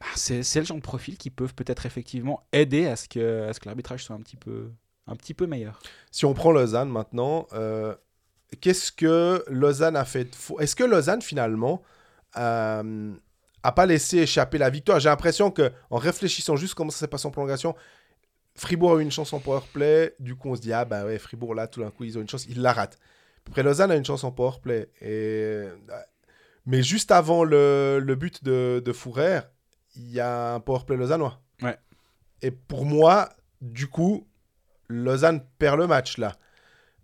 [0.00, 3.48] Bah, c'est c'est le genre de profil qui peuvent peut-être effectivement aider à ce que,
[3.48, 4.68] à ce que l'arbitrage soit un petit, peu,
[5.06, 5.78] un petit peu meilleur.
[6.10, 7.94] si on prend Lausanne maintenant euh,
[8.60, 10.28] qu'est-ce que Lausanne a fait?
[10.58, 11.82] Est-ce que Lausanne finalement
[12.36, 13.12] euh,
[13.62, 15.00] a pas laissé échapper la victoire?
[15.00, 17.74] J'ai l'impression que en réfléchissant juste comment ça s'est passé en prolongation
[18.54, 21.18] Fribourg a eu une chance en powerplay, du coup on se dit ah bah ouais
[21.18, 22.98] Fribourg là tout d'un coup ils ont une chance, ils la ratent.
[23.46, 25.64] Après Lausanne a une chance en powerplay et
[26.64, 29.40] mais juste avant le, le but de, de Fourer,
[29.94, 31.40] il y a un powerplay lausannois.
[31.62, 31.78] Ouais.
[32.42, 33.28] Et pour moi,
[33.60, 34.26] du coup,
[34.88, 36.34] Lausanne perd le match là.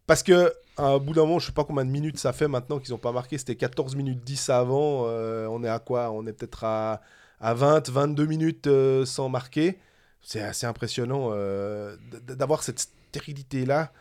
[0.06, 2.48] Parce que à un bout d'un moment, je sais pas combien de minutes ça fait
[2.48, 6.10] maintenant qu'ils ont pas marqué, c'était 14 minutes 10 avant, euh, on est à quoi?
[6.10, 7.00] On est peut-être à,
[7.40, 9.78] à 20, 22 minutes euh, sans marquer.
[10.22, 11.96] C'est assez impressionnant euh,
[12.28, 13.92] d'avoir cette stérilité là.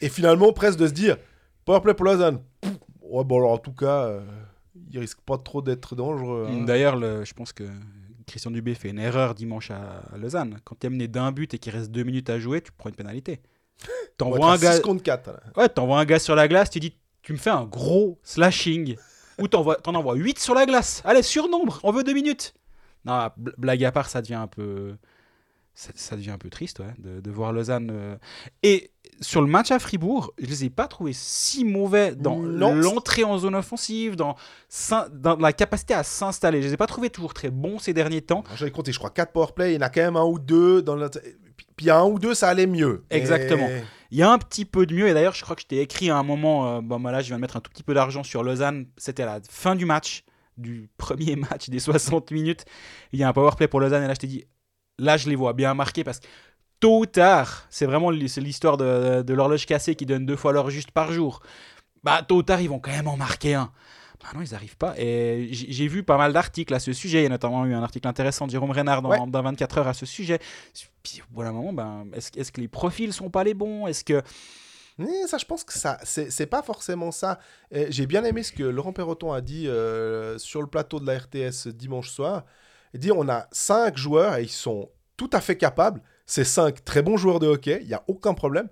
[0.00, 1.16] Et finalement, presque de se dire,
[1.64, 2.40] powerplay pour Lausanne.
[3.00, 4.10] Ouais, bon alors en tout cas,
[4.90, 6.46] il risque pas trop d'être dangereux.
[6.50, 6.64] hein.
[6.64, 7.64] D'ailleurs, le- je pense que
[8.26, 10.58] Christian Dubé fait une erreur dimanche à, à Lausanne.
[10.64, 12.88] Quand tu es mené d'un but et qu'il reste deux minutes à jouer, tu prends
[12.90, 13.40] une pénalité.
[14.18, 14.72] T'envoies un, gars...
[14.76, 15.26] 6 contre 4.
[15.30, 15.40] là.
[15.56, 18.96] ouais, t'envoies un gars sur la glace, tu dis tu me fais un gros slashing.
[19.38, 19.64] Ou t'en
[19.94, 21.02] envoies 8 sur la glace.
[21.04, 22.54] Allez, surnombre, on veut deux minutes.
[23.04, 24.96] Non, bl- blague à part, ça devient un peu.
[25.78, 27.90] Ça, ça devient un peu triste ouais, de, de voir Lausanne.
[27.92, 28.16] euh.
[28.62, 33.24] Et sur le match à Fribourg, je les ai pas trouvés si mauvais dans l'entrée
[33.24, 34.36] en zone offensive, dans,
[35.38, 36.62] la capacité à s'installer.
[36.62, 38.42] Je les ai pas trouvés toujours très bons ces derniers temps.
[38.56, 39.72] J'avais compté, je crois, 4 powerplay.
[39.72, 40.80] Il y en a quand même un ou deux.
[40.80, 41.10] Dans le...
[41.10, 43.04] Puis il y a un ou deux, ça allait mieux.
[43.10, 43.68] Exactement.
[43.68, 45.08] Et- Il y a un petit peu de mieux.
[45.08, 46.76] Et d'ailleurs, je crois que je t'ai écrit à un moment.
[46.76, 48.86] euh, bon, bah là, je viens de mettre un tout petit peu d'argent sur Lausanne.
[48.96, 50.24] C'était à la fin du match,
[50.56, 52.64] du premier match des 60 minutes.
[53.12, 54.02] Il y a un power play pour Lausanne.
[54.04, 54.44] Et là, je t'ai dit,
[54.98, 56.26] là, je les vois bien marqués parce que
[56.80, 60.70] tôt ou tard, c'est vraiment l'histoire de, de l'horloge cassée qui donne deux fois l'heure
[60.70, 61.40] juste par jour.
[62.02, 63.72] Bah, tôt ou tard, ils vont quand même en marquer un.
[64.22, 64.94] Bah non, ils n'arrivent pas.
[64.98, 67.20] Et j'ai vu pas mal d'articles à ce sujet.
[67.20, 69.18] Il y a notamment eu un article intéressant de Jérôme Renard dans, Ouais.
[69.26, 70.38] dans 24 heures à ce sujet.
[71.02, 73.86] Puis au bout d'un moment, ben, est-ce que les profils sont pas les bons?
[73.86, 74.22] Est-ce que
[75.26, 77.38] ça, je pense que ça, c'est pas forcément ça.
[77.90, 81.18] J'ai bien aimé ce que Laurent Perroton a dit euh, sur le plateau de la
[81.18, 82.44] RTS dimanche soir.
[83.14, 86.02] On a cinq joueurs et ils sont tout à fait capables.
[86.26, 88.68] C'est cinq très bons joueurs de hockey, il n'y a aucun problème.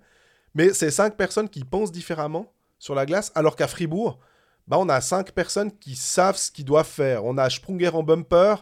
[0.54, 4.18] Mais c'est cinq personnes qui pensent différemment sur la glace, alors qu'à Fribourg,
[4.66, 7.24] bah, on a cinq personnes qui savent ce qu'ils doivent faire.
[7.24, 8.56] On a Sprunger en bumper,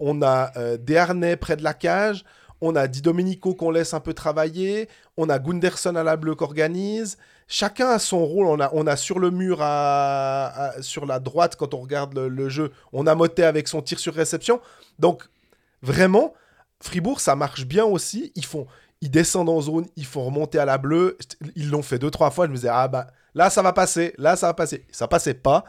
[0.00, 2.24] on a euh, Desharnais près de la cage,
[2.60, 6.34] on a Di Domenico qu'on laisse un peu travailler, on a Gunderson à la bleue
[6.34, 7.16] qu'organise.
[7.54, 8.46] Chacun a son rôle.
[8.46, 12.14] On a, on a sur le mur, à, à- sur la droite, quand on regarde
[12.14, 14.58] le, le jeu, on a Motet avec son tir sur réception.
[14.98, 15.24] Donc,
[15.82, 16.32] vraiment,
[16.80, 18.32] Fribourg, ça marche bien aussi.
[18.36, 18.66] Ils font,
[19.02, 21.18] ils descendent en zone, ils font remonter à la bleue.
[21.54, 22.46] Ils l'ont fait deux, trois fois.
[22.46, 24.86] Je me disais, ah bah, là, ça va passer, là, ça va passer.
[24.90, 25.64] Ça passait pas.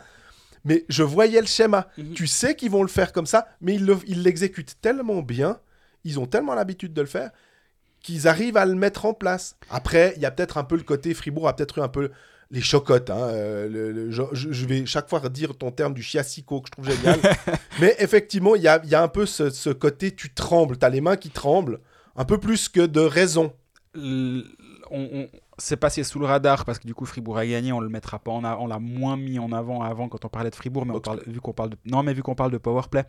[0.64, 1.88] Mais je voyais le schéma.
[1.98, 2.14] Mhm.
[2.14, 5.60] Tu sais qu'ils vont le faire comme ça, mais ils le- ils l'exécutent tellement bien.
[6.06, 7.32] Ils ont tellement l'habitude de le faire
[8.04, 9.56] qu'ils arrivent à le mettre en place.
[9.72, 12.12] Après, il y a peut-être un peu le côté Fribourg a peut-être eu un peu
[12.52, 13.10] les chocottes.
[13.10, 16.68] hein, euh, le- le- je, je vais chaque fois dire ton terme du chiassico que
[16.68, 17.20] je trouve génial.
[17.80, 20.78] Mais effectivement, il y a, il y a un peu ce, ce côté, tu trembles,
[20.78, 21.80] tu as les mains qui tremblent,
[22.16, 23.54] un peu plus que de raison.
[23.96, 24.44] L-
[24.92, 27.80] on, on- c'est passé sous le radar parce que du coup Fribourg a gagné, on
[27.80, 30.50] le mettra pas en a- on l'a moins mis en avant avant quand on parlait
[30.50, 32.58] de Fribourg, mais on parle, vu qu'on parle de non mais vu qu'on parle de
[32.58, 33.04] power play,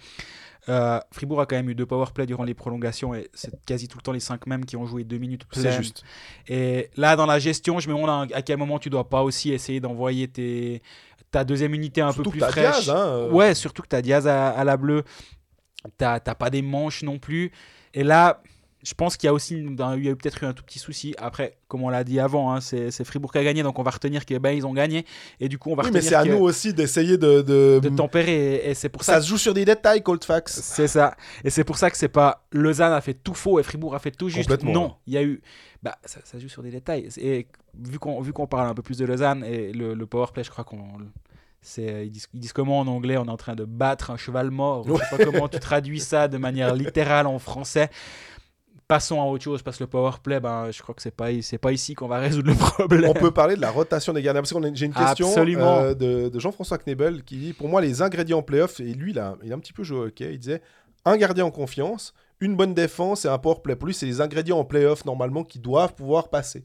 [0.69, 3.89] euh, Fribourg a quand même eu deux power play durant les prolongations et c'est quasi
[3.89, 6.03] tout le temps les cinq mêmes qui ont joué deux minutes C'est juste.
[6.49, 9.53] Et là dans la gestion, je me demande à, quel moment tu dois pas aussi
[9.53, 10.83] essayer d'envoyer tes
[11.31, 12.85] ta deuxième unité un Surtout peu plus fraîche.
[12.85, 13.31] Diaz, hein, euh.
[13.31, 15.03] Ouais, surtout que tu as Diaz à, à la bleue.
[15.99, 17.51] T'as t'as pas des manches non plus.
[17.93, 18.41] Et là,
[18.85, 20.53] je pense qu'il y a aussi une- un- il y a eu peut-être eu un
[20.53, 21.15] tout petit souci.
[21.19, 23.91] Après, comme on l'a dit avant, hein, c'est Fribourg qui a gagné, donc on va
[23.91, 25.05] retenir que ben, ils ont gagné.
[25.41, 27.41] Et du coup, on va Oui, mais c'est à nous aussi d'essayer de.
[27.43, 28.55] de- de tempérer.
[28.57, 29.15] Et, et c'est pour ça.
[29.15, 30.61] Ça se joue sur des détails, Coldfax.
[30.61, 31.17] C'est ça.
[31.43, 33.99] Et c'est pour ça que c'est pas Lausanne a fait tout faux et Fribourg a
[33.99, 34.49] fait tout juste.
[34.65, 35.41] Non, il y a eu.
[35.83, 37.09] Bah, ça, ça joue sur des détails.
[37.19, 37.47] Et
[37.79, 40.51] vu qu'on vu qu'on parle un peu plus de Lausanne et le, le powerplay, je
[40.51, 40.83] crois qu'on.
[41.67, 43.17] C'est, ils, disent, ils disent comment en anglais?
[43.17, 44.85] On est en train de battre un cheval mort.
[44.87, 47.89] Je sais pas comment tu traduis ça de manière littérale en français.
[48.95, 51.59] Passons à autre chose parce que le powerplay, ben, je crois que c'est pas, c'est
[51.59, 53.11] pas ici qu'on va résoudre le problème.
[53.11, 54.41] On peut parler de la rotation des gardiens.
[54.41, 58.39] Parce j'ai une question euh, de, de Jean-François Knebel qui dit Pour moi, les ingrédients
[58.39, 60.39] en playoff, et lui, il a, il a un petit peu joué au hockey, il
[60.39, 60.63] disait
[61.05, 63.75] un gardien en confiance, une bonne défense et un power play.
[63.75, 66.65] Pour lui, c'est les ingrédients en playoff, normalement, qui doivent pouvoir passer.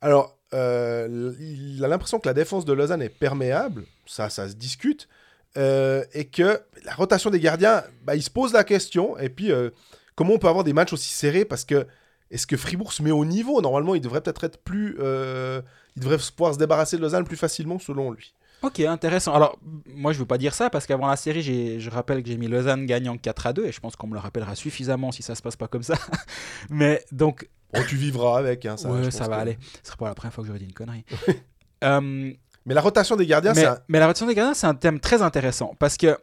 [0.00, 4.54] Alors, euh, il a l'impression que la défense de Lausanne est perméable, ça, ça se
[4.54, 5.08] discute,
[5.56, 9.50] euh, et que la rotation des gardiens, bah, il se pose la question, et puis
[9.50, 9.70] euh,
[10.16, 11.86] comment on peut avoir des matchs aussi serrés parce que
[12.32, 13.60] est-ce que Fribourg se met au niveau?
[13.62, 14.96] Normalement, il devrait peut-être être plus.
[14.98, 15.62] euh,
[15.96, 18.34] il devrait pouvoir se débarrasser de Lausanne plus facilement, selon lui.
[18.62, 19.32] Ok, intéressant.
[19.34, 19.58] Alors,
[19.94, 22.36] moi, je veux pas dire ça parce qu'avant la série, j'ai- je rappelle que j'ai
[22.38, 25.22] mis Lausanne gagnant 4 à 2 et je pense qu'on me le rappellera suffisamment si
[25.22, 25.94] ça se passe pas comme ça.
[26.70, 28.64] Mais donc, Bon, tu vivras avec.
[28.66, 29.58] Hein, ça, ouais, ça va que- aller.
[29.82, 31.04] Ce sera pas la première fois que j'aurais dit une connerie.
[31.84, 32.32] Euh,
[32.64, 34.98] Mais la rotation des gardiens, c'est un- mais la rotation des gardiens, c'est un thème
[34.98, 36.16] très intéressant parce que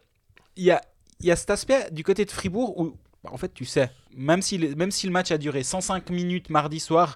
[0.57, 0.81] il y a,
[1.21, 4.41] y a cet aspect du côté de Fribourg où, bah, en fait, tu sais, même
[4.41, 4.75] si, le,
[5.09, 7.15] match a duré 105 minutes mardi soir,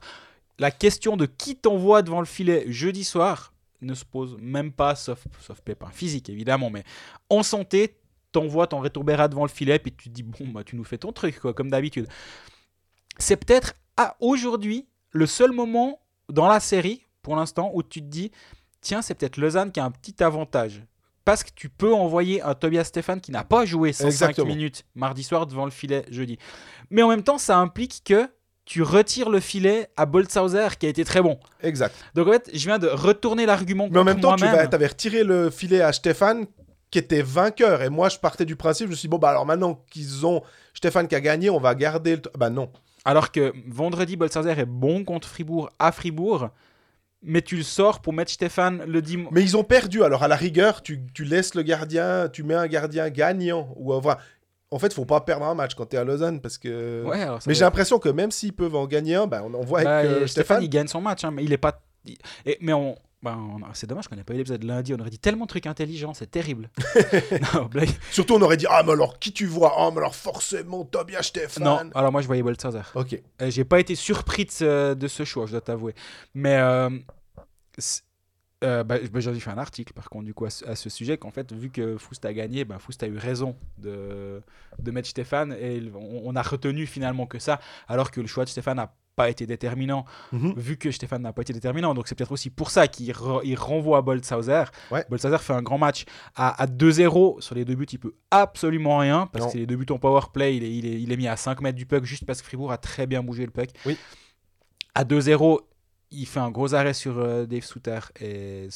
[0.59, 4.95] la question de qui t'envoie devant le filet jeudi soir ne se pose même pas,
[4.95, 6.83] sauf, sauf pépin physique évidemment, mais
[7.29, 7.97] en santé,
[8.31, 10.97] t'envoies ton rétourbéra devant le filet, puis tu te dis, bon, bah, tu nous fais
[10.97, 12.07] ton truc, comme d'habitude.
[13.17, 15.99] C'est peut-être à aujourd'hui le seul moment
[16.29, 18.31] dans la série, pour l'instant, où tu te dis,
[18.81, 20.83] tiens, c'est peut-être Lausanne qui a un petit avantage.
[21.27, 24.47] Parce que tu peux envoyer un Tobias Stéphane qui n'a pas joué 105 Exactement.
[24.47, 26.39] minutes mardi soir devant le filet jeudi.
[26.89, 28.29] Mais en même temps, ça implique que
[28.63, 31.37] tu retires le filet à Boltzhauser qui a été très bon.
[31.61, 31.93] Exact.
[32.15, 35.25] Donc en fait, je viens de retourner l'argument Mais en même temps, tu avais retiré
[35.25, 36.45] le filet à Stéphane
[36.91, 37.81] qui était vainqueur.
[37.81, 40.25] Et moi, je partais du principe, je me suis dit, bon, bah alors maintenant qu'ils
[40.25, 40.41] ont
[40.73, 42.21] Stéphane qui a gagné, on va garder le.
[42.37, 42.71] Bah non.
[43.03, 46.51] Alors que vendredi, Boltzhauser est bon contre Fribourg à Fribourg,
[47.23, 49.31] mais tu le sors pour mettre Stéphane le dimanche.
[49.31, 50.03] Mais ils ont perdu.
[50.03, 53.73] Alors, à la rigueur, tu, tu laisses le gardien, tu mets un gardien gagnant.
[53.77, 54.19] Ou, voilà.
[54.69, 57.03] En fait, faut pas perdre un match quand tu es à Lausanne parce que.
[57.05, 59.61] Ouais, alors Mais j'ai l'impression que même s'ils peuvent en gagner un, bah, on en
[59.61, 60.63] voit Bah, avec euh, Stéphane, Stéphane.
[60.63, 61.81] il gagne son match, hein, mais il est pas.
[62.05, 62.95] il- et- mais on.
[63.23, 63.37] Bah,
[63.73, 66.13] c'est dommage qu'on n'ait pas eu l'épisode lundi, on aurait dit tellement de trucs intelligents,
[66.13, 66.69] c'est terrible.
[67.53, 67.89] non, blague.
[68.11, 69.73] Surtout, on aurait dit Ah, mais alors qui tu vois?
[69.77, 71.63] Ah, mais alors forcément Tobias Stéphane.
[71.63, 72.81] Non, alors moi je voyais Boltzhauser.
[72.95, 73.19] Ok.
[73.41, 75.95] Euh, J'ai pas été surpris de ce, de ce choix, je dois t'avouer.
[76.35, 76.89] Mais euh,
[78.63, 80.75] euh, bah, bah, j'en ai fait un article par contre du coup à ce, à
[80.75, 84.41] ce sujet qu'en fait vu que Foust a gagné, bah, Foust a eu raison de,
[84.79, 88.45] de mettre Stéphane et on, on a retenu finalement que ça alors que le choix
[88.45, 90.53] de Stéphane n'a pas été déterminant Mhm.
[90.57, 93.55] vu que Stéphane n'a pas été déterminant donc c'est peut-être aussi pour ça qu'il re-
[93.57, 94.63] renvoie à Boltzhauser.
[94.91, 95.05] Ouais.
[95.09, 96.05] Boltzhauser fait un grand match
[96.35, 99.51] à, à 2-0 sur les deux buts il peut absolument rien parce Non.
[99.51, 101.35] que les deux buts en power play il est, il, est, il est mis à
[101.35, 103.97] 5 mètres du puck juste parce que Fribourg a très bien bougé le puck Oui.
[104.95, 105.59] à 2-0,
[106.11, 108.67] il fait un gros arrêt sur euh, Dave Souter et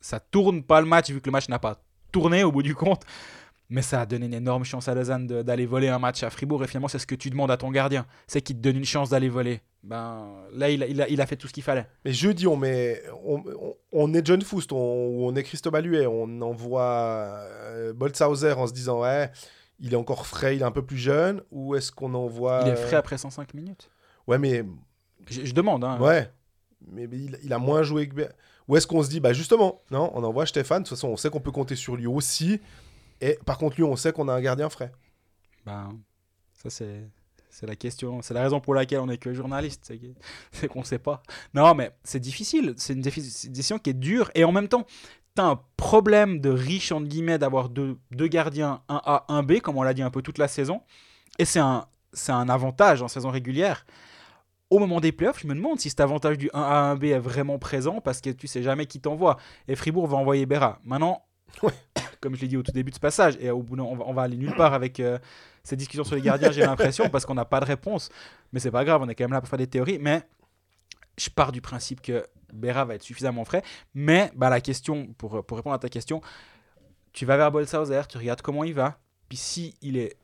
[0.00, 2.74] ça tourne pas le match vu que le match n'a pas tourné au bout du
[2.74, 3.02] compte.
[3.70, 6.62] Mais ça a donné une énorme chance à Lausanne d'aller voler un match à Fribourg
[6.62, 8.84] et finalement c'est ce que tu demandes à ton gardien, c'est qu'il te donne une
[8.84, 9.62] chance d'aller voler.
[9.82, 11.86] Ben là il a, il a- il a fait tout ce qu'il fallait.
[12.04, 15.72] Mais jeudi, on met, on, on- on est John Foust, on, ou on est Christophe
[15.72, 19.30] Baluet, on envoie euh, Boltzhauser en se disant ouais,
[19.80, 22.68] il est encore frais, il est un peu plus jeune, ou est-ce qu'on envoie Il
[22.72, 23.88] est frais après 105 minutes?
[24.26, 24.64] Ouais, mais
[25.30, 25.82] Je, je demande.
[25.82, 25.98] Hein.
[25.98, 26.30] ouais,
[26.90, 27.08] mais,
[27.42, 28.28] il, a moins joué que.
[28.68, 30.82] Ou est-ce qu'on se dit bah justement, non, on envoie Stéphane.
[30.82, 32.60] De toute façon, on sait qu'on peut compter sur lui aussi.
[33.20, 34.92] Et par contre, lui, on sait qu'on a un gardien frais.
[35.64, 35.98] Ben,
[36.54, 37.08] ça c'est
[37.52, 39.92] c'est la question, c'est la raison pour laquelle on est que journaliste,
[40.52, 41.22] c'est qu'on sait pas.
[41.52, 44.52] Non, mais c'est difficile, c'est une, défi- c'est une décision qui est dure et en
[44.52, 44.86] même temps,
[45.36, 49.42] tu as un problème de riche entre guillemets d'avoir deux, deux gardiens, un A, un
[49.42, 50.80] B, comme on l'a dit un peu toute la saison,
[51.38, 53.86] et c'est un c'est un avantage en saison régulière.
[54.72, 57.18] Au moment des playoffs, je me demande si cet avantage du 1 à 1B est
[57.18, 59.36] vraiment présent parce que tu sais jamais qui t'envoie.
[59.68, 60.78] Et Fribourg va envoyer Berra.
[60.84, 61.22] Maintenant,
[61.62, 61.72] Ouais.
[62.20, 63.94] comme je l'ai dit au tout début de ce passage, et au bout d'un- on
[63.96, 65.18] va, on va aller nulle part avec euh,
[65.62, 68.08] cette discussion sur les gardiens, j'ai l'impression, parce qu'on n'a pas de réponse.
[68.52, 69.98] Mais c'est pas grave, on est quand même là pour faire des théories.
[69.98, 70.22] Mais
[71.18, 73.62] je pars du principe que Berra va être suffisamment frais.
[73.94, 76.22] Mais bah, la question, pour, pour répondre à ta question,
[77.12, 78.98] tu vas vers Bolshauser, tu regardes comment il va,
[79.28, 80.16] puis si il est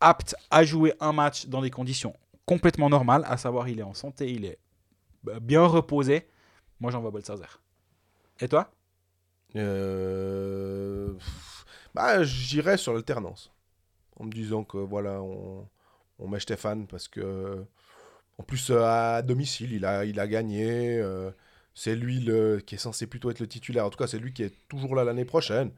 [0.00, 2.14] apte à jouer un match dans des conditions
[2.46, 4.58] complètement normales, à savoir il est en santé, il est
[5.24, 6.26] bah, bien reposé,
[6.80, 7.46] moi j'envoie Bolshauser.
[8.40, 8.70] Et toi?
[9.56, 11.14] Euh,
[11.94, 13.52] Bah, j'irais sur l'alternance.
[14.16, 15.68] En me disant que voilà, on,
[16.18, 17.64] on met Stéphane parce que.
[18.38, 20.98] En plus, euh, à domicile, il a, il a gagné.
[20.98, 21.30] euh,
[21.74, 23.86] c'est lui le, qui est censé plutôt être le titulaire.
[23.86, 25.70] En tout cas, c'est lui qui est toujours là l'année prochaine.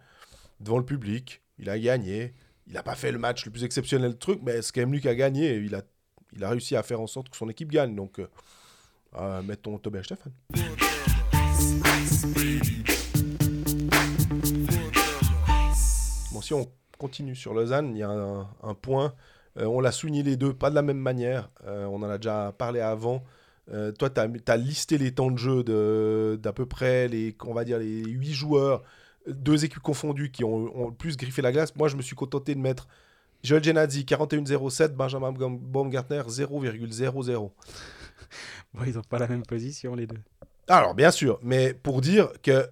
[0.60, 1.42] Devant le public.
[1.58, 2.34] Il a gagné.
[2.66, 5.00] Il n'a pas fait le match le plus exceptionnel truc, mais c'est quand même lui
[5.00, 5.56] qui a gagné.
[5.56, 5.82] Il a,
[6.34, 7.94] il a réussi à faire en sorte que son équipe gagne.
[7.94, 8.28] Donc, euh,
[9.16, 10.32] euh, mettons Tobias Stéphane.
[16.32, 16.68] Bon, si on
[16.98, 19.14] continue sur Lausanne, il y a un, point.
[19.58, 21.50] euh, on l'a souligné les deux, pas de la même manière.
[21.66, 23.22] euh, on en a déjà parlé avant.
[23.98, 25.64] Toi, tu as, listé les temps de jeu
[26.36, 28.82] d'à peu près les, on va dire les 8 joueurs,
[29.26, 31.74] deux équipes confondues qui ont, ont le plus griffé la glace.
[31.76, 32.88] Moi, je me suis contenté de mettre
[33.44, 37.50] Joel Genadzi 41,07, Benjamin Baum- Baumgartner 0,00.
[38.72, 40.18] Bon, Ils n'ont pas la même position les deux.
[40.66, 42.66] Alors, bien sûr, mais pour dire que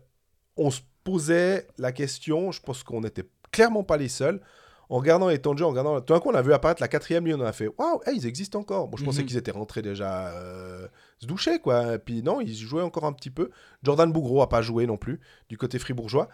[0.57, 4.41] on se posait la question, je pense qu'on n'était clairement pas les seuls.
[4.89, 6.01] En regardant les temps de jeu, en regardant.
[6.03, 8.17] Tout d'un coup, on a vu apparaître la quatrième ligne, on a fait Waouh, hey,
[8.17, 8.89] ils existent encore.
[8.89, 9.27] Bon, je pensais Mhm.
[9.27, 10.87] qu'ils étaient rentrés déjà euh,
[11.19, 11.95] se doucher, quoi.
[11.95, 13.51] Et puis non, ils jouaient encore un petit peu.
[13.83, 16.29] Jordan Bougro a pas joué non plus, du côté fribourgeois.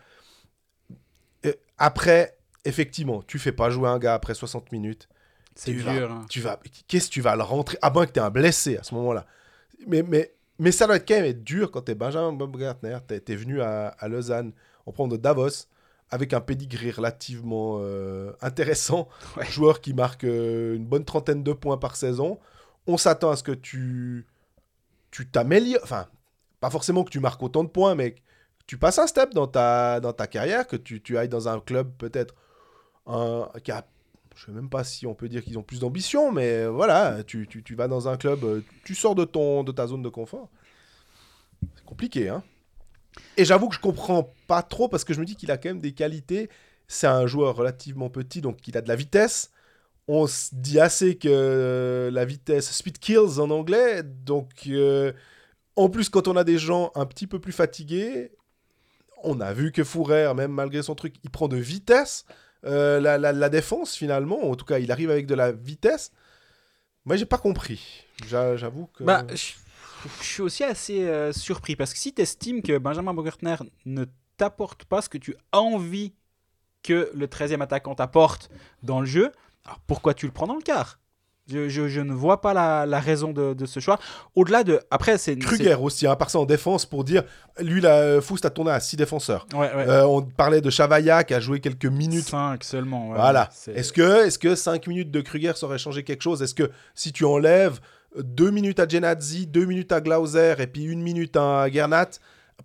[1.44, 5.08] Et après, effectivement, tu fais pas jouer un gars après 60 minutes.
[5.54, 5.84] C'est dur.
[5.84, 6.26] vas- hein.
[6.28, 8.76] Tu vas, qu'est-ce que tu vas le rentrer À moins que tu aies un blessé
[8.76, 9.26] à ce moment-là.
[9.86, 12.98] Mais, mais, mais ça doit être quand même être dur quand tu es Benjamin Baumgartner.
[13.08, 14.52] Tu es, venu à, à Lausanne,
[14.86, 15.66] on prend de Davos,
[16.10, 19.08] avec un pedigree relativement euh, intéressant.
[19.36, 19.46] Ouais.
[19.46, 22.38] Joueur qui marque euh, une bonne trentaine de points par saison.
[22.86, 24.26] On s'attend à ce que tu
[25.10, 25.80] tu t'améliores.
[25.82, 26.06] Enfin,
[26.60, 28.20] pas forcément que tu marques autant de points, mais que
[28.66, 31.60] tu passes un step dans ta, dans ta carrière, que tu, tu ailles dans un
[31.60, 32.34] club peut-être
[33.08, 33.84] un, qui a
[34.38, 37.48] je sais même pas si on peut dire qu'ils ont plus d'ambition, mais voilà, tu,
[37.48, 40.08] tu, tu vas dans un club, euh, tu sors de, ton, de ta zone de
[40.08, 40.48] confort.
[41.74, 42.44] C'est compliqué, hein.
[43.36, 45.70] Et j'avoue que je comprends pas trop parce que je me dis qu'il a quand
[45.70, 46.50] même des qualités.
[46.86, 49.50] C'est un joueur relativement petit, donc il a de la vitesse.
[50.06, 54.04] On se dit assez que euh, la vitesse, speed kills en anglais.
[54.04, 55.12] Donc, euh,
[55.74, 58.30] en plus, quand on a des gens un petit peu plus fatigués,
[59.24, 62.24] on a vu que Fourer, même malgré son truc, il prend de vitesse.
[62.64, 64.50] Euh, la, défense finalement.
[64.50, 66.10] En tout cas, il arrive avec de la vitesse.
[67.04, 68.04] Moi, j'ai pas compris.
[68.26, 69.04] J'a- J'avoue que.
[69.04, 69.54] Bah, je,
[70.22, 74.04] suis aussi assez euh, surpris parce que si tu estimes que Benjamin Baumgartner ne
[74.36, 76.14] t'apporte pas ce que tu as envie
[76.82, 78.50] que le 13e attaquant t'apporte
[78.82, 79.32] dans le jeu,
[79.86, 80.98] pourquoi tu le prends dans le quart?
[81.48, 83.98] Je, je- je ne vois pas la, la raison de, de ce choix.
[84.34, 84.80] Au-delà de.
[84.90, 85.36] Après, c'est.
[85.36, 87.22] Kruger aussi, hein, par ça en défense pour dire.
[87.60, 89.46] Lui, la Foust a tourné à 6 défenseurs.
[89.50, 89.88] c'est- Ouais, ouais.
[89.88, 92.24] Euh, on parlait de Chavaya qui a joué quelques minutes.
[92.28, 93.08] 5 seulement.
[93.10, 93.48] ouais, voilà.
[93.74, 96.42] Est-ce que, est que 5 minutes de Kruger ça aurait changé quelque chose?
[96.42, 97.80] Est-ce que si tu enlèves
[98.18, 102.08] 2 minutes à Genadzi, 2 minutes à Glauser et puis 1 minute à Gernat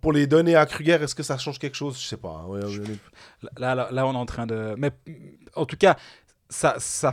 [0.00, 1.98] pour les donner à Kruger, est-ce que ça change quelque chose?
[2.00, 2.42] Je sais pas.
[2.44, 2.46] hein.
[2.48, 2.60] Ouais,
[3.58, 4.74] Là, là, là, on est en train de.
[4.78, 4.90] Mais
[5.54, 5.96] en tout cas,
[6.48, 7.12] ça, ça,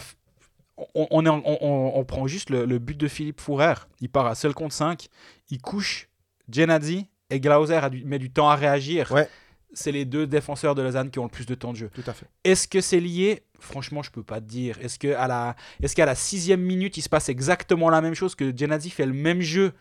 [0.95, 3.73] on, on est en- on, on- on prend juste le, le but de Philippe Fourer.
[3.99, 5.07] Il part à seul contre 5.
[5.49, 6.09] Il couche
[6.51, 9.11] Genadzi et Glauser a du- met du temps à réagir.
[9.11, 9.27] Ouais.
[9.73, 11.89] C'est les deux défenseurs de Lausanne qui ont le plus de temps de jeu.
[11.93, 12.25] Tout à fait.
[12.43, 13.43] Est-ce que c'est lié?
[13.59, 14.77] Franchement, je peux pas te dire.
[14.81, 18.35] Est-ce qu'à la, est qu'à la sixième minute, il se passe exactement la même chose
[18.35, 19.71] que Genadzi fait le même jeu?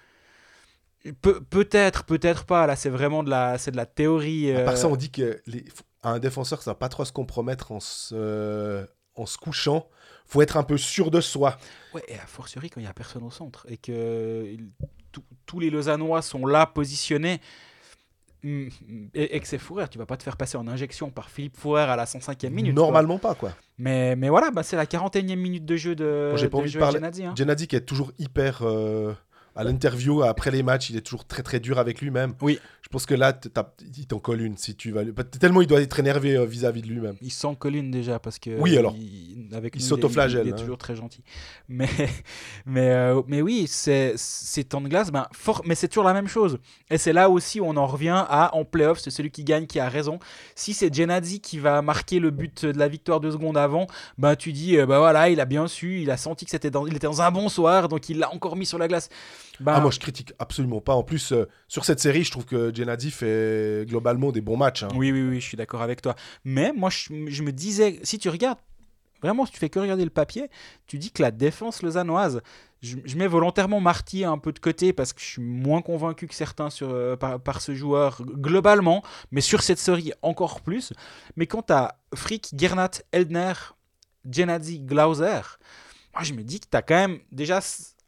[1.23, 2.67] Pe- Peut-être, peut-être pas.
[2.67, 4.53] Là, c'est vraiment de la, c'est de la théorie.
[4.55, 5.65] À part euh, ça, on dit que les-
[6.03, 9.89] un défenseur, ça va pas trop se compromettre en se, en se couchant.
[10.31, 11.59] Faut être un peu sûr de soi.
[11.93, 14.57] Ouais, et a fortiori quand il n'y a personne au centre et que
[15.47, 17.41] tous- les Lausannois sont là positionnés
[18.45, 18.69] mm,
[19.15, 21.57] et, et que c'est Fourer, tu vas pas te faire passer en injection par Philippe
[21.57, 22.75] Fourer à la 105e minute.
[22.75, 22.85] quoi.
[22.85, 23.53] Normalement pas, quoi.
[23.79, 26.63] Mais, mais voilà, bah, c'est la 41e minute de jeu de, Moi, j'ai pas de
[26.63, 27.35] envie de Joël parler- Genadzi, hein.
[27.37, 29.13] Gennady qui est toujours hyper euh,
[29.57, 32.35] à l'interview après les matchs, il est toujours très très dur avec lui-même.
[32.41, 32.59] Oui.
[32.83, 33.39] Je pense que là,
[33.97, 35.03] il t'en colle une si tu vas.
[35.39, 37.15] Tellement il doit être énervé euh, vis-à-vis de lui-même.
[37.23, 38.59] Il sent Colline déjà parce que.
[38.59, 38.97] Oui, alors.
[38.99, 40.57] il- avec Il s'autoflagelle, Il est hein.
[40.57, 41.23] toujours très gentil.
[41.69, 41.87] Mais,
[42.67, 46.15] mais, euh, mais oui, c'est- ces temps de glace, ben, fort, mais c'est toujours la
[46.15, 46.59] même chose.
[46.91, 49.67] Et c'est là aussi où on en revient à en playoff, c'est celui qui gagne
[49.67, 50.19] qui a raison.
[50.57, 53.87] Si c'est Genadzi qui va marquer le but de la victoire deux secondes avant,
[54.19, 56.71] ben, tu dis, euh, ben voilà, il a bien su, il a senti que c'était
[56.71, 59.09] dans, il était dans un bon soir, donc il l'a encore mis sur la glace.
[59.61, 60.95] Ben, Ah, moi, je critique absolument pas.
[60.95, 64.83] En plus, euh, sur cette série, je trouve que Gennady fait globalement des bons matchs.
[64.83, 64.89] hein.
[64.95, 66.15] Oui, oui, oui, je suis d'accord avec toi.
[66.45, 68.59] Mais moi, je, je me disais, si tu regardes,
[69.23, 70.49] vraiment, si tu fais que regarder le papier,
[70.87, 72.41] tu dis que la défense lausannoise,
[72.83, 76.27] je, je mets volontairement Marty un peu de côté parce que je suis moins convaincu
[76.27, 80.95] que certains sur, euh, par, par ce joueur globalement, mais sur cette série encore plus.
[81.37, 83.53] Mais quant à Frick, Gernat, Eldner,
[84.31, 85.41] Genadzi, Glauser,
[86.15, 87.61] moi, je me dis que tu as quand même déjà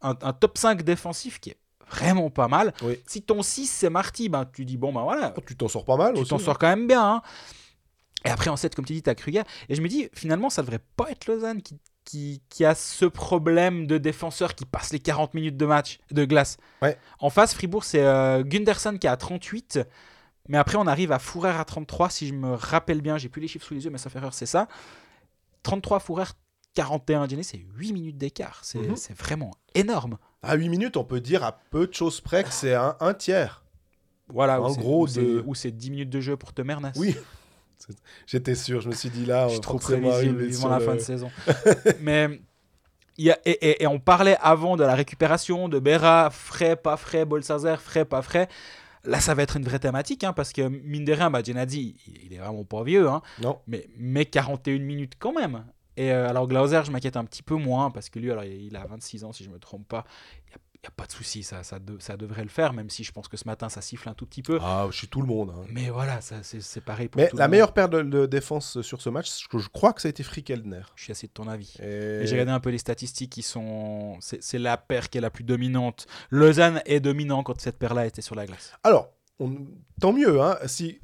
[0.03, 1.57] un, un top 5 défensif qui est
[1.89, 2.73] vraiment pas mal.
[2.83, 2.99] Oui.
[3.07, 5.85] Si ton 6 c'est Marty, ben, tu dis bon ben voilà, Oh, tu t'en sors
[5.85, 7.03] pas mal tu t'en sors quand même bien.
[7.15, 7.21] hein.
[8.25, 9.41] Et après, en 7, comme tu dis, tu as Kruger.
[9.67, 13.03] Et je me dis, finalement, ça devrait pas être Lausanne qui, qui, qui a ce
[13.03, 16.55] problème de défenseur qui passe les 40 minutes de match, de glace.
[16.81, 16.97] Ouais.
[17.19, 19.81] En face, Fribourg, c'est euh, Gunderson qui a 38.
[20.47, 23.17] Mais après, on arrive à Fourer à 33, si je me rappelle bien.
[23.17, 24.69] J'ai plus les chiffres sous les yeux, mais ça fait erreur, c'est ça.
[25.63, 26.23] 33 Fourer,
[26.73, 28.59] 41 Jenny, c'est 8 minutes d'écart.
[28.63, 28.95] C'est Mhm.
[28.95, 30.17] c'est vraiment énorme.
[30.41, 33.13] À 8 minutes, on peut dire à peu de choses près que c'est un, un
[33.13, 33.63] tiers.
[34.29, 36.89] Voilà, En gros, où c'est- de- où c'est 10 minutes de jeu pour te merner.
[36.95, 37.15] Oui.
[38.25, 40.79] J'étais sûr, je me suis dit là, on Je va suis trop prévisible sur la
[40.79, 41.29] le- fin de saison.
[42.01, 42.39] Mais
[43.17, 46.75] il y a, et, et- et on parlait avant de la récupération de Berra, frais,
[46.77, 48.47] pas frais, Bolsazer, frais, pas frais.
[49.05, 51.57] Là, ça va être une vraie thématique, hein, parce que mine de rien, bah, il,
[52.23, 53.59] il est vraiment pas vieux, hein, Non.
[53.67, 55.65] mais, mais 41 minutes quand même.
[55.97, 58.75] Et euh, alors Glauser, je m'inquiète un petit peu moins, parce que lui, alors, il
[58.75, 60.05] a 26 ans, si je me trompe pas.
[60.47, 63.05] Il n'y a, pas de souci, ça, ça, de- ça devrait le faire, même si
[63.05, 64.59] je pense que ce matin, ça siffle un tout petit peu.
[64.61, 65.51] Ah, je suis tout le monde.
[65.55, 65.65] hein.
[65.69, 67.51] Mais voilà, ça, c'est c'est pareil pour Mais tout la le monde.
[67.51, 70.23] meilleure paire de, de défense sur ce match, je, je crois que ça a été
[70.23, 70.81] Frick Eldner.
[70.95, 71.75] Je suis assez de ton avis.
[71.81, 71.85] Et...
[72.23, 74.17] Et j'ai regardé un peu les statistiques qui sont.
[74.19, 76.05] C'est c'est la paire qui est la plus dominante.
[76.31, 78.73] Lausanne est dominant quand cette paire-là était sur la glace.
[78.83, 79.55] Alors, on-
[80.01, 80.41] tant mieux.
[80.41, 80.99] Hein, si...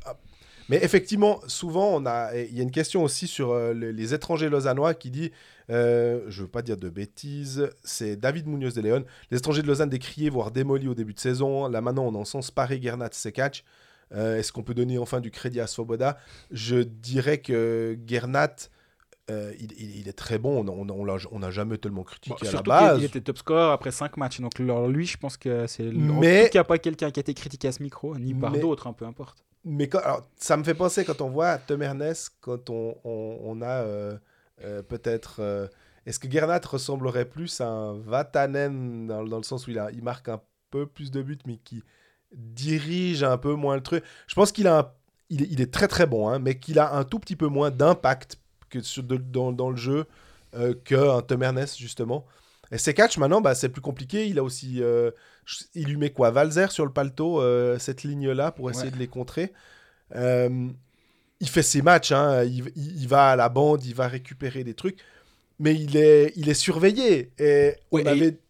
[0.69, 2.35] Mais effectivement, souvent, on a...
[2.35, 5.31] il y a une question aussi sur euh, le- les étrangers lausannois qui dit,
[5.69, 9.67] euh, je veux pas dire de bêtises, c'est David Munoz de Léon, les étrangers de
[9.67, 11.67] Lausanne décriés, voire démolis au début de saison.
[11.67, 13.63] Là maintenant, on encense Paré, Gernat, Sekac.
[14.15, 16.17] Euh, Est-ce qu'on peut donner enfin du crédit à Svoboda?
[16.51, 18.55] Je dirais que Gernat,
[19.29, 20.61] euh, il, il- il est très bon.
[20.67, 22.95] On n'a on, on jamais tellement critiqué à la base.
[22.95, 24.41] qu'il était top score après 5 matchs.
[24.41, 25.87] Donc alors, lui, je pense que c'est.
[25.89, 28.51] En Mais- tout cas, pas quelqu'un qui a été critiqué à ce micro, ni par
[28.51, 29.45] Mais- d'autres, hein, peu importe.
[29.65, 33.83] Mais alors, ça me fait penser quand on voit Tom Ernest, quand on, on- a
[33.83, 34.17] euh,
[34.63, 35.37] euh, peut-être.
[35.41, 35.67] euh,
[36.05, 39.91] Est-ce que Gernat ressemblerait plus à un Vatanen dans, dans le sens où il, a,
[39.91, 40.41] il marque un
[40.71, 41.83] peu plus de buts, mais qui
[42.31, 44.03] dirige un peu moins le truc?
[44.27, 44.95] Je pense qu'il a
[45.29, 47.69] il, il est très très bon, hein, mais qu'il a un tout petit peu moins
[47.71, 48.39] d'impact
[48.69, 50.05] que sur- dans, dans le jeu
[50.85, 52.25] qu'un Tom Ernest, justement.
[52.71, 54.27] Et Sekac, maintenant, bah, c'est plus compliqué.
[54.27, 54.81] Il a aussi.
[55.75, 58.91] Il lui met quoi Valzer sur le paletot, euh, cette ligne-là, pour essayer Ouais.
[58.91, 59.53] de les contrer?
[60.15, 60.69] Euh,
[61.39, 64.99] il fait ses matchs, hein, il, va à la bande, il va récupérer des trucs,
[65.59, 67.31] mais il est, il est surveillé.
[67.39, 67.99] Et on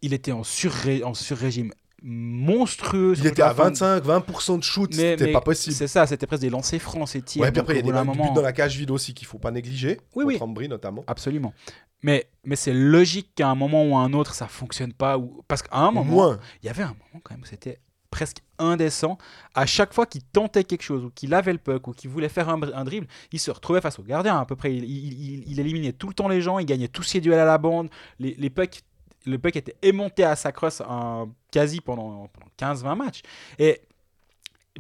[0.02, 1.74] Il était en, surré- en sur-régime
[2.04, 3.14] monstrueux.
[3.18, 5.76] il était à fin de- 25-20% de shoot, c'était pas possible.
[5.76, 7.42] C'est ça, c'était presque des lancers francs, ces tirs.
[7.42, 9.28] Ouais, puis après, il y a des buts moment- dans la cage vide aussi qu'il
[9.28, 10.38] faut pas négliger, Oui, oui.
[10.42, 11.04] Ambry notamment.
[11.08, 11.54] Absolument.
[12.02, 15.18] Mais, mais c'est logique qu'à un moment ou à un autre, ça fonctionne pas.
[15.18, 15.44] Ou...
[15.48, 17.80] Parce qu'à un moment, il y avait un moment quand même où c'était
[18.10, 19.18] presque indécent.
[19.54, 22.30] À chaque fois qu'il tentait quelque chose, ou qu'il avait le puck, ou qu'il voulait
[22.30, 24.74] faire un, dribble, il se retrouvait face au gardien à peu près.
[24.74, 27.38] Il, il- il- il éliminait tout le temps les gens, il gagnait tous ses duels
[27.40, 27.90] à la bande.
[28.18, 28.82] Les, les pucks,
[29.26, 33.22] le puck était émonté à sa crosse un- quasi pendant, pendant 15-20 matchs.
[33.58, 33.82] Et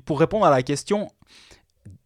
[0.05, 1.11] pour répondre à la question,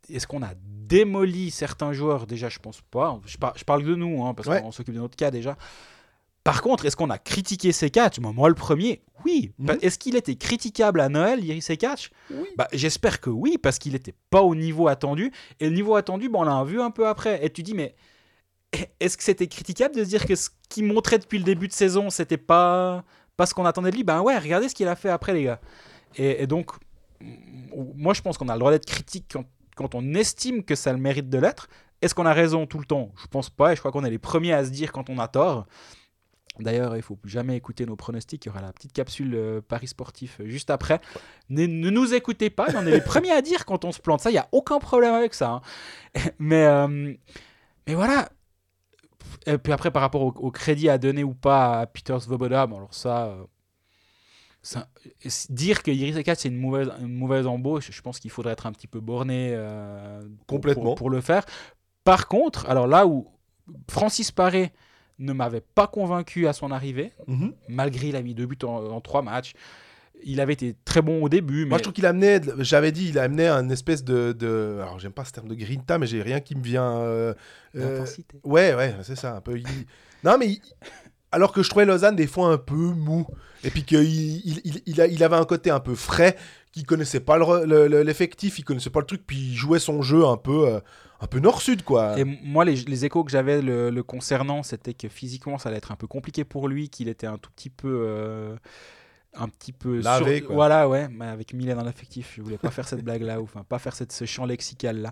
[0.10, 2.28] est-ce qu'on a démoli certains joueurs?
[2.28, 3.20] Déjà, je pense pas.
[3.26, 4.62] Je, par- je parle de nous, hein, parce Ouais.
[4.62, 5.58] qu'on s'occupe de notre cas déjà.
[6.44, 9.54] Par contre, est-ce qu'on a critiqué ces catchs Moi, moi, le premier, oui.
[9.60, 9.66] Mhm.
[9.66, 12.10] Bah, Est-ce qu'il était critiquable à Noël, Iris Sekatch?
[12.32, 12.48] Oui.
[12.58, 15.32] bah, J'espère que oui, parce qu'il n'était pas au niveau attendu.
[15.62, 17.46] Et le niveau attendu, bah, on l'a vu un peu après.
[17.46, 17.96] Et tu dis, mais
[19.00, 21.74] est-ce que c'était critiquable de se dire que ce qu'il montrait depuis le début de
[21.74, 23.04] saison, c'était pas,
[23.38, 24.04] pas ce qu'on attendait de lui?
[24.04, 25.60] Ben ouais, regardez ce qu'il a fait après, les gars.
[26.16, 26.72] Et, donc,
[27.96, 29.36] moi, je pense qu'on a le droit d'être critique
[29.76, 31.68] quand, on estime que ça le mérite de l'être.
[32.02, 33.12] Est-ce qu'on a raison tout le temps?
[33.22, 35.18] Je pense pas, et je crois qu'on est les premiers à se dire quand on
[35.18, 35.66] a tort.
[36.60, 38.46] D'ailleurs, il faut jamais écouter nos pronostics.
[38.46, 41.02] Il y aura la petite capsule euh, Paris sportif euh, juste après.
[41.50, 44.22] Ne, ne nous écoutez pas, on est les premiers à dire quand on se plante.
[44.22, 45.50] Ça, il n'y a aucun problème avec ça.
[45.50, 45.62] hein.
[46.40, 47.14] Mais, euh,
[47.88, 48.30] mais voilà.
[49.46, 52.66] Et puis après, par rapport au, au crédit à donner ou pas à Peter Svoboda,
[52.68, 53.26] bon, alors ça.
[53.28, 53.44] euh,
[54.62, 54.88] ça-
[55.50, 58.66] dire que Iris Ekat c'est une mauvaise, une mauvaise embauche, je pense qu'il faudrait être
[58.66, 60.84] un petit peu borné euh, pour- Complètement.
[60.84, 61.46] Pour, pour le faire.
[62.06, 63.28] Par contre, alors là où
[63.90, 64.72] Francis Paré
[65.20, 67.54] ne m'avait pas convaincu à son arrivée, Mhm.
[67.68, 69.54] malgré il a mis deux buts en, en trois matchs.
[70.26, 73.10] Il avait été très bon au début, mais Moi, je trouve qu'il amenait, j'avais dit,
[73.10, 76.22] il amenait un espèce de, de- alors j'aime pas ce terme de grinta, mais j'ai
[76.22, 76.98] rien qui me vient.
[77.00, 77.34] euh,
[77.76, 78.06] euh,
[78.46, 79.58] ouais, ouais, c'est ça, un peu.
[79.58, 79.66] il-
[80.24, 80.62] Non, mais il-
[81.32, 83.28] alors que je trouvais Lausanne des fois un peu mou,
[83.66, 86.38] et puis qu'il il, il, il a- il avait un côté un peu frais,
[86.72, 89.56] qu'il connaissait pas le re- le- le- l'effectif, il connaissait pas le truc, puis il
[89.56, 90.80] jouait son jeu un peu, euh,
[91.20, 92.18] un peu nord-sud, quoi.
[92.18, 95.80] Et moi, les, les échos que j'avais le, le concernant, c'était que physiquement, ça allait
[95.80, 98.56] être un peu compliqué pour lui, qu'il était un tout petit peu.
[99.36, 100.00] Un petit peu.
[100.02, 100.56] Lavé, sur- quoi.
[100.56, 103.64] Voilà, ouais, mais avec Milet dans l'affectif, je voulais pas faire cette blague-là, ou enfin,
[103.64, 105.12] pas faire cette, ce champ lexical-là.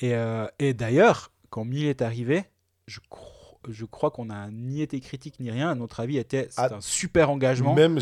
[0.00, 2.44] Et, euh, et d'ailleurs, quand Milet est arrivé,
[2.86, 5.74] je, cro- je crois qu'on n'a ni été critique ni rien.
[5.74, 7.74] Notre avis était c'est Ah, un super engagement.
[7.74, 7.94] Même,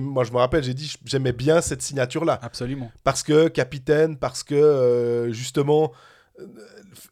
[0.00, 2.38] moi, je me rappelle, j'ai dit, j'aimais bien cette signature-là.
[2.42, 2.90] Absolument.
[3.04, 5.92] parce que capitaine, parce que euh, justement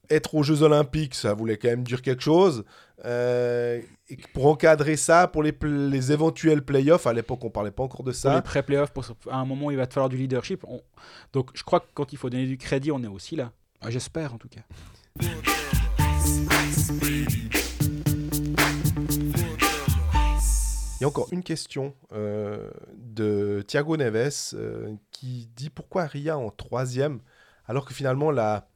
[0.09, 2.65] être aux Jeux Olympiques, ça voulait quand même dire quelque chose.
[3.05, 8.03] Euh, et pour encadrer ça, pour les, éventuels playoffs, à l'époque on parlait pas encore
[8.03, 8.43] de Pour les ça.
[8.43, 8.93] pré-playoffs,
[9.31, 10.65] à un moment, il va te falloir du leadership.
[10.67, 10.83] On-
[11.33, 13.53] Donc, je crois que quand il faut donner du crédit, on est aussi là.
[13.81, 14.61] Ah, J'espère, en tout cas.
[20.99, 26.37] Il y a encore une question euh, de Thiago Neves euh, qui dit pourquoi Ria
[26.37, 27.21] en troisième
[27.67, 28.69] alors que finalement la,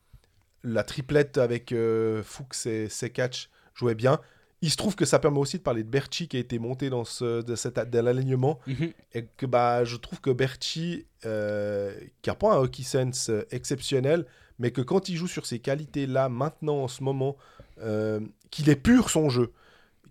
[0.64, 4.18] la triplette avec euh, Fuchs et Sekatch jouait bien.
[4.62, 6.88] Il se trouve que ça permet aussi de parler de Berchi qui a été monté
[6.88, 8.92] dans, ce, de cet, dans l'alignement Mhm.
[9.12, 13.46] et que bah, je trouve que Berchi, euh, qui n'a pas un hockey sense euh,
[13.50, 14.24] exceptionnel,
[14.58, 17.36] mais que quand il joue sur ces qualités-là, maintenant, en ce moment,
[17.82, 19.52] euh, qu'il est pur son jeu,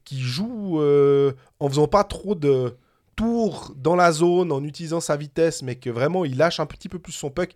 [0.04, 2.76] qu'il joue en faisant pas trop de
[3.16, 6.90] tours dans la zone, en utilisant sa vitesse, mais que vraiment il lâche un petit
[6.90, 7.56] peu plus son puck,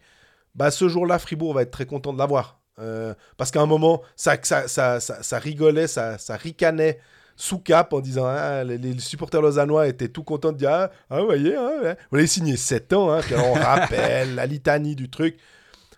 [0.56, 2.60] bah, ce jour-là, Fribourg va être très content de l'avoir.
[2.80, 7.00] Euh, parce qu'à un moment, ça, ça, ça, ça, rigolait, ça, ça ricanait
[7.36, 10.92] sous cap en disant ah, les, les supporters lausannois étaient tout contents de dire ah,
[11.10, 11.98] ah, vous voyez, ouais.
[12.10, 15.38] vous l'avez signé 7 ans, hein, puis on rappelle la litanie du truc.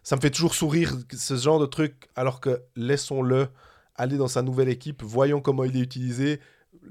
[0.03, 3.47] Ça me fait toujours sourire ce genre de truc, alors que laissons-le
[3.95, 6.39] aller dans sa nouvelle équipe, voyons comment il est utilisé,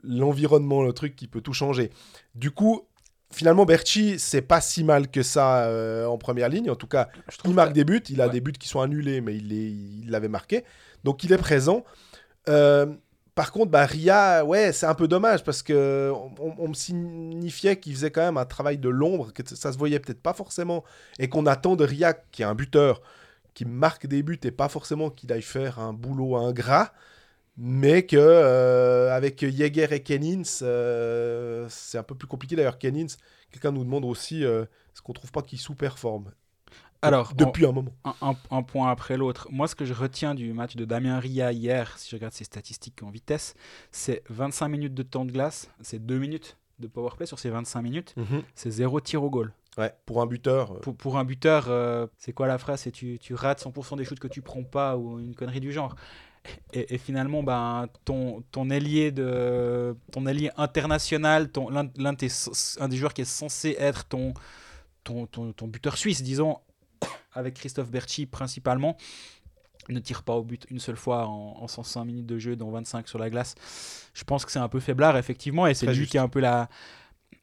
[0.03, 1.91] l'environnement, le truc qui peut tout changer.
[2.34, 2.86] Du coup,
[3.32, 6.70] finalement, Berchi, c'est pas si mal que ça euh, en première ligne.
[6.70, 8.32] En tout cas, Je il marque que- des buts, il a Ouais.
[8.32, 10.64] des buts qui sont annulés, mais il l'avait marqué.
[11.04, 11.84] Donc il est présent.
[12.48, 12.86] Euh,
[13.34, 17.78] par contre, bah, Ria, ouais, c'est un peu dommage parce que on, on me signifiait
[17.78, 20.82] qu'il faisait quand même un travail de l'ombre, que ça se voyait peut-être pas forcément,
[21.20, 23.00] et qu'on attend de Ria, qui est un buteur,
[23.54, 26.92] qui marque des buts et pas forcément qu'il aille faire un boulot ingrat,
[27.59, 32.78] mais que euh, avec Jäger et Kennins, euh, c'est un peu plus compliqué d'ailleurs.
[32.78, 33.09] Kennins,
[33.50, 36.30] quelqu'un nous demande aussi, euh, est-ce qu'on trouve pas qu'il sous-performe?
[37.02, 39.48] Alors, depuis un moment un, un- un point après l'autre.
[39.50, 42.44] Moi, ce que je retiens du match de Damien Ria hier, si je regarde ses
[42.44, 43.54] statistiques en vitesse,
[43.92, 47.82] c'est 25 minutes de temps de glace, c'est 2 minutes de powerplay sur ces 25
[47.82, 48.14] minutes,
[48.54, 49.52] c'est zéro tir au goal.
[49.76, 50.72] Ouais, pour un buteur.
[50.72, 52.80] euh, Pour, pour un buteur, euh, c'est quoi la phrase?
[52.80, 55.72] C'est tu, tu rates 100% des shoots que tu prends pas ou une connerie du
[55.72, 55.94] genre.
[56.72, 62.18] Et, et finalement, ben, ton, ton ailier de ton ailier international, ton, l'un, l'un de
[62.18, 64.34] tes- un des joueurs qui est censé être ton,
[65.05, 66.59] ton, ton, ton buteur suisse, disons,
[67.32, 68.96] avec Christophe Berchi principalement,
[69.88, 72.70] ne tire pas au but une seule fois en, en 105 minutes de jeu, dont
[72.70, 73.55] 25 sur la glace.
[74.12, 76.11] Je pense que c'est un peu faiblard, effectivement, et c'est Très lui juste.
[76.11, 76.68] qui est un peu la,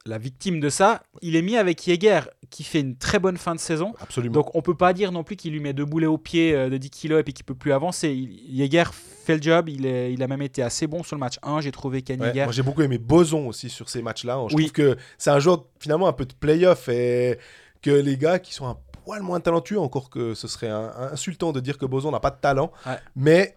[0.06, 1.02] la victime de ça.
[1.22, 3.94] Il est mis avec Jäger, qui fait une très bonne fin de saison.
[4.00, 4.34] Absolument.
[4.34, 6.70] Donc on peut pas dire non plus qu'il lui met deux boulets au pied euh,
[6.70, 8.10] de 10 kilos et puis qu'il peut plus avancer.
[8.12, 11.20] Il- Jäger fait le job, il, est, il a même été assez bon sur le
[11.20, 14.46] match 1, j'ai trouvé Ken Ouais, moi j'ai beaucoup aimé Boson aussi sur ces matchs-là.
[14.50, 14.64] Je Oui.
[14.66, 17.40] trouve que c'est un joueur finalement un peu de playoff et
[17.82, 21.12] que les gars qui sont un poil moins talentueux, encore que ce serait un- un
[21.14, 22.98] insultant de dire que Boson n'a pas de talent, Ouais.
[23.16, 23.56] mais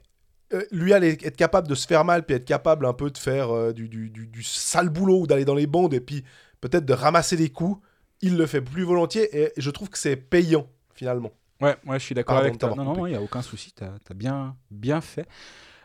[0.54, 3.18] euh, lui aller être capable de se faire mal puis être capable un peu de
[3.18, 6.24] faire euh, du, du- du- du sale boulot ou d'aller dans les bandes et puis
[6.60, 7.80] peut-être de ramasser des coups,
[8.22, 11.30] il le fait plus volontiers et je trouve que c'est payant finalement.
[11.60, 12.74] Ouais, ouais, je suis d'accord avec toi.
[12.76, 15.26] Non, non, il n'y a aucun souci, tu as, bien, bien fait.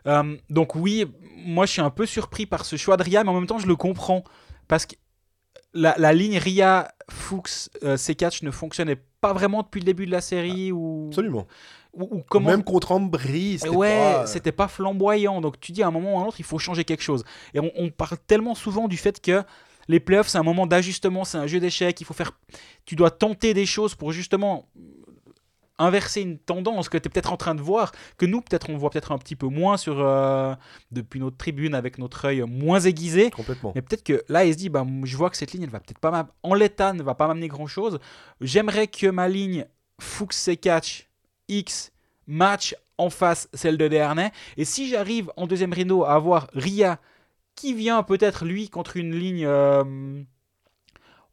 [0.05, 1.05] Euh, donc oui,
[1.45, 3.59] moi je suis un peu surpris par ce choix de Ria, mais en même temps
[3.59, 4.23] je le comprends.
[4.67, 4.95] Parce que
[5.73, 10.21] la, la ligne Ria, Fuchs, C4 ne fonctionnait pas vraiment depuis le début de la
[10.21, 10.71] série.
[10.71, 11.47] ou, Absolument.
[11.93, 15.41] Ou, ou comment Même contre Ambry, c'était ouais, pas- euh, c'était pas flamboyant.
[15.41, 17.23] Donc tu dis à un moment ou à un autre, il faut changer quelque chose.
[17.53, 19.43] Et on, on parle tellement souvent du fait que
[19.87, 21.99] les playoffs, c'est un moment d'ajustement, c'est un jeu d'échecs.
[22.01, 22.31] Il faut faire,
[22.85, 24.67] tu dois tenter des choses pour justement
[25.79, 28.77] inverser une tendance que tu es peut-être en train de voir, que nous peut-être on
[28.77, 30.53] voit peut-être un petit peu moins sur euh,
[30.91, 33.31] depuis notre tribune avec notre œil moins aiguisé.
[33.31, 33.71] complètement.
[33.75, 35.79] Mais peut-être que là, il se dit, bah, je vois que cette ligne, elle va
[35.79, 37.99] peut-être pas en l'état, ne va pas m'amener grand-chose.
[38.39, 39.65] J'aimerais que ma ligne
[39.99, 41.09] Fuchs catch
[41.47, 41.91] X
[42.27, 44.31] match en face celle de Dernay.
[44.57, 46.99] Et si j'arrive en deuxième rideau à avoir Ria
[47.55, 50.21] qui vient peut-être lui contre une ligne, euh,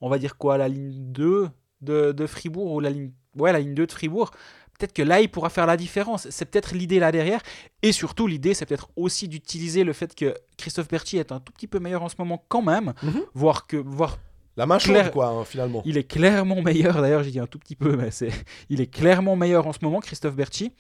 [0.01, 1.49] on va dire quoi, la ligne 2
[1.81, 4.31] de, de Fribourg ou la ligne, ouais, la ligne 2 de Fribourg.
[4.79, 6.27] Peut-être que là, il pourra faire la différence.
[6.31, 7.43] C'est peut-être l'idée là derrière.
[7.83, 11.53] Et surtout, l'idée, c'est peut-être aussi d'utiliser le fait que Christophe Berti est un tout
[11.53, 12.95] petit peu meilleur en ce moment quand même.
[13.03, 13.23] Mhm.
[13.35, 14.19] Voire que, voire
[14.61, 15.81] La main chaude, Claire- quoi, hein, finalement.
[15.87, 18.31] il est clairement meilleur, d'ailleurs j'ai dit un tout petit peu, mais c'est,
[18.69, 20.73] il est clairement meilleur en ce moment, Christophe Berchi.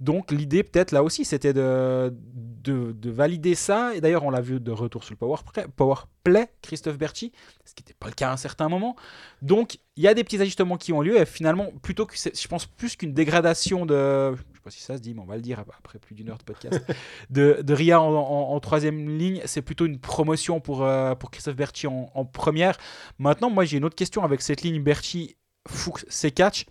[0.00, 2.14] Donc l'idée peut-être là aussi c'était de,
[2.62, 5.66] de, de valider ça, et d'ailleurs on l'a vu de retour sur le Power, Play-
[5.74, 7.32] Power Play, Christophe Berchi,
[7.64, 8.94] ce qui n'était pas le cas à un certain moment.
[9.42, 12.40] Donc il y a des petits ajustements qui ont lieu, et finalement plutôt que, c'est-
[12.40, 14.36] je pense plus qu'une dégradation de,
[14.68, 16.42] pas si ça se dit, mais on va le dire après plus d'une heure de
[16.44, 16.80] podcast,
[17.30, 21.30] de, de Ria en, en- en troisième ligne, c'est plutôt une promotion pour, euh, pour
[21.30, 22.76] Christophe Berchi en, en première.
[23.18, 26.66] Maintenant, moi, j'ai une autre question avec cette ligne Berchi, Fuchs, Sekatch.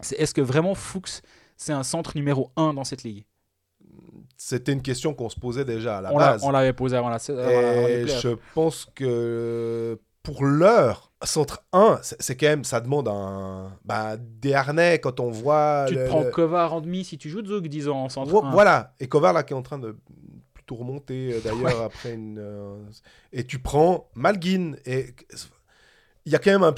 [0.00, 1.20] C'est est-ce que vraiment Fuchs,
[1.56, 3.24] c'est un centre numéro 1 dans cette ligue?
[4.36, 6.42] C'était une question qu'on se posait déjà à la On base.
[6.44, 7.40] on l'avait posé avant la saison.
[7.42, 14.52] je pense que pour l'heure, centre 1, c'est quand même, ça demande un, bah, des
[14.54, 15.86] harnais quand on voit.
[15.88, 18.30] Tu te le- prends le- Kovar en demi si tu joues Zug, disons, en centre
[18.30, 18.50] Vo- 1.
[18.50, 19.96] Voilà, et Kovar là qui est en train de
[20.52, 22.38] plutôt remonter euh, d'ailleurs après une.
[22.38, 22.76] euh,
[23.32, 25.14] Et tu prends Malguin, et
[26.26, 26.74] il y a quand même un,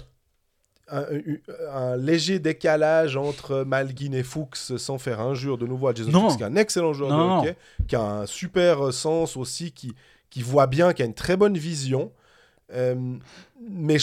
[0.90, 5.94] un, un- un léger décalage entre Malguin et Fuchs sans faire injure de nouveau à
[5.94, 6.12] Jason.
[6.28, 7.38] Fuchs, qui est un excellent joueur Non, de non.
[7.40, 7.56] hockey,
[7.88, 9.94] qui a un super sens aussi, qui,
[10.30, 12.12] qui voit bien, qui a une très bonne vision.
[12.72, 13.16] Euh,
[13.60, 13.98] mais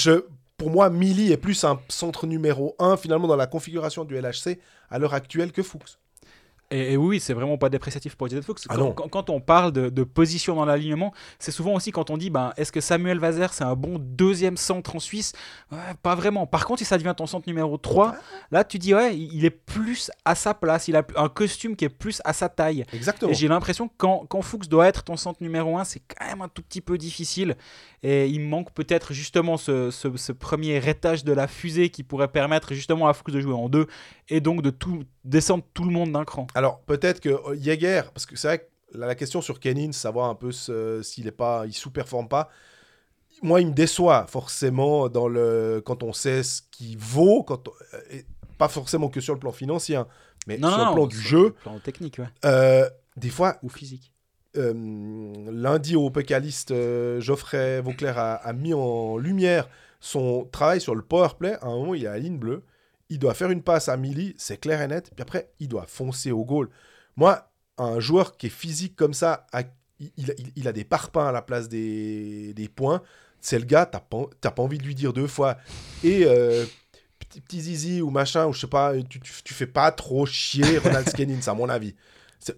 [0.57, 4.59] pour moi, Millie est plus un centre numéro 1 finalement dans la configuration du LHC
[4.89, 5.97] à l'heure actuelle que Fuchs.
[6.71, 8.65] Et, et oui, c'est vraiment pas dépréciatif pour Jason Fuchs.
[8.69, 8.91] Ah quand, non.
[8.93, 12.29] quand- quand on parle de, de position dans l'alignement, c'est souvent aussi quand on dit
[12.31, 15.33] ben, est-ce que Samuel Vazer c'est un bon deuxième centre en Suisse?
[15.71, 16.47] Ouais, Pas vraiment.
[16.47, 18.15] Par contre, si ça devient ton centre numéro 3,
[18.51, 21.75] là tu dis ouais, il il est plus à sa place, il a un costume
[21.75, 22.83] qui est plus à sa taille.
[22.93, 23.31] Exactement.
[23.31, 26.25] Et j'ai l'impression que quand, quand Fuchs doit être ton centre numéro 1, c'est quand
[26.25, 27.55] même un tout petit peu difficile.
[28.01, 32.27] Et il manque peut-être justement ce, ce- ce premier étage de la fusée qui pourrait
[32.27, 33.87] permettre justement à Fuchs de jouer en deux
[34.29, 36.45] et donc de tout, descendre tout le monde d'un cran.
[36.55, 39.91] Alors peut-être que euh, Jäger, parce que c'est vrai que la, la question sur Kenin,
[39.91, 42.49] savoir un peu s'il est pas, il sous-performe pas.
[43.43, 47.71] Moi, il me déçoit forcément dans le quand on sait ce qu'il vaut, quand on-
[47.93, 48.25] euh, et
[48.57, 50.07] pas forcément que sur le plan financier, hein,
[50.47, 51.43] mais sur le plan du sur jeu.
[51.47, 52.29] le plan technique ouais.
[52.45, 54.13] euh, des fois, ou physique.
[54.55, 54.73] euh,
[55.51, 59.67] lundi au Pécaliste, euh, Geoffrey Vauclair a, a mis en lumière
[59.99, 61.55] son travail sur le powerplay.
[61.61, 62.63] À un moment, il est à la ligne bleue.
[63.09, 65.11] Il doit faire une passe à Millie, c'est clair et net.
[65.15, 66.69] Puis après, il doit foncer au goal.
[67.15, 67.47] Moi,
[67.77, 69.45] un joueur qui est physique comme ça,
[69.99, 73.01] il, a des parpaings à la place des, des points.
[73.41, 75.57] C'est le gars, t'as pas, pas envie de lui dire deux fois.
[76.03, 76.65] Et euh,
[77.17, 81.07] petit, zizi ou machin, ou je sais pas, tu, tu, fais pas trop chier Ronald
[81.09, 81.95] Skenins, à mon avis.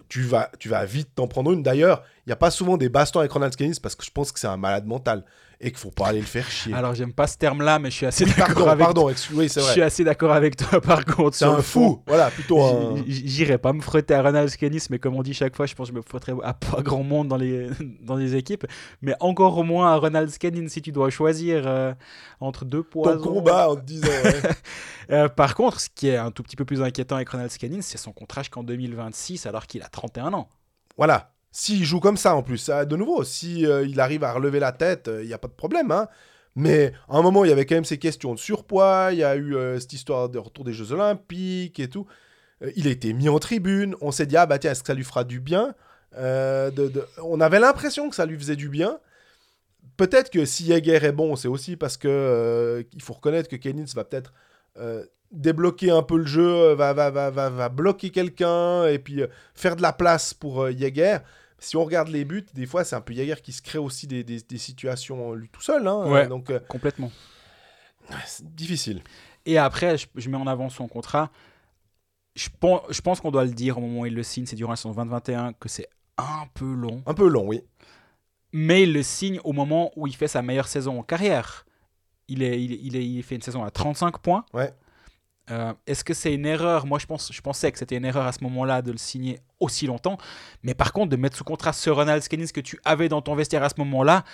[0.08, 1.62] Tu vas, tu vas vite t'en prendre une.
[1.62, 4.32] D'ailleurs, il n'y a pas souvent des bastons avec Ronald Skennis parce que je pense
[4.32, 5.24] que c'est un malade mental
[5.60, 6.72] et qu'il faut pas aller le faire chier.
[6.72, 9.66] Alors j'aime pas ce terme-là, mais je suis assez d'accord avec pardon, oui, c'est Je
[9.66, 11.36] suis assez d'accord avec toi par contre.
[11.36, 12.94] C'est un fou, voilà, plutôt un.
[13.06, 15.88] J'irai pas me frotter à Ronald Skenis, mais comme on dit chaque fois, je pense
[15.88, 17.68] que je me frotterai à pas grand monde dans les,
[18.02, 18.66] dans les équipes.
[19.02, 21.92] Mais encore moins à Ronald Skenin si tu dois choisir euh,
[22.40, 23.32] entre deux Ton poisons.
[23.34, 24.06] combat en te disant.
[24.06, 24.40] ouais.
[25.10, 27.80] Euh, par contre, ce qui est un tout petit peu plus inquiétant avec Ronald Skenin,
[27.80, 30.48] c'est son contrat jusqu'en 2026 alors qu'il a 31 ans.
[30.98, 31.32] Voilà.
[31.60, 34.70] S'il joue comme ça en plus, ça, de nouveau, si euh, arrive à relever la
[34.70, 35.90] tête, il n'y a pas de problème.
[35.90, 36.06] Hein.
[36.54, 39.24] Mais à un moment, il y avait quand même ces questions de surpoids, il y
[39.24, 42.06] a eu euh, cette histoire de retour des Jeux Olympiques et tout.
[42.62, 44.86] Euh, il a été mis en tribune, on s'est dit, ah bah tiens, est-ce que
[44.86, 45.74] ça lui fera du bien
[46.16, 46.70] Euh,
[47.24, 49.00] On avait l'impression que ça lui faisait du bien.
[49.96, 53.56] Peut-être que si Jäger est bon, c'est aussi parce que euh, il faut reconnaître que
[53.56, 54.32] Kenitz va peut-être
[54.78, 59.26] euh, débloquer un peu le jeu, va, va, va, va, bloquer quelqu'un et puis euh,
[59.54, 61.18] faire de la place pour euh, Jäger.
[61.58, 64.06] Si on regarde les buts, des fois, c'est un peu Jäger qui se crée aussi
[64.06, 65.86] des, des- des situations lui tout seul.
[65.88, 66.06] hein.
[66.06, 66.26] Ouais.
[66.28, 67.10] donc, euh, Complètement.
[68.26, 69.02] c'est difficile.
[69.46, 71.30] Et après, je, je mets en avant son contrat.
[72.36, 74.56] Je pense, je pense qu'on doit le dire au moment où il le signe, c'est
[74.56, 77.02] durant la saison 2021, que c'est un peu long.
[77.06, 77.62] Un peu long, oui.
[78.52, 81.66] mais il le signe au moment où il fait sa meilleure saison en carrière.
[82.28, 84.44] Il, est, il, il est- il fait une saison à 35 points.
[84.52, 84.72] Ouais.
[85.50, 86.86] Euh, Est-ce que c'est une erreur?
[86.86, 89.40] Moi, je, pense, je pensais que c'était une erreur à ce moment-là de le signer
[89.60, 90.18] aussi longtemps.
[90.62, 93.34] Mais par contre, de mettre sous contrat ce Ronald Skenis que tu avais dans ton
[93.34, 94.24] vestiaire à ce moment-là,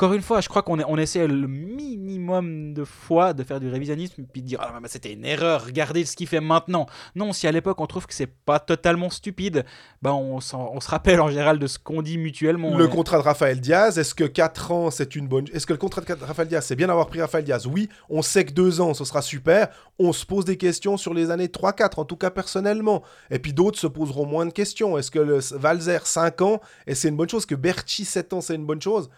[0.00, 3.68] encore une fois, je crois qu'on on essaie le minimum de fois de faire du
[3.68, 6.86] révisionnisme puis de dire ah, c'était une erreur, regardez ce qu'il fait maintenant.
[7.16, 9.64] Non, si à l'époque on trouve que c'est pas totalement stupide,
[10.00, 12.78] ben on, se rappelle en général de ce qu'on dit mutuellement.
[12.78, 15.46] Le Et- contrat de Raphaël Diaz, est-ce que 4 ans, c'est une bonne...
[15.52, 17.66] Est-ce que le contrat de Raphaël Diaz, c'est bien d'avoir pris Raphaël Diaz?
[17.66, 19.66] Oui, on sait que 2 ans, ce sera super.
[19.98, 23.02] On se pose des questions sur les années 3-4, en tout cas personnellement.
[23.32, 24.96] Et puis d'autres se poseront moins de questions.
[24.96, 27.46] Est-ce que le Valzer, 5 ans, et c'est une bonne chose?
[27.46, 29.10] Que Berchi, 7 ans, c'est une bonne chose?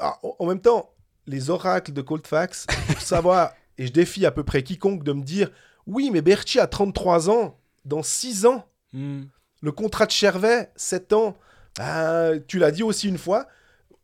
[0.00, 0.90] En en même temps,
[1.26, 5.22] les oracles de Coldfax, pour savoir, et je défie à peu près quiconque de me
[5.22, 5.50] dire
[5.86, 8.66] Oui, mais Berchi a 33 ans, dans 6 ans.
[8.92, 9.22] Hmm.
[9.62, 11.36] Le contrat de Chervet, 7 ans.
[11.78, 13.46] Ah, tu l'as dit aussi une fois,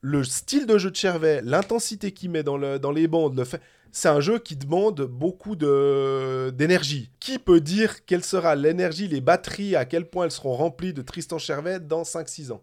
[0.01, 3.45] le style de jeu de Chervet, l'intensité qu'il met dans, le, dans les bandes, le
[3.45, 3.61] fait,
[3.91, 7.11] c'est un jeu qui demande beaucoup de- d'énergie.
[7.19, 11.03] Qui peut dire quelle sera l'énergie, les batteries, à quel point elles seront remplies de
[11.03, 12.63] Tristan Chervet dans 5-6 ans?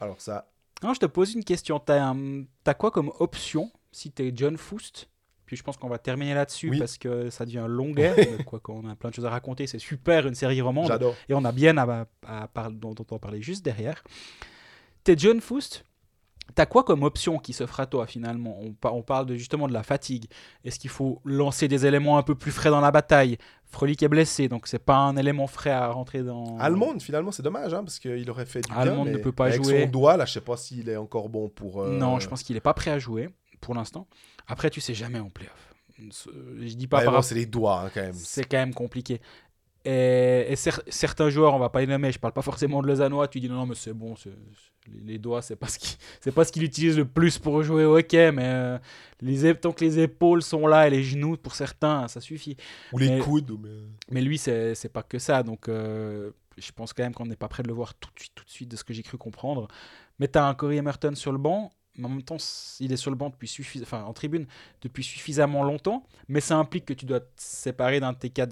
[0.00, 0.48] Alors ça,
[0.82, 1.78] Non, je te pose une question.
[1.78, 2.44] T'as un-
[2.74, 5.08] quoi comme option si t'es John Foust?
[5.46, 6.78] Puis je pense qu'on va terminer là-dessus Oui.
[6.78, 8.14] parce que ça devient longuet.
[8.16, 10.88] mais quoi qu'on a plein de choses à raconter, c'est super une série romande.
[10.88, 11.14] j'adore.
[11.28, 14.02] Et on a bien à, à dont, dont on parlait juste derrière.
[15.04, 15.84] T'es John Foust?
[16.54, 18.58] T'as quoi comme option qui se fera toi finalement?
[18.60, 20.26] On, pa- on parle de, justement de la fatigue.
[20.64, 23.38] Est-ce qu'il faut lancer des éléments un peu plus frais dans la bataille?
[23.64, 26.56] Frolic est blessé, donc c'est pas un élément frais à rentrer dans.
[26.58, 28.72] Allemande, finalement, c'est dommage, hein, parce qu'il aurait fait du.
[28.72, 29.84] Allemande ne peut pas avec jouer.
[29.84, 31.82] son doigt, là, je sais pas s'il est encore bon pour...
[31.82, 33.30] euh, Non, je pense qu'il est pas prêt à jouer
[33.60, 34.06] pour l'instant.
[34.46, 35.74] Après, tu sais jamais en playoff.
[35.98, 38.12] Je dis pas Ouais, par bon, c'est les doigts, hein, quand même.
[38.14, 39.20] c'est quand même compliqué.
[39.84, 42.86] Et, et cer- certains joueurs, on va pas les nommer, je parle pas forcément de
[42.86, 44.14] Lausannois, tu dis non, non mais c'est bon,
[44.86, 47.62] les, les doigts, c'est pas ce qui- c'est pas ce qu'il utilise le plus pour
[47.62, 48.78] jouer au hockey, mais euh,
[49.20, 52.56] les, tant que les épaules sont là et les genoux, pour certains, ça suffit.
[52.92, 53.50] Ou les Mais- coudes.
[53.50, 53.70] ou- mais-
[54.10, 57.48] Mais lui, c'est pas que ça, donc euh, je pense quand même qu'on n'est pas
[57.48, 59.18] prêt de le voir tout de suite, tout de suite, de ce que j'ai cru
[59.18, 59.68] comprendre.
[60.18, 62.36] Mais tu as un Corey Emerton sur le banc, mais en même temps,
[62.80, 64.46] il est sur le banc depuis suffis- enfin, en tribune
[64.80, 68.50] depuis suffisamment longtemps, mais ça implique que tu dois te séparer d'un de tes quatre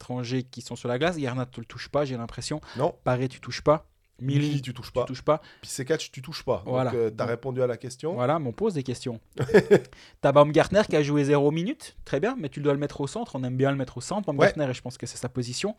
[0.00, 1.18] étrangers qui sont sur la glace.
[1.18, 2.60] Garnat, tu le touches pas, j'ai l'impression.
[2.76, 3.86] Non, Paré, tu touches pas.
[4.22, 5.04] Milly, tu touches tu pas.
[5.04, 5.40] touches pas.
[5.62, 6.62] Puis C4, tu touches pas.
[6.66, 6.90] Voilà.
[6.90, 8.14] Donc, euh, t'as Donc- répondu à la question.
[8.14, 9.18] Voilà, mais on pose des questions.
[10.20, 13.06] T'as Baumgartner qui a joué 0 minutes, très bien, mais tu dois le mettre au
[13.06, 13.36] centre.
[13.36, 15.74] On aime bien le mettre au centre, Baumgartner, et je pense que c'est sa position.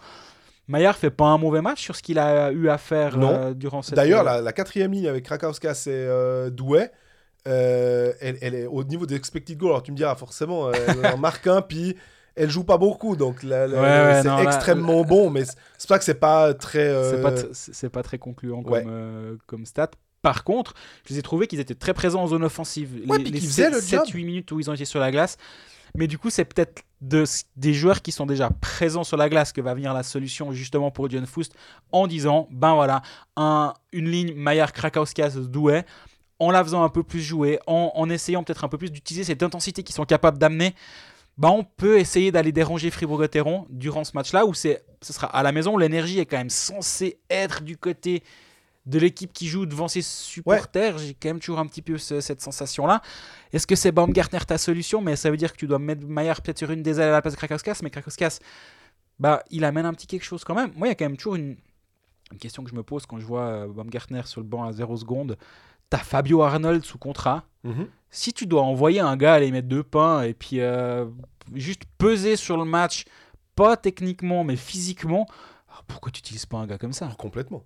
[0.67, 3.29] Maillard fait pas un mauvais match sur ce qu'il a eu à faire Non.
[3.31, 3.95] euh, durant cette.
[3.95, 6.89] D'ailleurs, la, la quatrième ligne avec Krakowskas et euh, Douai,
[7.47, 9.69] euh, elle, elle est au niveau des expected goals.
[9.71, 11.95] Alors tu me diras, forcément, euh, elle en marque un, puis
[12.35, 13.15] elle joue pas beaucoup.
[13.15, 16.79] Donc Ouais, ouais, c'est là- extrêmement bon, mais c'est c'est pas que c'est pas très.
[16.87, 17.11] euh,
[17.53, 18.83] C'est pas, tr- très concluant Ouais.
[18.83, 19.91] comme, euh, comme stat.
[20.21, 20.73] Par contre,
[21.07, 22.91] je les ai trouvés qu'ils étaient très présents en zone offensive.
[22.95, 25.37] Les puis les qu'ils faisaient le 7-8 minutes où ils ont été sur la glace.
[25.95, 27.25] Mais du coup, c'est peut-être de,
[27.57, 30.89] des joueurs qui sont déjà présents sur la glace que va venir la solution justement
[30.91, 31.53] pour John Foust
[31.91, 33.01] en disant ben voilà,
[33.35, 35.83] un, une ligne Maillard Krakauskas Douai
[36.39, 39.23] en la faisant un peu plus jouer, en, en essayant peut-être un peu plus d'utiliser
[39.25, 40.73] cette intensité qu'ils sont capables d'amener.
[41.41, 45.51] Ben on peut essayer d'aller déranger Fribourg-Gotteron durant ce match-là où ce sera à la
[45.51, 45.75] maison.
[45.75, 48.21] L'énergie est quand même censée être du côté
[48.85, 50.99] de l'équipe qui joue devant ses supporters.
[50.99, 53.01] J'ai quand même toujours un petit peu ce- cette sensation-là.
[53.53, 55.01] Est-ce que c'est Baumgartner ta solution?
[55.01, 57.11] Mais ça veut dire que tu dois mettre Maillard peut-être sur une des ailes à
[57.13, 57.79] la place de Krakowskas.
[57.81, 58.37] Mais Krakowskas,
[59.19, 60.71] bah, il amène un petit quelque chose quand même.
[60.75, 61.57] Moi, il y a quand même toujours une,
[62.31, 64.73] une question que je me pose quand je vois euh, Baumgartner sur le banc à
[64.73, 65.37] 0 secondes.
[65.89, 67.45] T'as Fabio Arnold sous contrat.
[67.63, 67.87] mhm.
[68.11, 71.05] Si tu dois envoyer un gars aller mettre deux pains et puis euh,
[71.53, 73.05] juste peser sur le match,
[73.55, 75.25] pas techniquement mais physiquement,
[75.69, 77.09] alors pourquoi tu n'utilises pas un gars comme ça?
[77.17, 77.63] Complètement.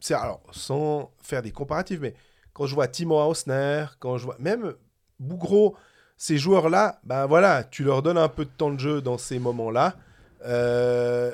[0.00, 2.14] C'est alors sans faire des comparatifs, mais
[2.52, 4.74] quand je vois Timo Hausner, quand je vois même
[5.18, 5.76] Bougro,
[6.16, 9.38] ces joueurs-là, ben voilà, tu leur donnes un peu de temps de jeu dans ces
[9.38, 9.96] moments-là.
[10.44, 11.32] Euh,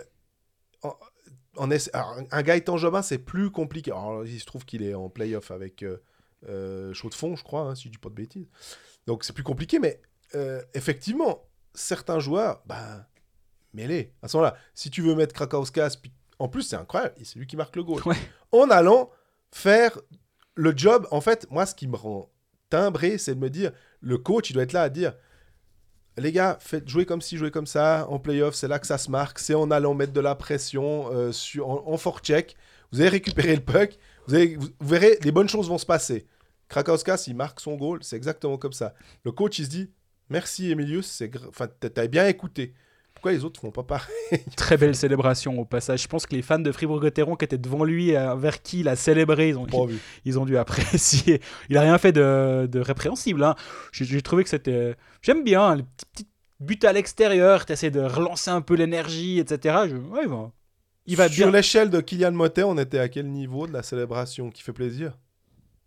[1.57, 1.69] un-
[2.31, 3.93] un Gaëtan Jobin, c'est plus compliqué.
[4.27, 6.01] Il se trouve qu'il est en playoff avec euh,
[6.45, 8.49] Chaud de Fond, je crois, hein, si je dis pas de bêtises.
[9.07, 10.01] Donc c'est plus compliqué, mais
[10.35, 13.07] euh, effectivement, certains joueurs, ben,
[13.73, 14.13] mets-les.
[14.23, 15.97] À ce moment-là, si tu veux mettre Krakowskas,
[16.39, 18.03] en plus, c'est incroyable, c'est lui qui marque le goal.
[18.07, 18.17] Ouais.
[18.53, 19.11] En allant
[19.51, 19.99] faire
[20.55, 22.31] le job, en fait, moi, ce qui me rend
[22.71, 25.15] timbré, c'est de me dire, le coach, il doit être là à dire,
[26.17, 28.99] les gars, faites jouer comme ci, jouer comme ça, en playoff, c'est là que ça
[28.99, 32.57] se marque, c'est en allant mettre de la pression euh, sur, en, en forecheck,
[32.93, 33.99] vous allez récupérer le puck,
[34.29, 36.27] vous, allez- vous- vous verrez, les bonnes choses vont se passer.
[36.69, 38.95] Krakowskas, il marque son goal, c'est exactement comme ça.
[39.25, 39.91] Le coach, il se dit,
[40.29, 42.75] merci Emilius, c'est gra- enfin, t'as bien écouté.
[43.15, 44.15] Pourquoi les autres font pas pareil?
[44.57, 46.03] Très belle célébration au passage.
[46.03, 48.89] Je pense que les fans de Fribourg-Gotteron qui étaient devant lui, euh, vers qui il
[48.89, 49.67] a célébré, ils ont,
[50.25, 51.41] ils dû apprécier.
[51.69, 53.43] Il a rien fait de, de répréhensible.
[53.43, 53.57] hein.
[53.91, 54.95] J'ai trouvé que c'était.
[55.21, 56.29] J'aime bien les petits, petits
[56.61, 57.67] buts à l'extérieur.
[57.67, 59.77] Tu essaies de relancer un peu l'énergie, etc.
[59.91, 59.97] Je...
[59.97, 60.53] ouais, va,
[61.09, 61.57] il va Sur bien.
[61.57, 65.19] l'échelle de Kylian Motet, on était à quel niveau de la célébration qui fait plaisir?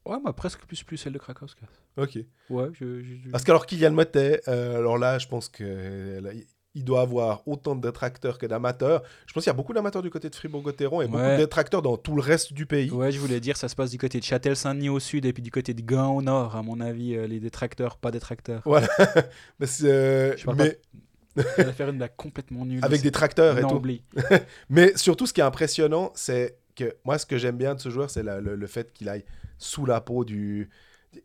[0.05, 1.65] Ouais, moi presque plus plus celle de Krakowska.
[1.97, 2.17] Ok.
[2.49, 3.01] Ouais, je.
[3.03, 6.31] je- je- Parce qu'alors Kylian Motet, euh, alors là, je pense que là,
[6.73, 9.03] il doit avoir autant de détracteurs que d'amateurs.
[9.27, 11.33] Je pense qu'il y a beaucoup d'amateurs du côté de Fribourg-Gotteron et beaucoup Ouais.
[11.37, 12.89] de détracteurs dans tout le reste du pays.
[12.89, 15.43] Ouais, je voulais dire, ça se passe du côté de Châtel-Saint-Denis au sud et puis
[15.43, 18.63] du côté de Gand au nord, à mon avis, euh, les détracteurs, pas détracteurs.
[19.59, 20.45] Mais, c'est, euh, Je
[21.35, 22.83] mais J'allais faire une blague complètement nulle.
[22.83, 23.81] avec des tracteurs et tout.
[24.69, 27.89] Mais surtout, ce qui est impressionnant, c'est que moi, ce que j'aime bien de ce
[27.89, 29.23] joueur, c'est le, le fait qu'il aille
[29.57, 30.69] sous la peau du.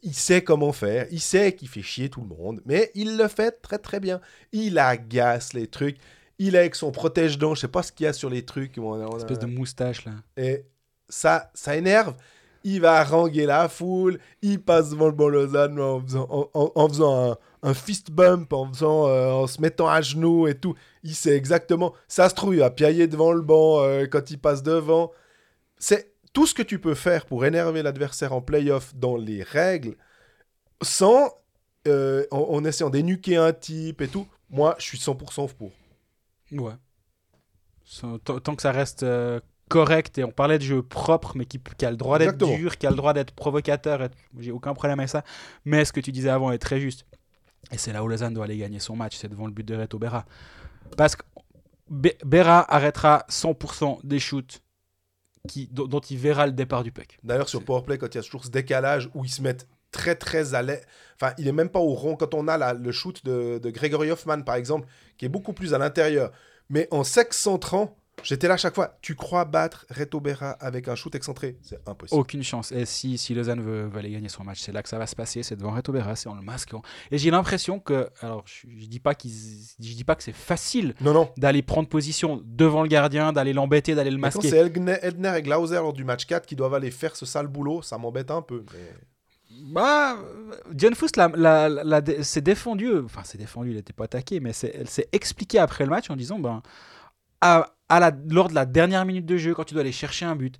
[0.03, 3.29] Il sait comment faire, il sait qu'il fait chier tout le monde, mais il le
[3.29, 4.21] fait très très bien.
[4.53, 5.97] Il agace les trucs.
[6.39, 8.77] Il est avec son protège-dents, je sais pas ce qu'il y a sur les trucs.
[8.79, 10.13] on on a- Espèce de moustache là.
[10.37, 10.65] Et
[11.09, 12.15] ça, ça énerve.
[12.65, 14.19] Il va haranguer la foule.
[14.43, 18.11] Il passe devant le bon Lausanne en faisant, en, en- en faisant un, un fist
[18.13, 20.75] bump, en, faisant, euh, en se mettant à genoux et tout.
[21.05, 21.95] Il sait exactement.
[22.09, 25.13] Ça se trouve, il va piailler devant le banc euh, quand il passe devant.
[25.79, 29.97] C'est tout ce que tu peux faire pour énerver l'adversaire en playoff dans les règles
[30.83, 31.33] sans.
[31.89, 34.29] euh, en, en essayant d'énuquer un type et tout.
[34.51, 35.73] Moi, je suis 100% pour.
[36.53, 36.75] Ouais.
[38.25, 39.05] Tant que ça reste
[39.69, 42.79] correct et on parlait de jeu propre, mais qui, qui a le droit d'être dur,
[42.79, 45.25] qui a le droit d'être provocateur, j'ai aucun problème avec ça.
[45.65, 47.07] Mais ce que tu disais avant est très juste.
[47.73, 49.75] Et c'est là où Lausanne doit aller gagner son match, c'est devant le but de
[49.75, 50.25] Reto Berra.
[50.97, 51.23] Parce que
[51.91, 54.61] Be- Berra arrêtera 100% des shoots
[55.49, 57.19] qui, dont, dont il verra le départ du puck.
[57.23, 60.17] D'ailleurs, sur Powerplay, quand il y a toujours ce décalage où ils se mettent très
[60.17, 60.85] très à l'aise,
[61.21, 62.17] enfin, il est même pas au rond.
[62.17, 65.53] Quand on a la- le shoot de, de Gregory Hoffman, par exemple, qui est beaucoup
[65.53, 66.33] plus à l'intérieur,
[66.69, 68.97] mais en s'excentrant, j'étais là chaque fois.
[69.03, 71.57] Tu crois battre Reto Berra avec un shoot excentré?
[71.63, 72.19] C'est impossible.
[72.21, 72.73] Aucune chance.
[72.73, 75.07] Et si, si Lausanne veut, veut aller gagner son match, c'est là que ça va
[75.07, 75.43] se passer.
[75.43, 76.83] C'est devant Reto Berra, c'est en le masquant.
[77.11, 80.33] Et j'ai l'impression que, alors je, je dis pas qu'ils, je dis pas que c'est
[80.35, 81.31] facile Non, non.
[81.37, 84.51] d'aller prendre position devant le gardien, d'aller l'embêter, d'aller le Mais quand masquer.
[84.51, 87.47] c'est Elgner, Edner et Glauser lors du match 4 qui doivent aller faire ce sale
[87.47, 88.65] boulot, ça m'embête un peu.
[88.73, 88.93] mais-
[89.73, 90.17] Bah,
[90.75, 94.39] John Fuss l'a- l'a- l'a dé- s'est défendu, enfin s'est défendu, il n'était pas attaqué,
[94.41, 96.63] mais c'est- elle s'est expliqué après le match en disant, ben,
[97.41, 100.25] à, à la, lors de la dernière minute de jeu, quand tu dois aller chercher
[100.27, 100.57] un but,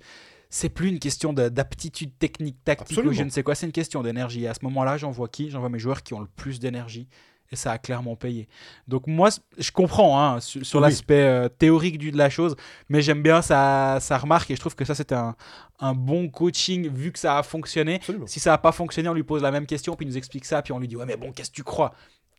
[0.49, 3.11] c'est plus une question de- d'aptitude technique, tactique Absolument.
[3.11, 4.43] ou je ne sais quoi, c'est une question d'énergie.
[4.45, 5.49] Et à ce moment-là, j'en vois qui?
[5.49, 7.07] J'en vois mes joueurs qui ont le plus d'énergie.
[7.49, 8.49] Et ça a clairement payé.
[8.89, 10.85] Donc moi, je comprends hein, sur, sur Oui.
[10.89, 12.57] l'aspect euh, théorique du, de la chose,
[12.89, 15.33] mais j'aime bien sa, sa remarque et je trouve que ça, c'était un,
[15.79, 17.95] un bon coaching vu que ça a fonctionné.
[17.95, 18.27] Absolument.
[18.27, 20.43] Si ça n'a pas fonctionné, on lui pose la même question, puis il nous explique
[20.43, 21.93] ça, puis on lui dit Ouais, mais bon, qu'est-ce que tu crois?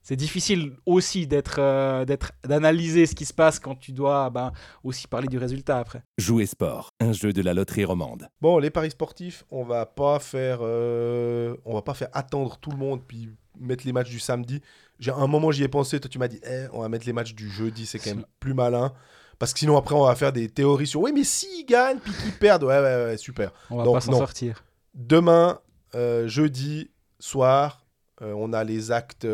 [0.09, 4.53] C'est difficile aussi d'être, euh, d'être, d'analyser ce qui se passe quand tu dois ben,
[4.83, 6.03] aussi parler du résultat après.
[6.17, 8.27] Jouer sport, un jeu de la loterie romande.
[8.41, 12.71] Bon, les paris sportifs, on va pas faire, euh, on va pas faire attendre tout
[12.71, 13.29] le monde puis
[13.61, 14.63] mettre les matchs du samedi.
[14.99, 17.13] J'ai un moment j'y ai pensé, toi tu m'as dit, eh, on va mettre les
[17.13, 18.95] matchs du jeudi, c'est quand même plus malin.
[19.39, 22.15] Parce que sinon après on va faire des théories sur, oui mais s'ils gagnent puis
[22.15, 23.53] qu'ils perdent, ouais ouais ouais super.
[23.69, 24.65] On va Donc, pas s'en sortir.
[24.95, 25.61] Demain,
[25.95, 26.91] euh, jeudi
[27.21, 27.85] soir,
[28.23, 29.27] euh, on a les actes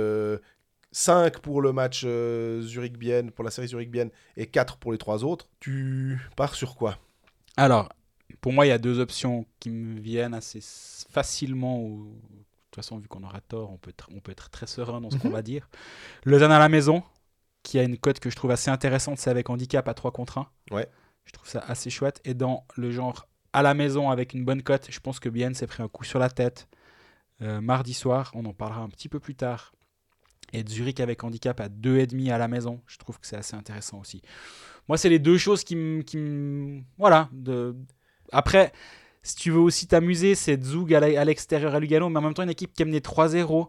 [0.94, 5.24] 5 pour le match euh, Zurich-Bienne, pour la série Zurich-Bienne et 4 pour les trois
[5.24, 5.48] autres.
[5.58, 6.98] Tu pars sur quoi?
[7.56, 7.88] Alors,
[8.40, 10.60] pour moi, il y a deux options qui me viennent assez
[11.10, 11.80] facilement.
[11.80, 12.04] Ou...
[12.04, 12.40] De
[12.70, 15.10] toute façon, vu qu'on aura tort, on peut être, on peut être très serein dans
[15.10, 15.34] ce qu'on Mhm.
[15.34, 15.68] va dire.
[16.24, 17.02] Lausanne à la maison,
[17.64, 20.38] qui a une cote que je trouve assez intéressante, c'est avec handicap à 3 contre
[20.38, 20.48] 1.
[20.70, 20.88] Ouais.
[21.24, 22.20] Je trouve ça assez chouette.
[22.24, 25.54] Et dans le genre à la maison avec une bonne cote, je pense que Bien
[25.54, 26.68] s'est pris un coup sur la tête
[27.42, 28.30] euh, mardi soir.
[28.34, 29.72] On en parlera un petit peu plus tard.
[30.54, 33.98] Et Zurich avec handicap à 2,5 à la maison, je trouve que c'est assez intéressant
[34.00, 34.22] aussi.
[34.88, 36.80] Moi, c'est les deux choses qui me.
[36.96, 37.28] Voilà.
[37.32, 37.74] De...
[38.30, 38.72] Après,
[39.22, 42.42] si tu veux aussi t'amuser, c'est Zug à l'extérieur à Lugano, mais en même temps,
[42.42, 43.68] une équipe qui a mené 3-0.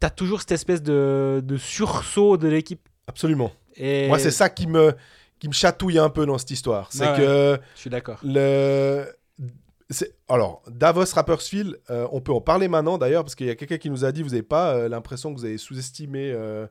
[0.00, 2.88] T'as toujours cette espèce de, de sursaut de l'équipe.
[3.06, 3.52] Absolument.
[3.76, 4.94] Et Moi c'est ça qui me,
[5.38, 6.88] qui me chatouille un peu dans cette histoire.
[6.92, 8.18] C'est Ouais, que Je suis d'accord.
[8.22, 9.06] le...
[10.28, 13.78] Alors, Davos Rappersfield, euh, on peut en parler maintenant d'ailleurs, parce qu'il y a quelqu'un
[13.78, 16.66] qui nous a dit, vous n'avez pas euh, l'impression que vous avez sous-estimé, euh,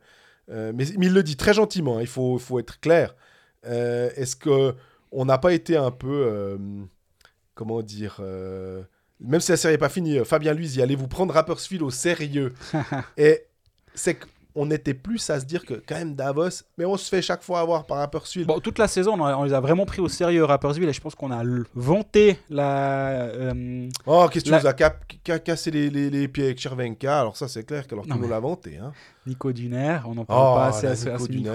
[0.48, 3.16] mais, mais il le dit très gentiment, hein, il faut, faut être clair.
[3.64, 4.76] Est-ce que
[5.12, 6.58] on n'a pas été un peu,
[7.54, 8.22] comment dire,
[9.20, 11.90] même si la série n'est pas finie, Fabien Luiz, y allez vous prendre Rappersfield au
[11.90, 12.54] sérieux.
[13.18, 13.46] Et
[13.94, 14.18] c'est
[14.58, 17.44] qu'on était plus à se dire que quand même Davos, mais on se fait chaque
[17.44, 18.48] fois avoir par Rappersfield.
[18.48, 21.00] Bon, toute la saison, on, on les a vraiment pris au sérieux, Rappersville, et je
[21.02, 21.44] pense qu'on a
[21.76, 23.26] vanté la.
[23.28, 25.04] euh, Oh, qu'est-ce que La- tu nous as cap-
[25.44, 28.78] cassé les, les- les pieds avec Chervenka Alors ça, c'est clair qu'alors nous l'as vanté.
[28.78, 28.94] Hein.
[29.28, 31.54] Nico Duner, on n'en parle Oh, pas assez la à ce, à micro.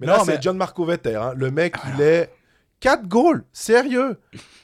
[0.00, 1.16] Mais Non, là, mais- c'est John Marco Vetter.
[1.16, 1.34] hein.
[1.36, 2.32] Le mec, il est
[2.80, 3.44] 4 goals.
[3.52, 4.18] Sérieux.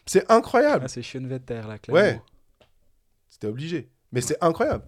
[0.07, 0.85] C'est incroyable.
[0.87, 2.01] Ah, c'est Schoenwetter, là, clairement.
[2.03, 2.23] Ouais.
[3.29, 3.91] C'était obligé.
[4.17, 4.83] Mais c'est incroyable.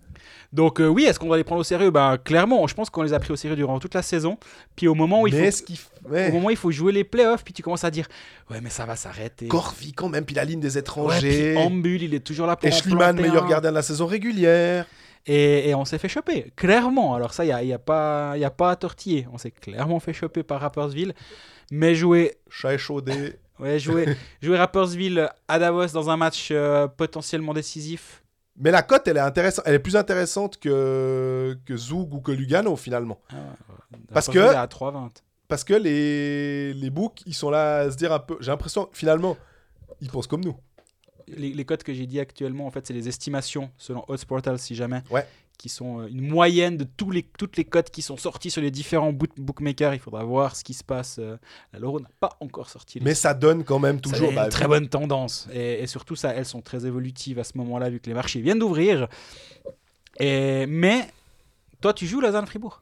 [0.52, 1.90] Donc euh, oui, est-ce qu'on doit les prendre au sérieux?
[1.90, 4.38] Ben clairement, je pense qu'on les a pris au sérieux durant toute la saison.
[4.74, 5.76] Puis au moment où il mais faut, est-ce qu'il.
[5.76, 6.30] f- ouais.
[6.30, 8.09] au moment où il faut jouer les playoffs, puis tu commences à dire
[8.50, 9.46] ouais mais ça va s'arrêter.
[9.48, 11.52] Corvi quand même, puis la ligne des Ouais, étrangers.
[11.55, 14.86] puis Ambul, il est toujours là pour et Schliemann, meilleur gardien de la saison régulière.
[15.26, 17.14] Et, et on s'est fait choper, clairement.
[17.14, 19.26] Alors ça, il n'y a, y a, pas- y a pas à tortiller.
[19.30, 21.12] On s'est clairement fait choper par Rappersville.
[21.70, 23.34] Mais jouer, Chat échaudé.
[23.59, 28.22] ouais, jouer, jouer Rappersville à Davos dans un match euh, potentiellement décisif,
[28.60, 29.64] Mais la cote, elle est intéressante.
[29.66, 33.20] Elle est plus intéressante que, que Zug ou que Lugano, finalement.
[34.12, 35.10] Parce Rappersville que- à 3,20.
[35.48, 38.36] Parce que les, les books, ils sont là à se dire un peu.
[38.40, 39.36] J'ai l'impression, finalement,
[40.01, 40.56] ils pensent comme nous.
[41.26, 44.59] Les, les cotes que j'ai dit actuellement, en fait, c'est les estimations selon Odds Portal,
[44.59, 45.02] si jamais.
[45.10, 45.26] Ouais.
[45.59, 48.62] Qui sont euh, une moyenne de tous les, toutes les cotes qui sont sorties sur
[48.62, 49.93] les différents book- bookmakers.
[49.93, 51.16] Il faudra voir ce qui se passe.
[51.18, 51.36] euh,
[51.72, 54.30] La Loro n'a pas encore sorti les Mais ça donne quand même toujours.
[54.30, 55.48] a bah, une très bonne tendance.
[55.52, 58.40] Et, et surtout, ça, elles sont très évolutives à ce moment-là, vu que les marchés
[58.40, 59.09] viennent d'ouvrir.
[60.20, 61.09] Et, mais,
[61.80, 62.80] toi, tu joues Lausanne-Fribourg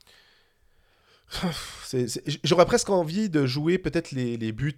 [1.85, 4.77] c'est- c'est- J'aurais presque envie de jouer peut-être les, les buts.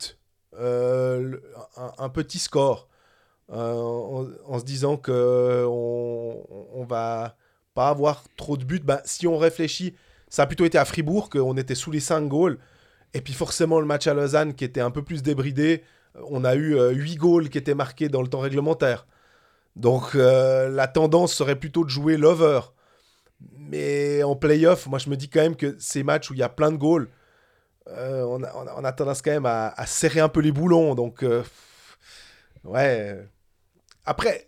[0.59, 1.37] Euh,
[1.77, 2.89] un, un petit score.
[3.51, 6.45] Euh, en, en se disant que on,
[6.75, 7.37] on va
[7.79, 8.81] pas avoir trop de buts.
[8.83, 9.95] Bah, si on réfléchit,
[10.29, 12.59] ça a plutôt été à Fribourg qu'on était sous les 5 goals.
[13.15, 15.85] Et puis forcément le match à Lausanne qui était un peu plus débridé.
[16.29, 19.07] On a eu 8 goals qui étaient marqués dans le temps réglementaire.
[19.77, 22.63] Donc euh, la tendance serait plutôt de jouer l'over.
[23.57, 26.43] Mais en playoff, moi je me dis quand même que ces matchs où il y
[26.43, 27.09] a plein de goals,
[27.87, 30.97] euh, on, a, tendance quand même à, serrer un peu les boulons.
[30.97, 31.45] Donc euh,
[32.65, 33.25] ouais.
[34.05, 34.47] Après,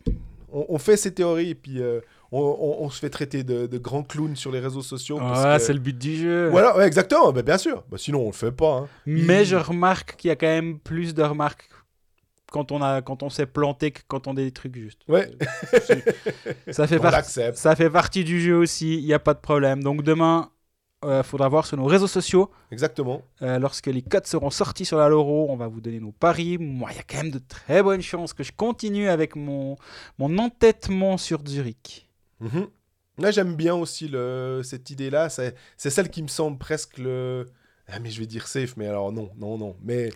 [0.53, 2.01] on, fait ces théories et puis euh,
[2.33, 5.19] on, on- on se fait traiter de, de grands clowns sur les réseaux sociaux.
[5.19, 6.49] que- c'est le but du jeu.
[6.49, 7.85] Voilà, ouais, exactement, bah, bien sûr.
[7.91, 8.79] Bah, sinon, on le fait pas.
[8.83, 8.89] hein.
[9.07, 11.69] Mais Il- je remarque qu'il y a quand même plus de remarques
[12.53, 15.03] quand on, a, quand on s'est planté que quand on dit des trucs justes.
[15.09, 15.31] Ouais.
[16.71, 19.83] Ça fait, par- ça fait partie du jeu aussi, il n'y a pas de problème.
[19.83, 20.51] Donc demain,
[21.05, 22.51] il faudra voir sur nos réseaux sociaux.
[22.73, 23.23] Exactement.
[23.43, 26.59] Euh, lorsque les codes seront sortis sur la Loro, on va vous donner nos paris.
[26.59, 29.77] Moi, il y a quand même de très bonnes chances que je continue avec mon,
[30.19, 32.09] mon entêtement sur Zurich.
[32.41, 32.69] Mhm.
[33.19, 35.29] Là, j'aime bien aussi le, cette idée-là.
[35.29, 37.47] C'est c'est celle qui me semble presque le.
[37.89, 39.77] Ah, mais je vais dire safe, mais alors non, non, non.
[39.83, 40.11] Mais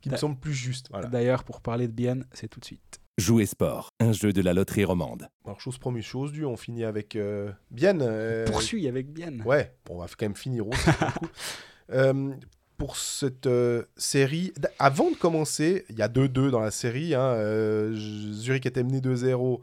[0.00, 0.88] qui me semble plus juste.
[0.90, 1.08] Voilà.
[1.08, 2.98] D'ailleurs, pour parler de Bienne, c'est tout de suite.
[3.18, 5.28] Jouer sport, un jeu de la loterie romande.
[5.44, 6.44] Alors, chose promise, chose due.
[6.46, 8.00] On finit avec euh, Bien.
[8.00, 9.42] euh, Poursuis avec Bienne.
[9.46, 10.80] Ouais, bon, on va quand même finir aussi.
[11.14, 11.28] pour.
[11.90, 12.32] Euh,
[12.78, 17.14] pour cette euh, série, avant de commencer, il y a 2-2 dans la série.
[17.14, 19.60] hein, euh, Zurich était mené 2-0.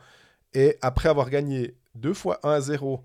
[0.53, 3.01] Et après avoir gagné deux fois 1-0,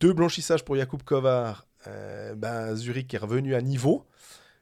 [0.00, 4.04] deux blanchissages pour Jakub Kovar, euh, ben, Zurich est revenu à niveau.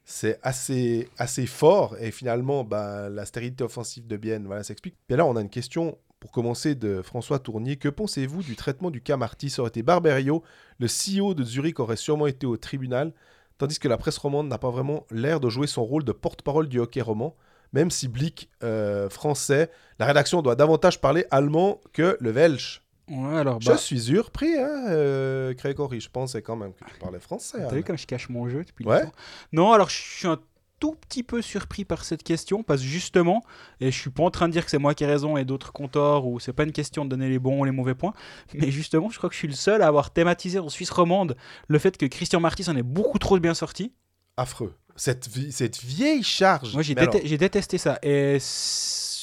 [0.04, 1.96] C'est assez, assez fort.
[2.00, 4.96] Et finalement, ben, la stérilité offensive de Bienne voilà, s'explique.
[5.08, 7.76] Et là, on a une question pour commencer de François Tournier.
[7.76, 10.42] Que pensez-vous du traitement du cas Marty Ça aurait été Barberio
[10.78, 13.12] le CEO de Zurich aurait sûrement été au tribunal,
[13.58, 16.68] tandis que la presse romande n'a pas vraiment l'air de jouer son rôle de porte-parole
[16.68, 17.34] du hockey roman,
[17.72, 22.85] même si Blick euh, français, la rédaction doit davantage parler allemand que le Welsh.
[23.08, 26.98] Ouais, alors, Je bah, suis surpris, hein, euh, Grégory, je pensais quand même que tu
[26.98, 27.58] parlais français.
[27.68, 29.04] t'as vu comme je cache mon jeu depuis le Ouais.
[29.04, 29.12] temps
[29.52, 30.38] Non, alors je suis un
[30.80, 33.42] tout petit peu surpris par cette question, parce justement,
[33.80, 35.44] et je suis pas en train de dire que c'est moi qui ai raison et
[35.44, 38.12] d'autres compteurs, ou c'est pas une question de donner les bons ou les mauvais points,
[38.54, 41.36] mais justement, je crois que je suis le seul à avoir thématisé en Suisse romande
[41.68, 43.92] le fait que Christian Marty s'en est beaucoup trop bien sorti.
[44.36, 44.74] Affreux.
[44.96, 46.72] Cette, vie- cette vieille charge.
[46.74, 47.98] Moi, j'ai alors, détesté ça.
[48.02, 48.38] Et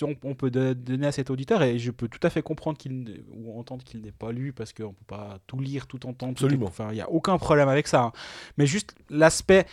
[0.01, 3.23] on, on peut donner à cet auditeur, et je peux tout à fait comprendre qu'il
[3.31, 6.31] ou entendre qu'il n'ait pas lu, parce qu'on peut pas tout lire, tout entendre.
[6.31, 6.65] Absolument.
[6.67, 8.01] Enfin, il n'y a aucun problème avec ça.
[8.03, 8.11] hein.
[8.57, 9.65] Mais juste l'aspect.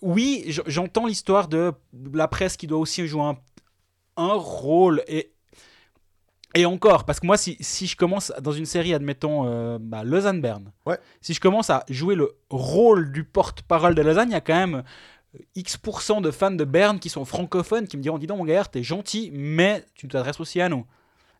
[0.00, 1.72] Oui, j'entends l'histoire de
[2.12, 3.36] la presse qui doit aussi jouer un,
[4.16, 5.02] un rôle.
[5.08, 5.32] Et,
[6.54, 10.04] et encore, parce que moi, si, si je commence dans une série, admettons, euh, bah,
[10.04, 10.98] Lausanne-Berne, Ouais.
[11.20, 14.54] si je commence à jouer le rôle du porte-parole de Lausanne, il y a quand
[14.54, 14.84] même
[15.54, 18.64] X% de fans de Berne qui sont francophones qui me diront Dis donc, mon gars,
[18.64, 20.86] t'es gentil, mais tu t'adresses aussi à nous.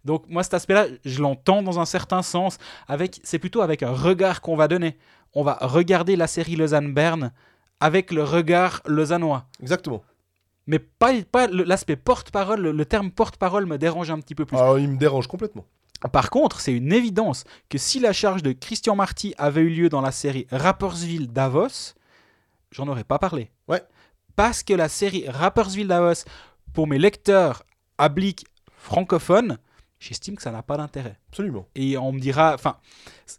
[0.05, 2.59] Donc, moi, cet aspect-là, je l'entends dans un certain sens.
[2.87, 4.97] Avec, c'est plutôt avec un regard qu'on va donner.
[5.35, 7.33] On va regarder la série Lausanne-Berne
[7.81, 9.47] avec le regard lausannois.
[9.61, 10.03] Exactement.
[10.67, 12.61] Mais pas, pas l'aspect porte-parole.
[12.61, 14.57] Le, le terme porte-parole me dérange un petit peu plus.
[14.57, 15.65] Alors, il me dérange complètement.
[16.13, 19.89] Par contre, c'est une évidence que si la charge de Christian Marty avait eu lieu
[19.89, 21.95] dans la série Rappersville-Davos,
[22.71, 23.51] j'en aurais pas parlé.
[23.69, 23.83] Ouais.
[24.37, 26.25] Parce que la série Rappersville-Davos,
[26.73, 27.65] pour mes lecteurs
[27.99, 28.45] abliques
[28.77, 29.59] francophones,
[29.99, 31.19] j'estime que ça n'a pas d'intérêt.
[31.31, 31.67] Absolument.
[31.75, 32.77] Et on me dira, enfin,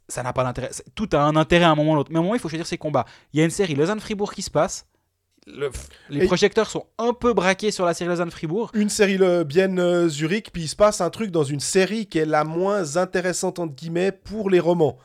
[0.07, 0.71] ça n'a pas d'intérêt.
[0.95, 2.11] Tout a un intérêt à un moment ou l'autre.
[2.11, 3.05] Mais à un moment, il faut choisir ses combats.
[3.33, 4.85] Il y a une série Lausanne-Fribourg qui se passe.
[5.47, 5.71] le-
[6.09, 8.69] les Et- projecteurs sont un peu braqués sur la série Lausanne-Fribourg.
[8.75, 12.05] Une série le Bienne euh, Zurich, puis il se passe un truc dans une série
[12.05, 14.99] qui est la moins intéressante entre guillemets pour les romans.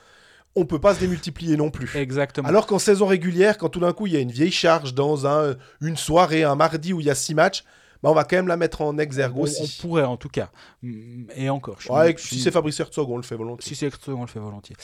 [0.57, 1.91] On peut pas se démultiplier non plus.
[1.97, 2.49] Exactement.
[2.49, 5.27] Alors qu'en saison régulière, quand tout d'un coup il y a une vieille charge dans
[5.27, 7.65] un, une soirée, un mardi où il y a six matchs,
[8.03, 9.79] bah, on va quand même la mettre en exergue on, on aussi.
[9.81, 10.51] pourrait en tout cas.
[10.83, 11.81] Mm, Et encore.
[11.81, 13.67] je Ouais, si c'est Fabrice Herzog, on le fait volontiers.
[13.69, 14.77] Si c'est extra, on le fait volontiers.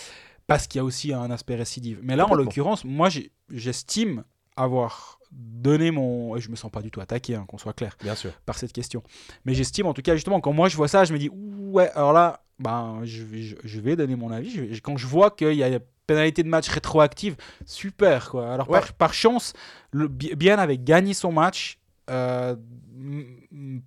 [0.46, 2.00] Parce qu'il y a aussi un aspect récidive.
[2.02, 3.08] Mais là, en l'occurrence, moi,
[3.50, 4.24] j'estime
[4.56, 6.36] avoir donné mon.
[6.38, 8.32] Je me sens pas du tout attaqué, hein, qu'on soit clair, Bien sûr.
[8.46, 9.02] par cette question.
[9.44, 11.88] Mais j'estime, en tout cas, justement, quand moi je vois ça, je me dis, ouais,
[11.94, 14.50] alors là, ben, je, vais- je, je vais donner mon avis.
[14.74, 18.52] Je quand je vois qu'il y a pénalité de match rétroactive, super, quoi.
[18.52, 18.80] Alors, Ouais.
[18.80, 19.52] par, par chance,
[19.92, 21.78] le, Bien avait gagné son match.
[22.10, 22.56] euh,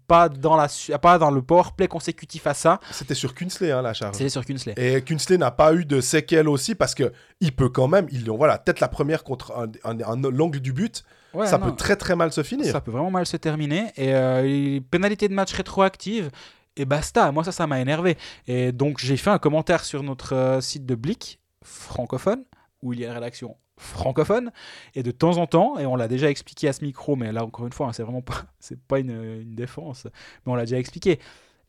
[0.08, 0.68] pas dans la
[1.02, 4.16] pas dans le power play consécutif à ça C'était sur Kunsley, hein, la charge.
[4.16, 7.70] c'est sur Kunsley Et Kunsley n'a pas eu de séquelles aussi parce que il peut
[7.70, 11.04] quand même, ils l'ont, voilà, peut-être la première contre un, un- un- l'angle du but,
[11.34, 11.66] Ouais, ça non.
[11.68, 12.72] peut très très mal se finir.
[12.72, 13.92] Ça peut vraiment mal se terminer.
[13.98, 16.30] Et euh, les pénalités de match rétroactives,
[16.78, 17.32] et basta.
[17.32, 18.18] Moi, ça, ça m'a énervé.
[18.48, 22.44] Et donc, j'ai fait un commentaire sur notre euh, site de Blick, francophone,
[22.82, 24.52] où il y a une rédaction francophone.
[24.96, 27.44] Et de temps en temps, et on l'a déjà expliqué à ce micro, mais là,
[27.44, 30.06] encore une fois, hein, c'est vraiment pas, c'est pas une, une défense,
[30.46, 31.20] mais on l'a déjà expliqué.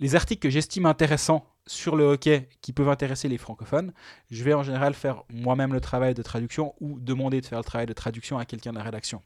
[0.01, 3.93] Les articles que j'estime intéressants sur le hockey qui peuvent intéresser les francophones,
[4.31, 7.65] je vais en général faire moi-même le travail de traduction ou demander de faire le
[7.65, 9.23] travail de traduction à quelqu'un de la rédaction.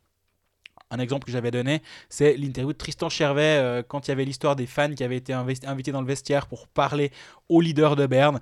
[0.90, 4.24] Un exemple que j'avais donné, c'est l'interview de Tristan Chervet euh, quand il y avait
[4.24, 7.10] l'histoire des fans qui avaient été invités dans le vestiaire pour parler
[7.48, 8.40] au leader de Berne.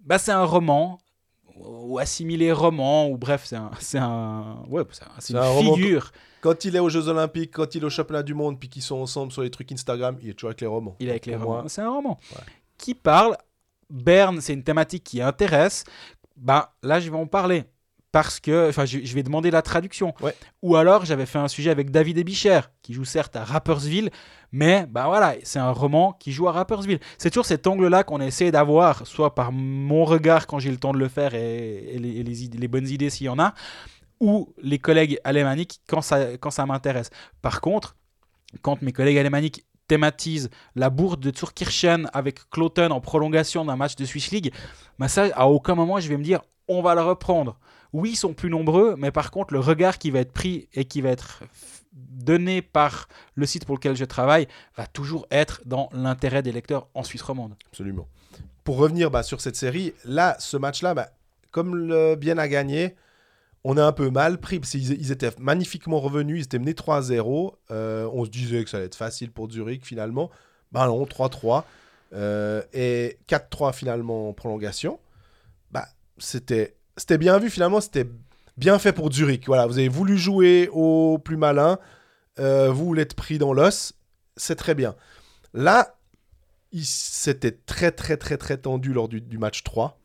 [0.00, 0.98] Bah, c'est un roman,
[1.54, 5.38] ou assimilé roman, ou bref, c'est un, c'est un, ouais, c'est un- c'est C'est une
[5.38, 6.10] un roman figure.
[6.40, 8.82] Quand il est aux Jeux Olympiques, quand il est au Championnat du Monde, puis qu'ils
[8.82, 10.96] sont ensemble sur les trucs Instagram, il est toujours avec les romans.
[10.98, 11.68] Il est avec les Pour romans.
[11.68, 12.42] C'est un roman Ouais.
[12.78, 13.36] qui parle.
[13.88, 15.84] Berne, c'est une thématique qui intéresse.
[16.36, 17.62] Bah, là, je vais en parler.
[18.12, 20.14] Parce que, enfin, je, je vais demander la traduction.
[20.20, 20.34] Ouais.
[20.60, 24.10] Ou alors, j'avais fait un sujet avec David Ebicher, qui joue certes à Rappersville,
[24.52, 27.00] mais bah voilà, c'est un roman qui joue à Rappersville.
[27.16, 30.92] C'est toujours cet angle-là qu'on essaie d'avoir, soit par mon regard quand j'ai le temps
[30.92, 33.38] de le faire et, et les, et les idées- les bonnes idées s'il y en
[33.38, 33.54] a,
[34.20, 37.08] ou les collègues alémaniques quand ça, quand ça m'intéresse.
[37.40, 37.96] Par contre,
[38.60, 43.96] quand mes collègues alémaniques thématisent la bourde de Zurkirchen avec Cloton en prolongation d'un match
[43.96, 44.52] de Swiss League,
[44.98, 47.58] bah ça, à aucun moment je vais me dire on va le reprendre.
[47.92, 50.84] Oui, ils sont plus nombreux, mais par contre, le regard qui va être pris et
[50.84, 51.42] qui va être
[51.92, 56.88] donné par le site pour lequel je travaille va toujours être dans l'intérêt des lecteurs
[56.94, 57.54] en Suisse romande.
[57.68, 58.08] Absolument.
[58.64, 61.10] Pour revenir bah, sur cette série, là, ce match-là, bah,
[61.50, 62.96] comme le Bien a gagné,
[63.64, 66.72] on a un peu mal pris, parce qu'ils ils étaient magnifiquement revenus, ils étaient menés
[66.72, 67.54] 3-0.
[67.70, 70.30] Euh, on se disait que ça allait être facile pour Zurich, finalement.
[70.72, 71.64] Bah non, 3-3.
[72.14, 74.98] Euh, et 4-3 finalement en prolongation.
[75.70, 75.86] Bah,
[76.18, 78.06] c'était c'était bien vu, finalement, c'était
[78.56, 79.46] bien fait pour Zurich.
[79.46, 81.78] Voilà, vous avez voulu jouer au plus malin,
[82.38, 83.94] euh, vous l'êtes pris dans l'os,
[84.36, 84.94] c'est très bien.
[85.54, 85.96] Là,
[86.80, 90.00] c'était très très très très tendu lors du, match 3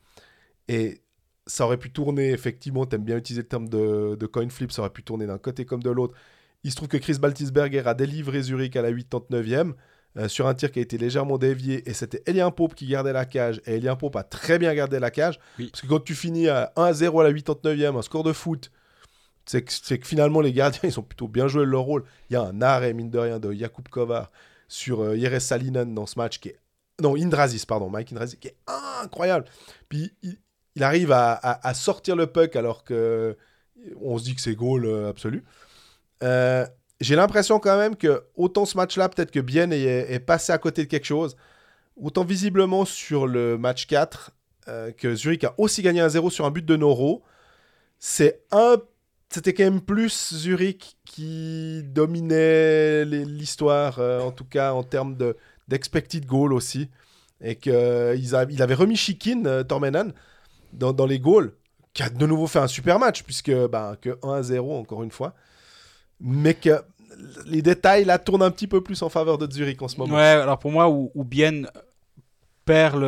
[0.68, 1.02] et
[1.46, 4.82] ça aurait pu tourner effectivement t'aimes bien utiliser le terme de, de coin flip ça
[4.82, 6.14] aurait pu tourner d'un côté comme de l'autre
[6.64, 9.74] il se trouve que Chris Baltisberger a délivré Zurich à la 89e
[10.18, 13.14] euh, sur un tir qui a été légèrement dévié et c'était Elien Pope qui gardait
[13.14, 15.70] la cage et Elien Pope a très bien gardé la cage Oui.
[15.72, 18.72] parce que quand tu finis à 1-0 à la 89e un score de foot
[19.46, 22.04] c'est que, que finalement les gardiens ils ont plutôt bien joué leur rôle.
[22.30, 24.32] Il y a un arrêt mine de rien de Jakub Kovar
[24.68, 26.60] sur euh, Jere Salinen dans ce match qui est
[27.02, 28.58] non Indrazis pardon Mike Indrazis qui est
[29.02, 29.46] incroyable.
[29.88, 30.38] Puis il,
[30.76, 33.38] il arrive à, à- à sortir le puck alors que
[34.02, 35.44] on se dit que c'est goal euh, absolu.
[36.24, 36.66] Euh,
[37.00, 40.84] j'ai l'impression quand même que autant ce match-là peut-être que Bien est, passé à côté
[40.84, 41.36] de quelque chose
[41.96, 44.32] autant visiblement sur le match 4
[44.68, 47.24] euh, que Zurich a aussi gagné un 0 sur un but de Noro
[48.00, 48.78] c'est un
[49.30, 55.36] c'était quand même plus Zurich qui dominait l'histoire, euh, en tout cas en termes de-
[55.68, 56.90] d'expected goal aussi.
[57.42, 57.74] Et qu'il
[58.16, 60.12] il avait remis Shikin, euh, Tormenan,
[60.74, 61.54] dans, les goals,
[61.94, 65.36] qui a de nouveau fait un super match, puisque ben, que 1-0 encore une fois.
[66.20, 66.82] Mais que
[67.46, 70.16] les détails là tournent un petit peu plus en faveur de Zurich en ce moment.
[70.16, 71.64] Ouais, alors pour moi, où Bien
[72.66, 73.02] perd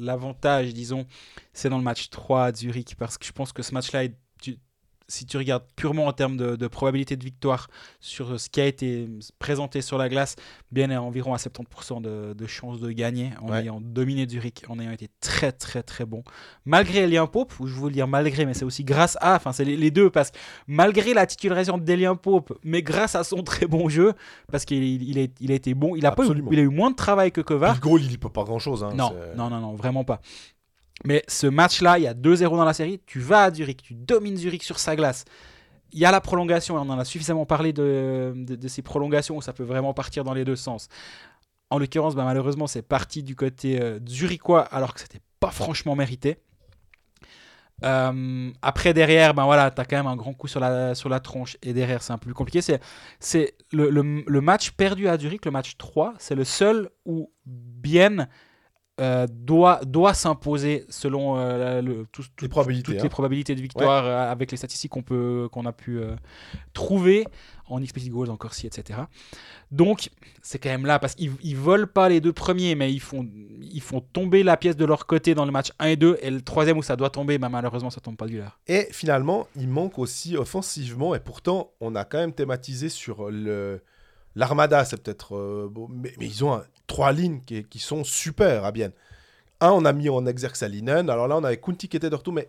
[0.00, 1.06] l'avantage, disons,
[1.52, 4.16] c'est dans le match 3 à Zurich, parce que je pense que ce match-là, est-
[5.08, 7.68] si tu regardes purement en termes de, de probabilité de victoire
[8.00, 9.08] sur ce qui a été
[9.38, 10.36] présenté sur la glace,
[10.72, 13.60] Bien est environ à 70% de, de chances de gagner en Ouais.
[13.60, 16.24] ayant dominé Zurich, en ayant été très très très bon.
[16.64, 19.64] Malgré Elien Pope, ou je veux dire malgré, mais c'est aussi grâce à, enfin c'est
[19.64, 23.66] les, les deux, parce que malgré la titularisation d'Elien Pope, mais grâce à son très
[23.66, 24.12] bon jeu,
[24.50, 26.68] parce qu'il il a, il a été bon, il a, pas eu, il a eu
[26.68, 27.42] moins de travail que
[27.74, 28.82] le goal, il peut pas grand chose.
[28.94, 30.20] Non, non, non, non, vraiment pas.
[31.04, 33.00] Mais ce match-là, il y a 2-0 dans la série.
[33.06, 35.24] Tu vas à Zurich, tu domines Zurich sur sa glace.
[35.92, 38.34] il y a la prolongation, on en a suffisamment parlé de,
[38.66, 40.88] ces prolongations où ça peut vraiment partir dans les deux sens.
[41.70, 45.96] En l'occurrence, bah, malheureusement, c'est parti du côté euh, zurichois alors que c'était pas franchement
[45.96, 46.38] mérité.
[47.84, 51.56] Euh, après, derrière, ben voilà, tu as quand même un grand coup sur la, tronche.
[51.62, 52.60] Et derrière, c'est un peu plus compliqué.
[53.20, 58.28] C'est, le, match perdu à Zurich, le match 3, c'est le seul où Bienne
[58.98, 63.02] euh, doit, doit s'imposer selon euh, le, tout- tout- Les probabilités, toutes hein.
[63.02, 65.02] les probabilités de victoire euh, avec les statistiques qu'on,
[65.48, 66.00] qu'on a pu
[66.72, 67.26] trouver
[67.68, 69.00] en expected goals, en Corsi, etc.
[69.72, 70.10] Donc,
[70.40, 73.26] c'est quand même là parce qu'ils ils volent pas les deux premiers, mais ils font,
[73.60, 76.18] ils font tomber la pièce de leur côté dans le match 1 et 2.
[76.22, 78.58] Et le troisième où ça doit tomber, bah, malheureusement, ça tombe pas du leur.
[78.68, 83.80] Et finalement, il manque aussi offensivement, et pourtant, on a quand même thématisé sur le
[84.36, 85.34] l'armada, c'est peut-être...
[85.34, 88.92] euh, bon, mais, mais ils ont un- trois lignes qui, sont super à Bienne.
[89.60, 92.14] Un, on a mis en exergue Salinen, alors là, on avait Kunti qui était de
[92.14, 92.48] retour, mais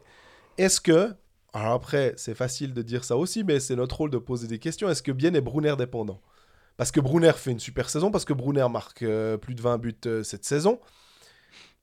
[0.57, 1.13] est-ce que...
[1.53, 4.59] Alors après, c'est facile de dire ça aussi, mais c'est notre rôle de poser des
[4.59, 4.89] questions.
[4.89, 6.21] Est-ce que Bienne est Brunner dépendant
[6.75, 9.77] Parce que Brunner fait une super saison, parce que Brunner marque euh, plus de 20
[9.77, 10.79] buts euh, cette saison.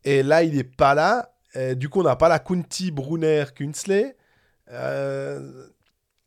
[0.05, 1.31] Et là, il n'est pas là.
[1.77, 4.17] Du coup, on n'a pas la Kunti, Brunner, Kunsley.
[4.71, 5.69] Euh,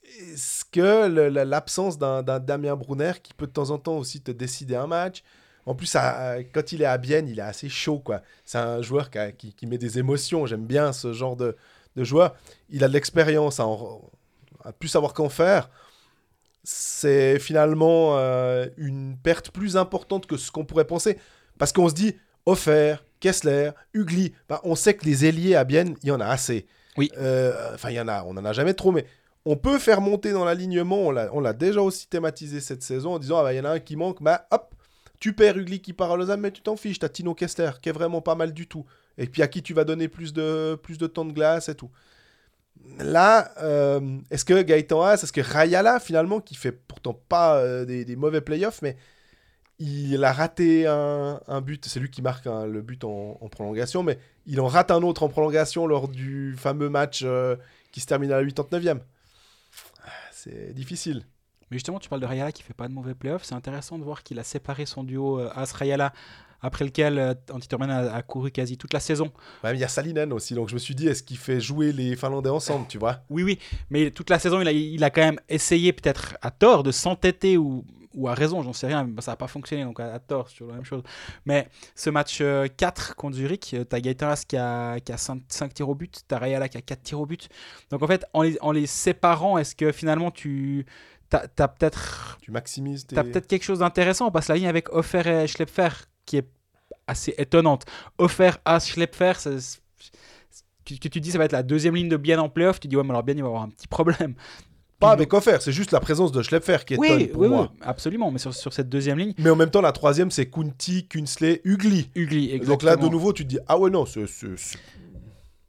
[0.04, 4.76] Est-ce que l'absence d'un Damien Brunner qui peut de temps en temps aussi te décider
[4.76, 5.24] un match
[5.68, 5.96] En plus,
[6.54, 8.00] quand il est à Bienne, il est assez chaud.
[8.00, 8.22] quoi.
[8.46, 10.46] C'est un joueur qui, a- qui- qui met des émotions.
[10.46, 11.56] J'aime bien ce genre de,
[11.96, 12.36] de joueur.
[12.70, 13.66] Il a de l'expérience à,
[14.64, 15.70] à plus savoir qu'en faire.
[16.64, 21.18] C'est finalement euh, une perte plus importante que ce qu'on pourrait penser.
[21.58, 22.16] Parce qu'on se dit,
[22.46, 26.28] Offert, Kessler, Ugly, bah, on sait que les ailiers à Bienne, il y en a
[26.28, 26.66] assez.
[26.98, 27.12] Oui.
[27.18, 29.06] Euh, Enfin, il y en a, on n'en a jamais trop, mais
[29.46, 30.98] on peut faire monter dans l'alignement.
[31.08, 33.60] On l'a on l'a déjà aussi thématisé cette saison en disant, ah bah, il y
[33.62, 34.74] en a un qui manque, bah hop,
[35.20, 37.00] tu perds Ugly qui part à Lausanne, mais tu t'en fiches.
[37.00, 38.86] T'as Tino Kessler qui est vraiment pas mal du tout.
[39.18, 41.76] Et puis à qui tu vas donner plus de, plus de temps de glace et
[41.76, 41.90] tout.
[43.00, 47.86] Là, euh, est-ce que Gaëtan Haas, est-ce que Rayala, finalement, qui fait pourtant pas euh,
[47.86, 48.96] des, des mauvais playoffs, mais
[49.80, 54.02] il a raté un, but, c'est lui qui marque hein, le but en, en prolongation,
[54.02, 54.18] mais
[54.48, 57.56] il en rate un autre en prolongation lors du fameux match euh,
[57.92, 59.00] qui se termine à la 89e.
[60.04, 61.24] Ah, C'est difficile.
[61.72, 63.44] Mais justement, tu parles de Rayala qui fait pas de mauvais playoffs.
[63.44, 66.14] C'est intéressant de voir qu'il a séparé son duo euh, As-Rayala,
[66.62, 69.26] après lequel euh, Antti Turman a, a couru quasi toute la saison.
[69.64, 71.60] Ouais, mais il y a Salinen aussi, donc je me suis dit, est-ce qu'il fait
[71.60, 73.20] jouer les Finlandais ensemble, tu vois?
[73.30, 76.52] Oui, oui, mais toute la saison, il a, il a quand même essayé, peut-être à
[76.52, 77.86] tort, de s'entêter ou,
[78.16, 80.48] ou à raison, j'en sais rien, mais ça n'a pas fonctionné, donc à, à tort,
[80.50, 81.04] c'est toujours la même chose.
[81.46, 85.18] Mais ce match euh, 4 contre Zurich, euh, t'as Gaëtan Haas qui a, qui a
[85.18, 87.50] 5, tirs au but, t'as Rayala qui a 4 tirs au but.
[87.92, 90.86] Donc en fait, en les, en les séparant, est-ce que finalement tu.
[91.30, 93.16] T'as as, peut-être Tu maximises tes...
[93.16, 94.28] T'as peut-être quelque chose d'intéressant.
[94.28, 95.90] On passe la ligne avec Offer et Schlepfer
[96.26, 96.48] qui est
[97.06, 97.86] assez étonnante.
[98.18, 99.50] Offer à Schlepfer, ça-
[100.86, 102.88] que, que tu dis ça va être la deuxième ligne de Bien en playoff, tu
[102.88, 104.36] dis ouais, mais alors Bien il va avoir un petit problème.
[105.00, 107.70] Pas avec offert, c'est juste la présence de Schlepfer qui est Oui, pour oui, moi.
[107.72, 108.32] oui, absolument.
[108.32, 111.62] Mais sur, sur cette deuxième ligne, Mais en même temps, la troisième, c'est Kunti, Kunsley,
[111.66, 112.10] Ugly.
[112.16, 112.74] Ugly, exactement.
[112.74, 114.26] Donc là, de nouveau, tu te dis, ah ouais, non, c'est-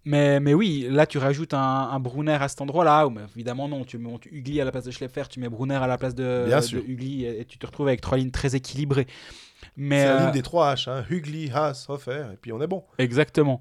[0.05, 3.85] Mais, mais oui, là tu rajoutes un, un Brunner à cet endroit-là, ou évidemment non,
[3.85, 6.45] tu mets Ugly à la place de Schlepfer, tu mets Brunner à la place de,
[6.47, 6.79] Bien de.
[6.79, 9.07] Ugly, et, et tu te retrouves avec trois lignes très équilibrées.
[9.77, 11.05] Mais, c'est la euh, ligne des trois H, hein.
[11.11, 12.85] Ugly, Haas, Offer, et puis on est bon.
[12.99, 13.61] Exactement.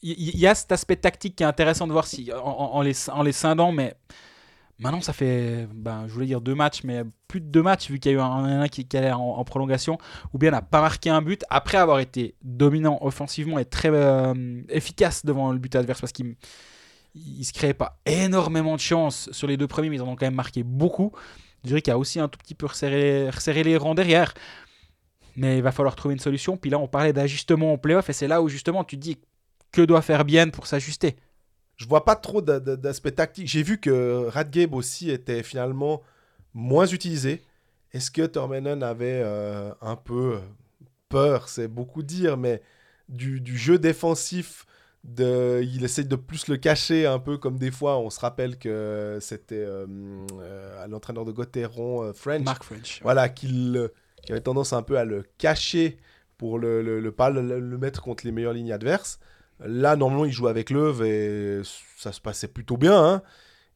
[0.00, 2.82] Il y, a cet aspect tactique qui est intéressant de voir si, en, en- en
[2.82, 3.94] les, en les scindant, mais
[4.78, 7.98] maintenant ça fait, ben, je voulais dire deux matchs, mais plus de deux matchs vu
[7.98, 9.98] qu'il y a eu un, qui, qui allait en, prolongation,
[10.32, 14.62] ou bien n'a pas marqué un but après avoir été dominant offensivement et très euh,
[14.68, 16.36] efficace devant le but adverse parce qu'il
[17.14, 20.16] il se créait pas énormément de chances sur les deux premiers, mais ils en ont
[20.16, 21.12] quand même marqué beaucoup.
[21.64, 24.34] Je dirais qu'il a aussi un tout petit peu resserré, resserré les rangs derrière.
[25.36, 26.56] Mais il va falloir trouver une solution.
[26.56, 29.18] Puis là, on parlait d'ajustement en playoff, et c'est là où justement tu te dis
[29.72, 31.16] que doit faire bien pour s'ajuster.
[31.78, 33.46] Je vois pas trop d'a- d'a- d'aspect tactique.
[33.48, 36.02] J'ai vu que Radgabe aussi était finalement
[36.52, 37.42] moins utilisé.
[37.92, 40.38] Est-ce que Tormenon avait euh, un peu
[41.08, 42.60] peur, c'est beaucoup dire, mais
[43.08, 44.66] du, du jeu défensif
[45.04, 48.58] de, il essaye de plus le cacher un peu comme des fois on se rappelle
[48.58, 49.86] que c'était euh,
[50.40, 53.00] euh, l'entraîneur de Gauthieron euh, French Mark French.
[53.04, 53.88] voilà, qu'il
[54.28, 55.96] avait tendance un peu à le cacher
[56.36, 59.20] pour le, le, le- pas le, le mettre contre les meilleures lignes adverses.
[59.60, 61.60] Là, normalement, il joue avec Leuve et
[61.96, 63.04] ça se passait plutôt bien.
[63.04, 63.22] hein.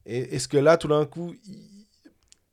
[0.05, 1.33] Et est-ce que là, tout d'un coup,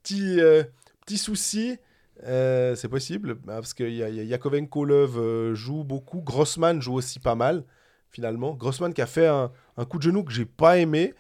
[0.03, 0.65] petit, euh,
[1.05, 1.79] petit souci,
[2.25, 7.35] euh, c'est possible, bah, parce que Yakovenko Leuve euh, joue beaucoup, Grossman joue aussi pas
[7.35, 7.65] mal,
[8.11, 8.55] finalement.
[8.55, 9.51] Grossman qui a fait un,
[9.89, 11.15] coup de genou que j'ai pas aimé.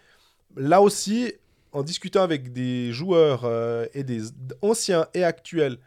[0.56, 1.32] Là aussi,
[1.72, 3.48] en discutant avec des joueurs
[3.94, 4.22] et des
[4.60, 5.78] anciens et actuels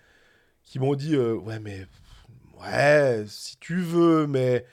[0.64, 1.86] qui m'ont dit ouais mais
[2.58, 4.66] ouais si tu veux mais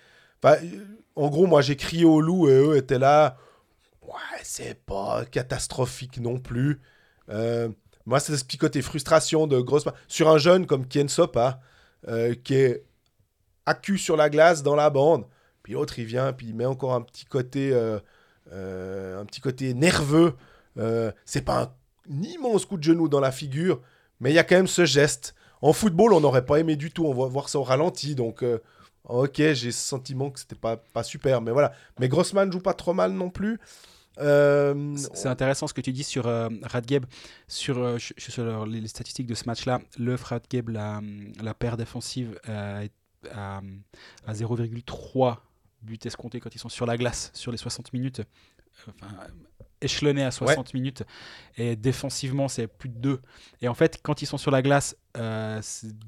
[1.16, 3.36] en gros moi j'ai crié au loup et eux étaient là
[4.02, 6.80] ouais c'est pas catastrophique non plus
[7.30, 7.68] Euh,
[8.06, 9.84] moi, c'est ce petit côté frustration de grosse.
[10.08, 11.60] Sur un jeune comme Ken Sopa,
[12.08, 12.84] euh, qui est
[13.66, 15.26] accu sur la glace dans la bande,
[15.62, 18.00] puis l'autre, il vient, puis il met encore un petit côté, euh,
[18.52, 20.34] un petit côté nerveux.
[21.24, 21.72] C'est pas un,
[22.10, 23.80] immense coup de genou dans la figure,
[24.18, 25.34] mais il y a quand même ce geste.
[25.62, 27.04] En football, on n'aurait pas aimé du tout.
[27.04, 28.44] On va voir ça au ralenti, donc.
[29.04, 31.72] Ok, j'ai ce sentiment que c'était pas, pas super, mais voilà.
[31.98, 33.58] Mais Grossman joue pas trop mal non plus.
[34.18, 37.06] Euh, C'est intéressant ce que tu dis sur euh, Radgeb,
[37.48, 37.98] sur, euh,
[38.66, 39.80] les statistiques de ce match-là.
[39.98, 41.00] Le Radgeb, la,
[41.42, 42.92] la paire défensive euh, est
[43.32, 43.60] à,
[44.26, 45.36] à 0,3
[45.82, 48.22] buts escomptés quand ils sont sur la glace sur les 60 minutes.
[48.88, 48.92] Enfin,
[49.82, 51.02] échelonné à 60 minutes.
[51.56, 53.20] Et défensivement, c'est plus de 2.
[53.62, 55.60] Et en fait, quand ils sont sur la glace, euh,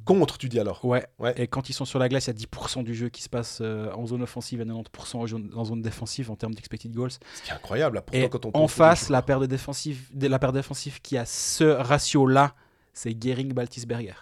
[0.04, 0.84] Contre, tu dis alors.
[0.84, 1.06] ouais.
[1.18, 1.34] Ouais.
[1.36, 3.28] Et quand ils sont sur la glace, il y a 10% du jeu qui se
[3.28, 6.92] passe euh, en zone offensive et 90% en zone- en zone défensive en termes d'expected
[6.94, 7.10] goals.
[7.12, 7.96] Ce qui est incroyable.
[7.96, 11.00] Là, pourtant, Et quand on en face, la paire, de défensive, de- la paire défensive
[11.00, 12.54] qui a ce ratio-là,
[12.92, 14.14] c'est Gering-Baltisberger.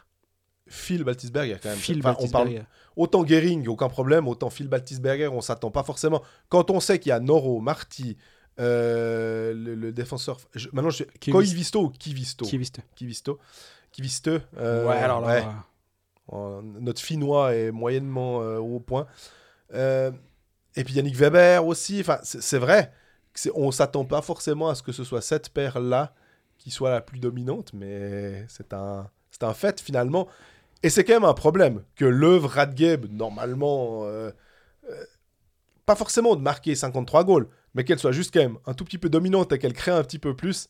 [0.66, 1.78] Phil Baltisberger, quand même.
[1.78, 2.64] Phil Enfin, on parle
[2.94, 6.22] autant Gering, aucun problème, autant Phil Baltisberger, on s'attend pas forcément.
[6.48, 8.16] Quand on sait qu'il y a Noro, Marty,
[8.60, 10.38] euh, le, le défenseur.
[10.54, 11.02] je- maintenant, je...
[11.04, 11.32] Kivisto.
[11.32, 12.44] Koivisto ou Kivisto?
[12.46, 13.38] Viste Kivisto.
[13.90, 14.38] Kivisto.
[14.58, 15.44] euh, Ouais, alors là, ouais.
[16.32, 19.06] Euh, notre finnois est moyennement euh, au point.
[19.72, 22.00] Et puis Yannick Weber aussi.
[22.00, 22.92] Enfin, c'est vrai.
[23.54, 26.14] On s'attend pas forcément à ce que ce soit cette paire-là
[26.58, 30.28] qui soit la plus dominante, mais c'est un, c'est un fait finalement.
[30.82, 34.04] Et c'est quand même un problème que l'œuvre Radgeb, normalement,
[35.86, 38.98] pas forcément de marquer 53 goals, mais qu'elle soit juste quand même un tout petit
[38.98, 40.68] peu dominante et qu'elle crée un petit peu plus,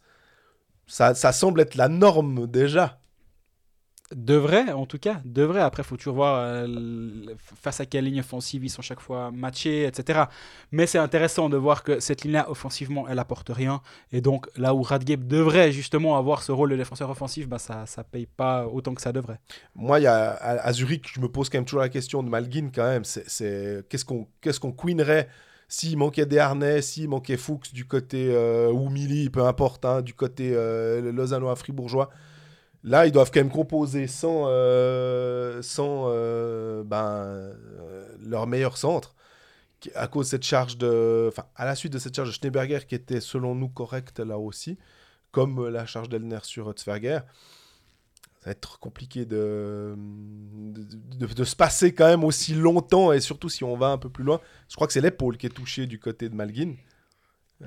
[0.86, 3.00] ça, ça semble être la norme déjà.
[4.12, 5.60] Devrait, en tout cas, devrait.
[5.60, 6.66] Après, il faut toujours voir euh,
[7.62, 10.22] face à quelle ligne offensive ils sont chaque fois matchés, etc.
[10.72, 13.82] Mais c'est intéressant de voir que cette ligne-là, offensivement, elle apporte rien.
[14.10, 17.84] Et donc, là où Radgeb devrait justement avoir ce rôle de défenseur offensif, bah, ça
[17.98, 19.38] ne paye pas autant que ça devrait.
[19.76, 22.28] Moi, y a, à, à Zurich, je me pose quand même toujours la question de
[22.28, 23.04] Malguin quand même.
[23.04, 25.28] C'est, c'est- qu'est-ce qu'on, qu'est-ce qu'on queenerait
[25.70, 28.90] s'il manquait des harnais, s'il manquait Fuchs du côté euh, ou
[29.32, 32.10] peu importe, hein, du côté euh, lausannois fribourgeois.
[32.82, 39.14] Là, ils doivent quand même composer sans, euh, sans euh, ben, euh, leur meilleur centre.
[39.94, 41.26] À cause cette charge de.
[41.28, 44.38] Enfin, à la suite de cette charge de Schneeberger qui était selon nous correcte là
[44.38, 44.76] aussi,
[45.30, 47.20] comme la charge d'Elner sur Tsverger
[48.40, 53.20] ça va être compliqué de, de, de- de se passer quand même aussi longtemps et
[53.20, 54.40] surtout si on va un peu plus loin.
[54.68, 56.72] Je crois que c'est l'épaule qui est touchée du côté de Malguin.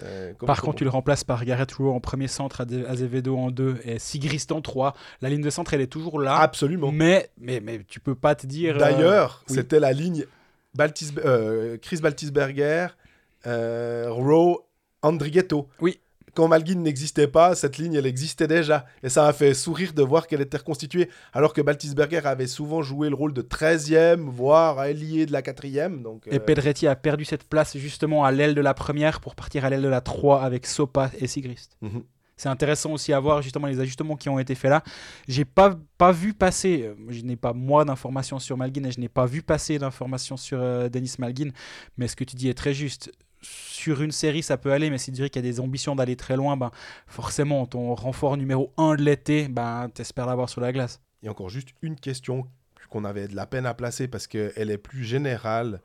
[0.02, 3.78] Euh, Par contre, tu le remplaces par Garrett Rowe en premier centre, Azevedo en deux
[3.84, 4.96] et Sigrist en trois.
[5.22, 6.38] La ligne de centre, elle est toujours là.
[6.38, 6.92] Absolument.
[6.92, 8.78] Mais, mais, mais tu peux pas te dire.
[8.78, 9.56] euh, D'ailleurs, oui.
[9.56, 10.26] c'était la ligne
[10.76, 12.88] Baltis- euh, Chris Baltisberger,
[13.46, 14.64] Rowe,
[15.04, 15.68] Andrighetto.
[15.80, 16.00] Oui.
[16.34, 18.86] Quand Malguin n'existait pas, cette ligne, elle existait déjà.
[19.04, 21.10] Et ça a fait sourire de voir qu'elle était reconstituée.
[21.32, 26.02] Alors que Baltisberger avait souvent joué le rôle de 13e, voire ailier de la 4e.
[26.02, 29.36] Donc, Et euh, Pedretti a perdu cette place justement à l'aile de la première pour
[29.36, 31.78] partir à l'aile de la 3 avec Sopa et Sigrist.
[31.82, 32.04] Mhm.
[32.36, 34.84] C'est intéressant aussi à voir justement les ajustements qui ont été faits là.
[35.28, 39.00] J'ai pas, pas vu passer, euh, je n'ai pas moi d'informations sur Malguin et je
[39.00, 41.52] n'ai pas vu passer d'informations sur euh, Denis Malguin,
[41.98, 43.12] mais ce que tu dis est très juste.
[43.44, 45.96] Sur une série, ça peut aller, mais si tu dirais qu'il y a des ambitions
[45.96, 46.72] d'aller très loin, ben,
[47.08, 51.02] forcément, ton renfort numéro 1 de l'été, ben, t'espères l'avoir sur la glace.
[51.26, 52.48] A encore juste une question
[52.90, 55.82] qu'on avait de la peine à placer parce qu'elle est plus générale.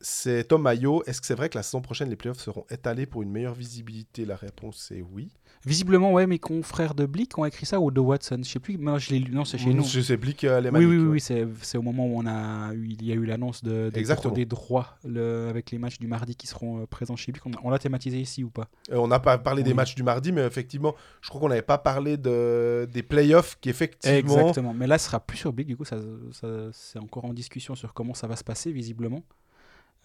[0.00, 1.02] C'est Tom Mayo.
[1.06, 3.54] Est-ce que c'est vrai que la saison prochaine, les playoffs seront étalés pour une meilleure
[3.54, 4.24] visibilité?
[4.24, 5.30] La réponse est oui.
[5.64, 8.76] Visiblement, ouais, mes confrères de Blick ont écrit ça ou de Watson, je sais plus,
[8.78, 9.84] non, je l'ai lu, non, c'est chez nous.
[9.84, 12.88] Sais plus que les Oui, oui, oui, c'est, c'est au moment où on a eu,
[12.88, 14.00] il y a eu l'annonce de, des,
[14.34, 17.40] des droits le- avec les matchs du mardi qui seront euh, présents chez lui.
[17.44, 18.68] On, on l'a thématisé ici ou pas?
[18.90, 21.62] Euh, on n'a pas parlé des matchs du mardi, mais effectivement, je crois qu'on n'avait
[21.62, 24.16] pas parlé de, des playoffs qui effectivement.
[24.16, 24.74] Exactement.
[24.74, 25.96] Mais là, ce sera plus sur Blick, du coup, ça,
[26.32, 29.22] ça- c'est encore en discussion sur comment ça va se passer, visiblement.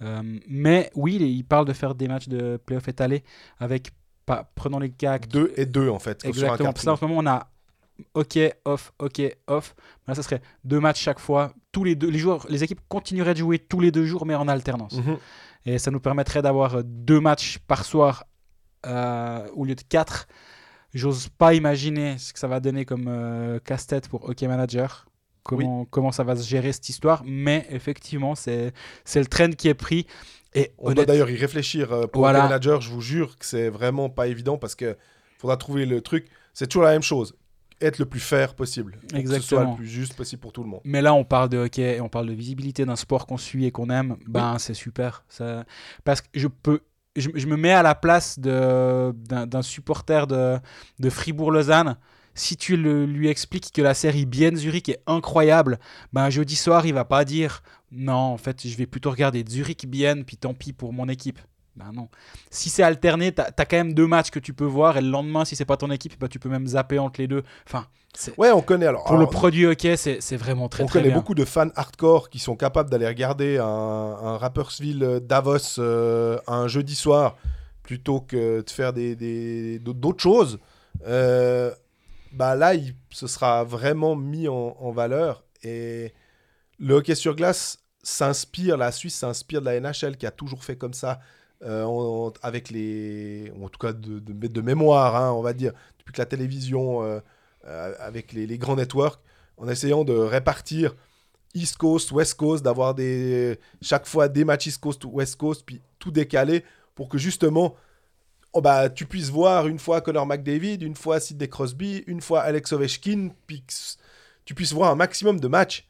[0.03, 3.23] Euh, mais oui, il, il parle de faire des matchs de playoff étalés
[3.57, 3.89] avec,
[4.27, 6.23] pas, prenant les cas Deux et deux en fait.
[6.25, 6.71] Exactement.
[6.71, 7.49] Parce que là, en ce moment, on a
[8.13, 9.75] OK, off, OK, off.
[10.07, 11.53] Là, ça serait deux matchs chaque fois.
[11.71, 14.35] Tous les deux, les joueurs, les équipes continueraient de jouer tous les deux jours, mais
[14.35, 14.97] en alternance.
[14.97, 15.17] Mhm.
[15.65, 18.25] Et ça nous permettrait d'avoir euh, deux matchs par soir
[18.85, 20.27] euh, au lieu de quatre.
[20.93, 25.07] J'ose pas imaginer ce que ça va donner comme euh, casse-tête pour Hockey Manager.
[25.43, 27.23] Comment, comment ça va se gérer cette histoire.
[27.25, 28.73] Mais effectivement, c'est
[29.05, 30.05] c'est le trend qui est pris.
[30.57, 32.39] Et On doit d'ailleurs y réfléchir euh, pour Voilà.
[32.39, 32.81] le manager.
[32.81, 34.95] Je vous jure que c'est vraiment pas évident parce que
[35.38, 36.27] faudra trouver le truc.
[36.53, 37.35] C'est toujours la même chose.
[37.79, 38.93] Être le plus fair possible.
[38.93, 39.71] Pour Que ce soit Exactement.
[39.71, 40.81] le plus juste possible pour tout le monde.
[40.84, 43.65] Mais là, on parle de hockey, et on parle de visibilité d'un sport qu'on suit
[43.65, 44.17] et qu'on aime.
[44.27, 45.23] Ben, c'est super.
[45.29, 45.63] Ça...
[46.03, 46.81] Parce que je peux
[47.15, 50.57] je, je me mets à la place d'un supporter de,
[50.99, 51.97] de Fribourg-Lausanne.
[52.38, 55.80] Si tu le- lui expliques que la série Bienne-Zurich est incroyable,
[56.14, 60.23] ben jeudi soir, il va pas dire non, en fait, je vais plutôt regarder Zurich-Bienne,
[60.23, 61.39] puis tant pis pour mon équipe.
[61.76, 62.09] Ben non.
[62.49, 65.09] Si c'est alterné, tu as, quand même deux matchs que tu peux voir, et le
[65.09, 67.43] lendemain, si c'est pas ton équipe, ben, tu peux même zapper entre les deux.
[67.68, 67.85] Enfin,
[68.38, 69.03] Ouais, on connaît alors.
[69.03, 71.18] pour le produit hockey, c'est vraiment très on très connaît bien.
[71.18, 76.39] beaucoup de fans hardcore qui sont capables d'aller regarder un, un Rapperswil euh, Davos euh,
[76.47, 77.38] un jeudi soir
[77.84, 80.57] plutôt que de faire des, des- d'autres choses.
[81.05, 81.72] Euh,
[82.38, 85.43] bah là, il, ce sera vraiment mis en, valeur.
[85.64, 86.14] Et
[86.80, 90.77] le hockey sur glace s'inspire, la Suisse s'inspire de la NHL qui a toujours fait
[90.77, 91.19] comme ça.
[91.64, 93.51] euh, avec les.
[93.61, 97.19] En tout cas, de, mémoire, hein, on va dire, depuis que la télévision, euh,
[97.65, 99.19] euh, avec les, grands networks,
[99.57, 100.95] en essayant de répartir
[101.55, 102.95] East Coast, West Coast, d'avoir
[103.81, 107.76] chaque fois des matchs East Coast West Coast, puis tout décalé pour que justement
[108.53, 112.41] oh bah, tu puisses voir une fois Connor McDavid, une fois Sidney Crosby, une fois
[112.41, 113.30] Alex Ovechkin,
[113.69, 113.98] s-
[114.45, 115.86] tu puisses voir un maximum de matchs.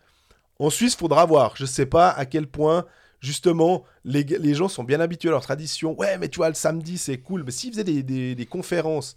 [0.59, 1.55] En Suisse, faudra voir.
[1.55, 2.85] Je sais pas à quel point
[3.19, 5.95] justement les, les gens sont bien habitués à leur tradition.
[5.99, 7.43] Ouais, mais tu vois, le samedi, c'est cool.
[7.43, 9.15] Mais s'ils faisaient des, des- des conférences,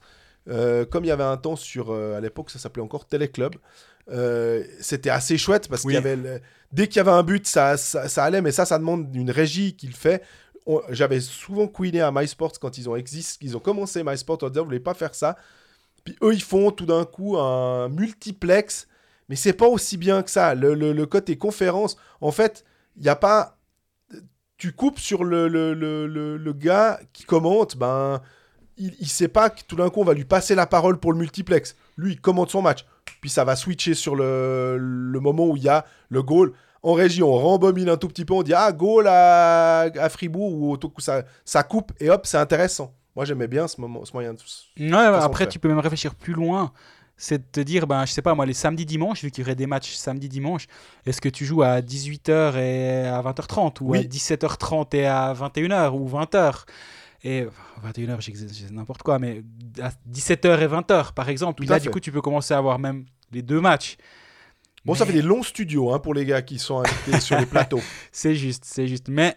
[0.48, 3.56] euh, comme il y avait un temps sur, euh, à l'époque, ça s'appelait encore Téléclub,
[4.10, 5.94] euh, c'était assez chouette parce Oui.
[5.94, 6.40] qu'il y avait le-
[6.72, 9.30] dès qu'il y avait un but, ça, ça, ça allait, mais ça, ça demande une
[9.30, 10.22] régie qui le fait.
[10.90, 14.60] J'avais souvent queené à MySports quand ils ont, exist, ils ont commencé MySports en disant
[14.62, 15.36] vous voulez pas faire ça.
[16.04, 18.86] Puis eux, ils font tout d'un coup un multiplex,
[19.28, 20.54] mais c'est pas aussi bien que ça.
[20.54, 22.64] Le, le- côté conférence, en fait,
[22.96, 23.58] il n'y a pas.
[24.56, 28.20] Tu coupes sur le, le, gars qui commente, ben,
[28.76, 31.12] il, il sait pas que tout d'un coup on va lui passer la parole pour
[31.12, 31.76] le multiplex.
[31.96, 32.84] Lui, il commente son match.
[33.20, 36.52] Puis ça va switcher sur le moment où il y a le goal.
[36.82, 40.52] En régie, on rembobine un tout petit peu, on dit ah, goal à, à Fribourg,
[40.52, 42.94] ou au ça, ça coupe, et hop, c'est intéressant.
[43.16, 44.38] Moi j'aimais bien ce, moment, ce moyen de.
[44.78, 46.72] Ouais, de après, tu peux même réfléchir plus loin.
[47.16, 49.44] C'est de te dire, ben, je sais pas, moi, les samedis, dimanches, vu qu'il y
[49.44, 50.66] aurait des matchs samedi, dimanche,
[51.04, 54.08] est-ce que tu joues à 18h et à 20h30 ou à Oui.
[54.08, 56.64] 17h30 et à 21h ou 20h
[57.22, 59.42] et enfin, 21h, j'exagère n'importe quoi, mais
[59.82, 61.60] à 17h et 20h, par exemple.
[61.60, 63.98] Puis là, du coup, tu peux commencer à avoir même les deux matchs.
[64.84, 67.46] Bon, ça fait des longs studios hein, pour les gars qui sont invités sur les
[67.46, 67.82] plateaux.
[68.12, 69.08] C'est juste, c'est juste.
[69.08, 69.36] Mais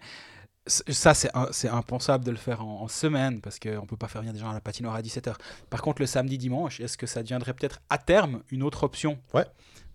[0.66, 4.22] ça, c'est impensable de le faire en, en semaine parce qu'on ne peut pas faire
[4.22, 5.34] venir des gens à la patinoire à 17h.
[5.70, 9.20] Par contre, le samedi, dimanche, est-ce que ça deviendrait peut-être à terme une autre option?
[9.34, 9.46] Ouais.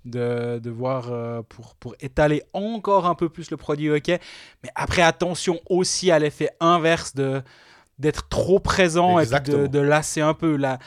[0.04, 4.20] de, de voir euh, pour, pour étaler encore un peu plus le produit hockey.
[4.62, 7.42] Mais après, attention aussi à l'effet inverse de
[7.98, 10.56] d'être trop présent et de, de lasser un peu.
[10.56, 10.78] La,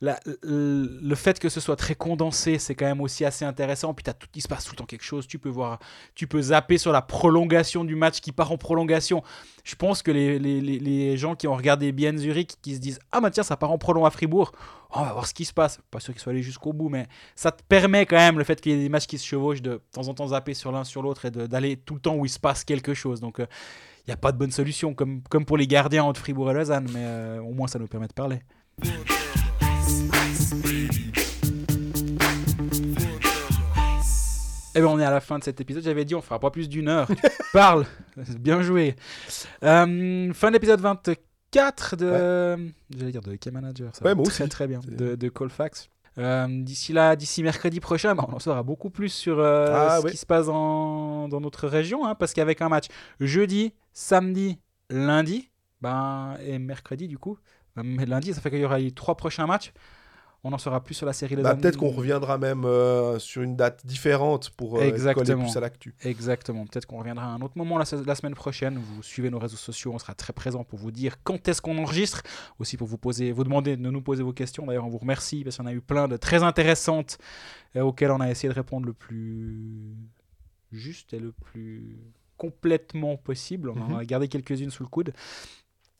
[0.00, 3.94] le fait que ce soit très condensé, c'est quand même aussi assez intéressant.
[3.94, 5.26] Puis t'as tout, il se passe tout le temps quelque chose.
[5.26, 5.78] Tu peux voir,
[6.14, 9.22] tu peux zapper sur la prolongation du match qui part en prolongation.
[9.64, 12.98] Je pense que les, les, les- gens qui ont regardé bien Zurich, qui se disent
[13.10, 14.52] ah bah tiens ça part en prolong à Fribourg,
[14.90, 15.80] Oh, on va voir ce qui se passe.
[15.90, 18.60] Pas sûr qu'ils soient allés jusqu'au bout, mais ça te permet quand même le fait
[18.60, 20.84] qu'il y ait des matchs qui se chevauchent de, temps en temps zapper sur l'un
[20.84, 23.20] sur l'autre et d'aller tout le temps où il se passe quelque chose.
[23.20, 23.46] Donc il
[24.08, 26.86] n'y a pas de bonne solution comme, comme pour les gardiens entre Fribourg et Lausanne,
[26.92, 28.38] mais euh, au moins ça nous permet de parler.
[34.74, 35.82] Eh bien, on est à la fin de cet épisode.
[35.82, 37.06] J'avais dit, on fera pas plus d'une heure.
[37.08, 37.14] Tu
[37.52, 37.86] parles.
[38.38, 38.94] Bien joué.
[39.62, 42.70] Euh, fin de l'épisode 24 de.
[42.94, 43.94] J'allais dire de Hockey Manager.
[43.96, 44.50] Ça Ouais, moi très aussi.
[44.50, 44.80] très bien.
[44.86, 45.88] De, de Colfax.
[46.18, 50.00] Euh, d'ici là, d'ici mercredi prochain, bah, on en saura beaucoup plus sur euh, Ah,
[50.02, 52.86] ce qui se passe en- dans notre région, hein, parce qu'avec un match
[53.20, 54.58] jeudi, samedi,
[54.88, 55.50] lundi,
[55.82, 57.36] ben, et mercredi du coup,
[57.76, 59.74] mais lundi, ça fait qu'il y aura les trois prochains matchs.
[60.46, 61.34] On en saura plus sur la série.
[61.36, 61.54] Bah.
[61.56, 65.94] Peut-être qu'on reviendra même euh, sur une date différente pour euh, coller plus à l'actu.
[66.04, 66.64] Exactement.
[66.66, 68.78] Peut-être qu'on reviendra à un autre moment la, la semaine prochaine.
[68.78, 71.78] Vous suivez nos réseaux sociaux, on sera très présent pour vous dire quand est-ce qu'on
[71.78, 72.22] enregistre,
[72.60, 74.66] aussi pour vous poser, vous demander de nous poser vos questions.
[74.66, 77.18] D'ailleurs, on vous remercie parce qu'on a eu plein de très intéressantes
[77.74, 79.96] euh, auxquelles on a essayé de répondre le plus
[80.72, 81.98] juste et le plus
[82.36, 83.70] complètement possible.
[83.70, 83.96] On en Mhm.
[83.96, 85.12] a gardé quelques-unes sous le coude.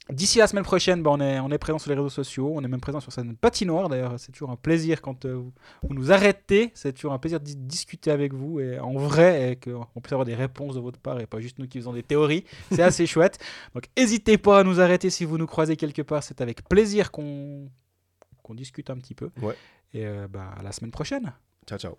[0.08, 2.62] D'ici la semaine prochaine, bah, on, est, on est présent sur les réseaux sociaux, on
[2.62, 3.88] est même présent sur cette patinoire.
[3.88, 5.52] D'ailleurs, c'est toujours un plaisir quand euh, vous,
[5.94, 6.70] nous arrêtez.
[6.74, 10.12] C'est toujours un plaisir de dis- discuter avec vous et en vrai et qu'on puisse
[10.12, 12.44] avoir des réponses de votre part et pas juste nous qui faisons des théories.
[12.70, 13.38] C'est assez chouette.
[13.74, 16.22] Donc, n'hésitez pas à nous arrêter si vous nous croisez quelque part.
[16.22, 17.68] C'est avec plaisir qu'on
[18.44, 19.30] qu'on discute un petit peu.
[19.42, 19.56] Ouais.
[19.92, 21.32] Et euh, bah, à la semaine prochaine.
[21.66, 21.96] Ciao, ciao.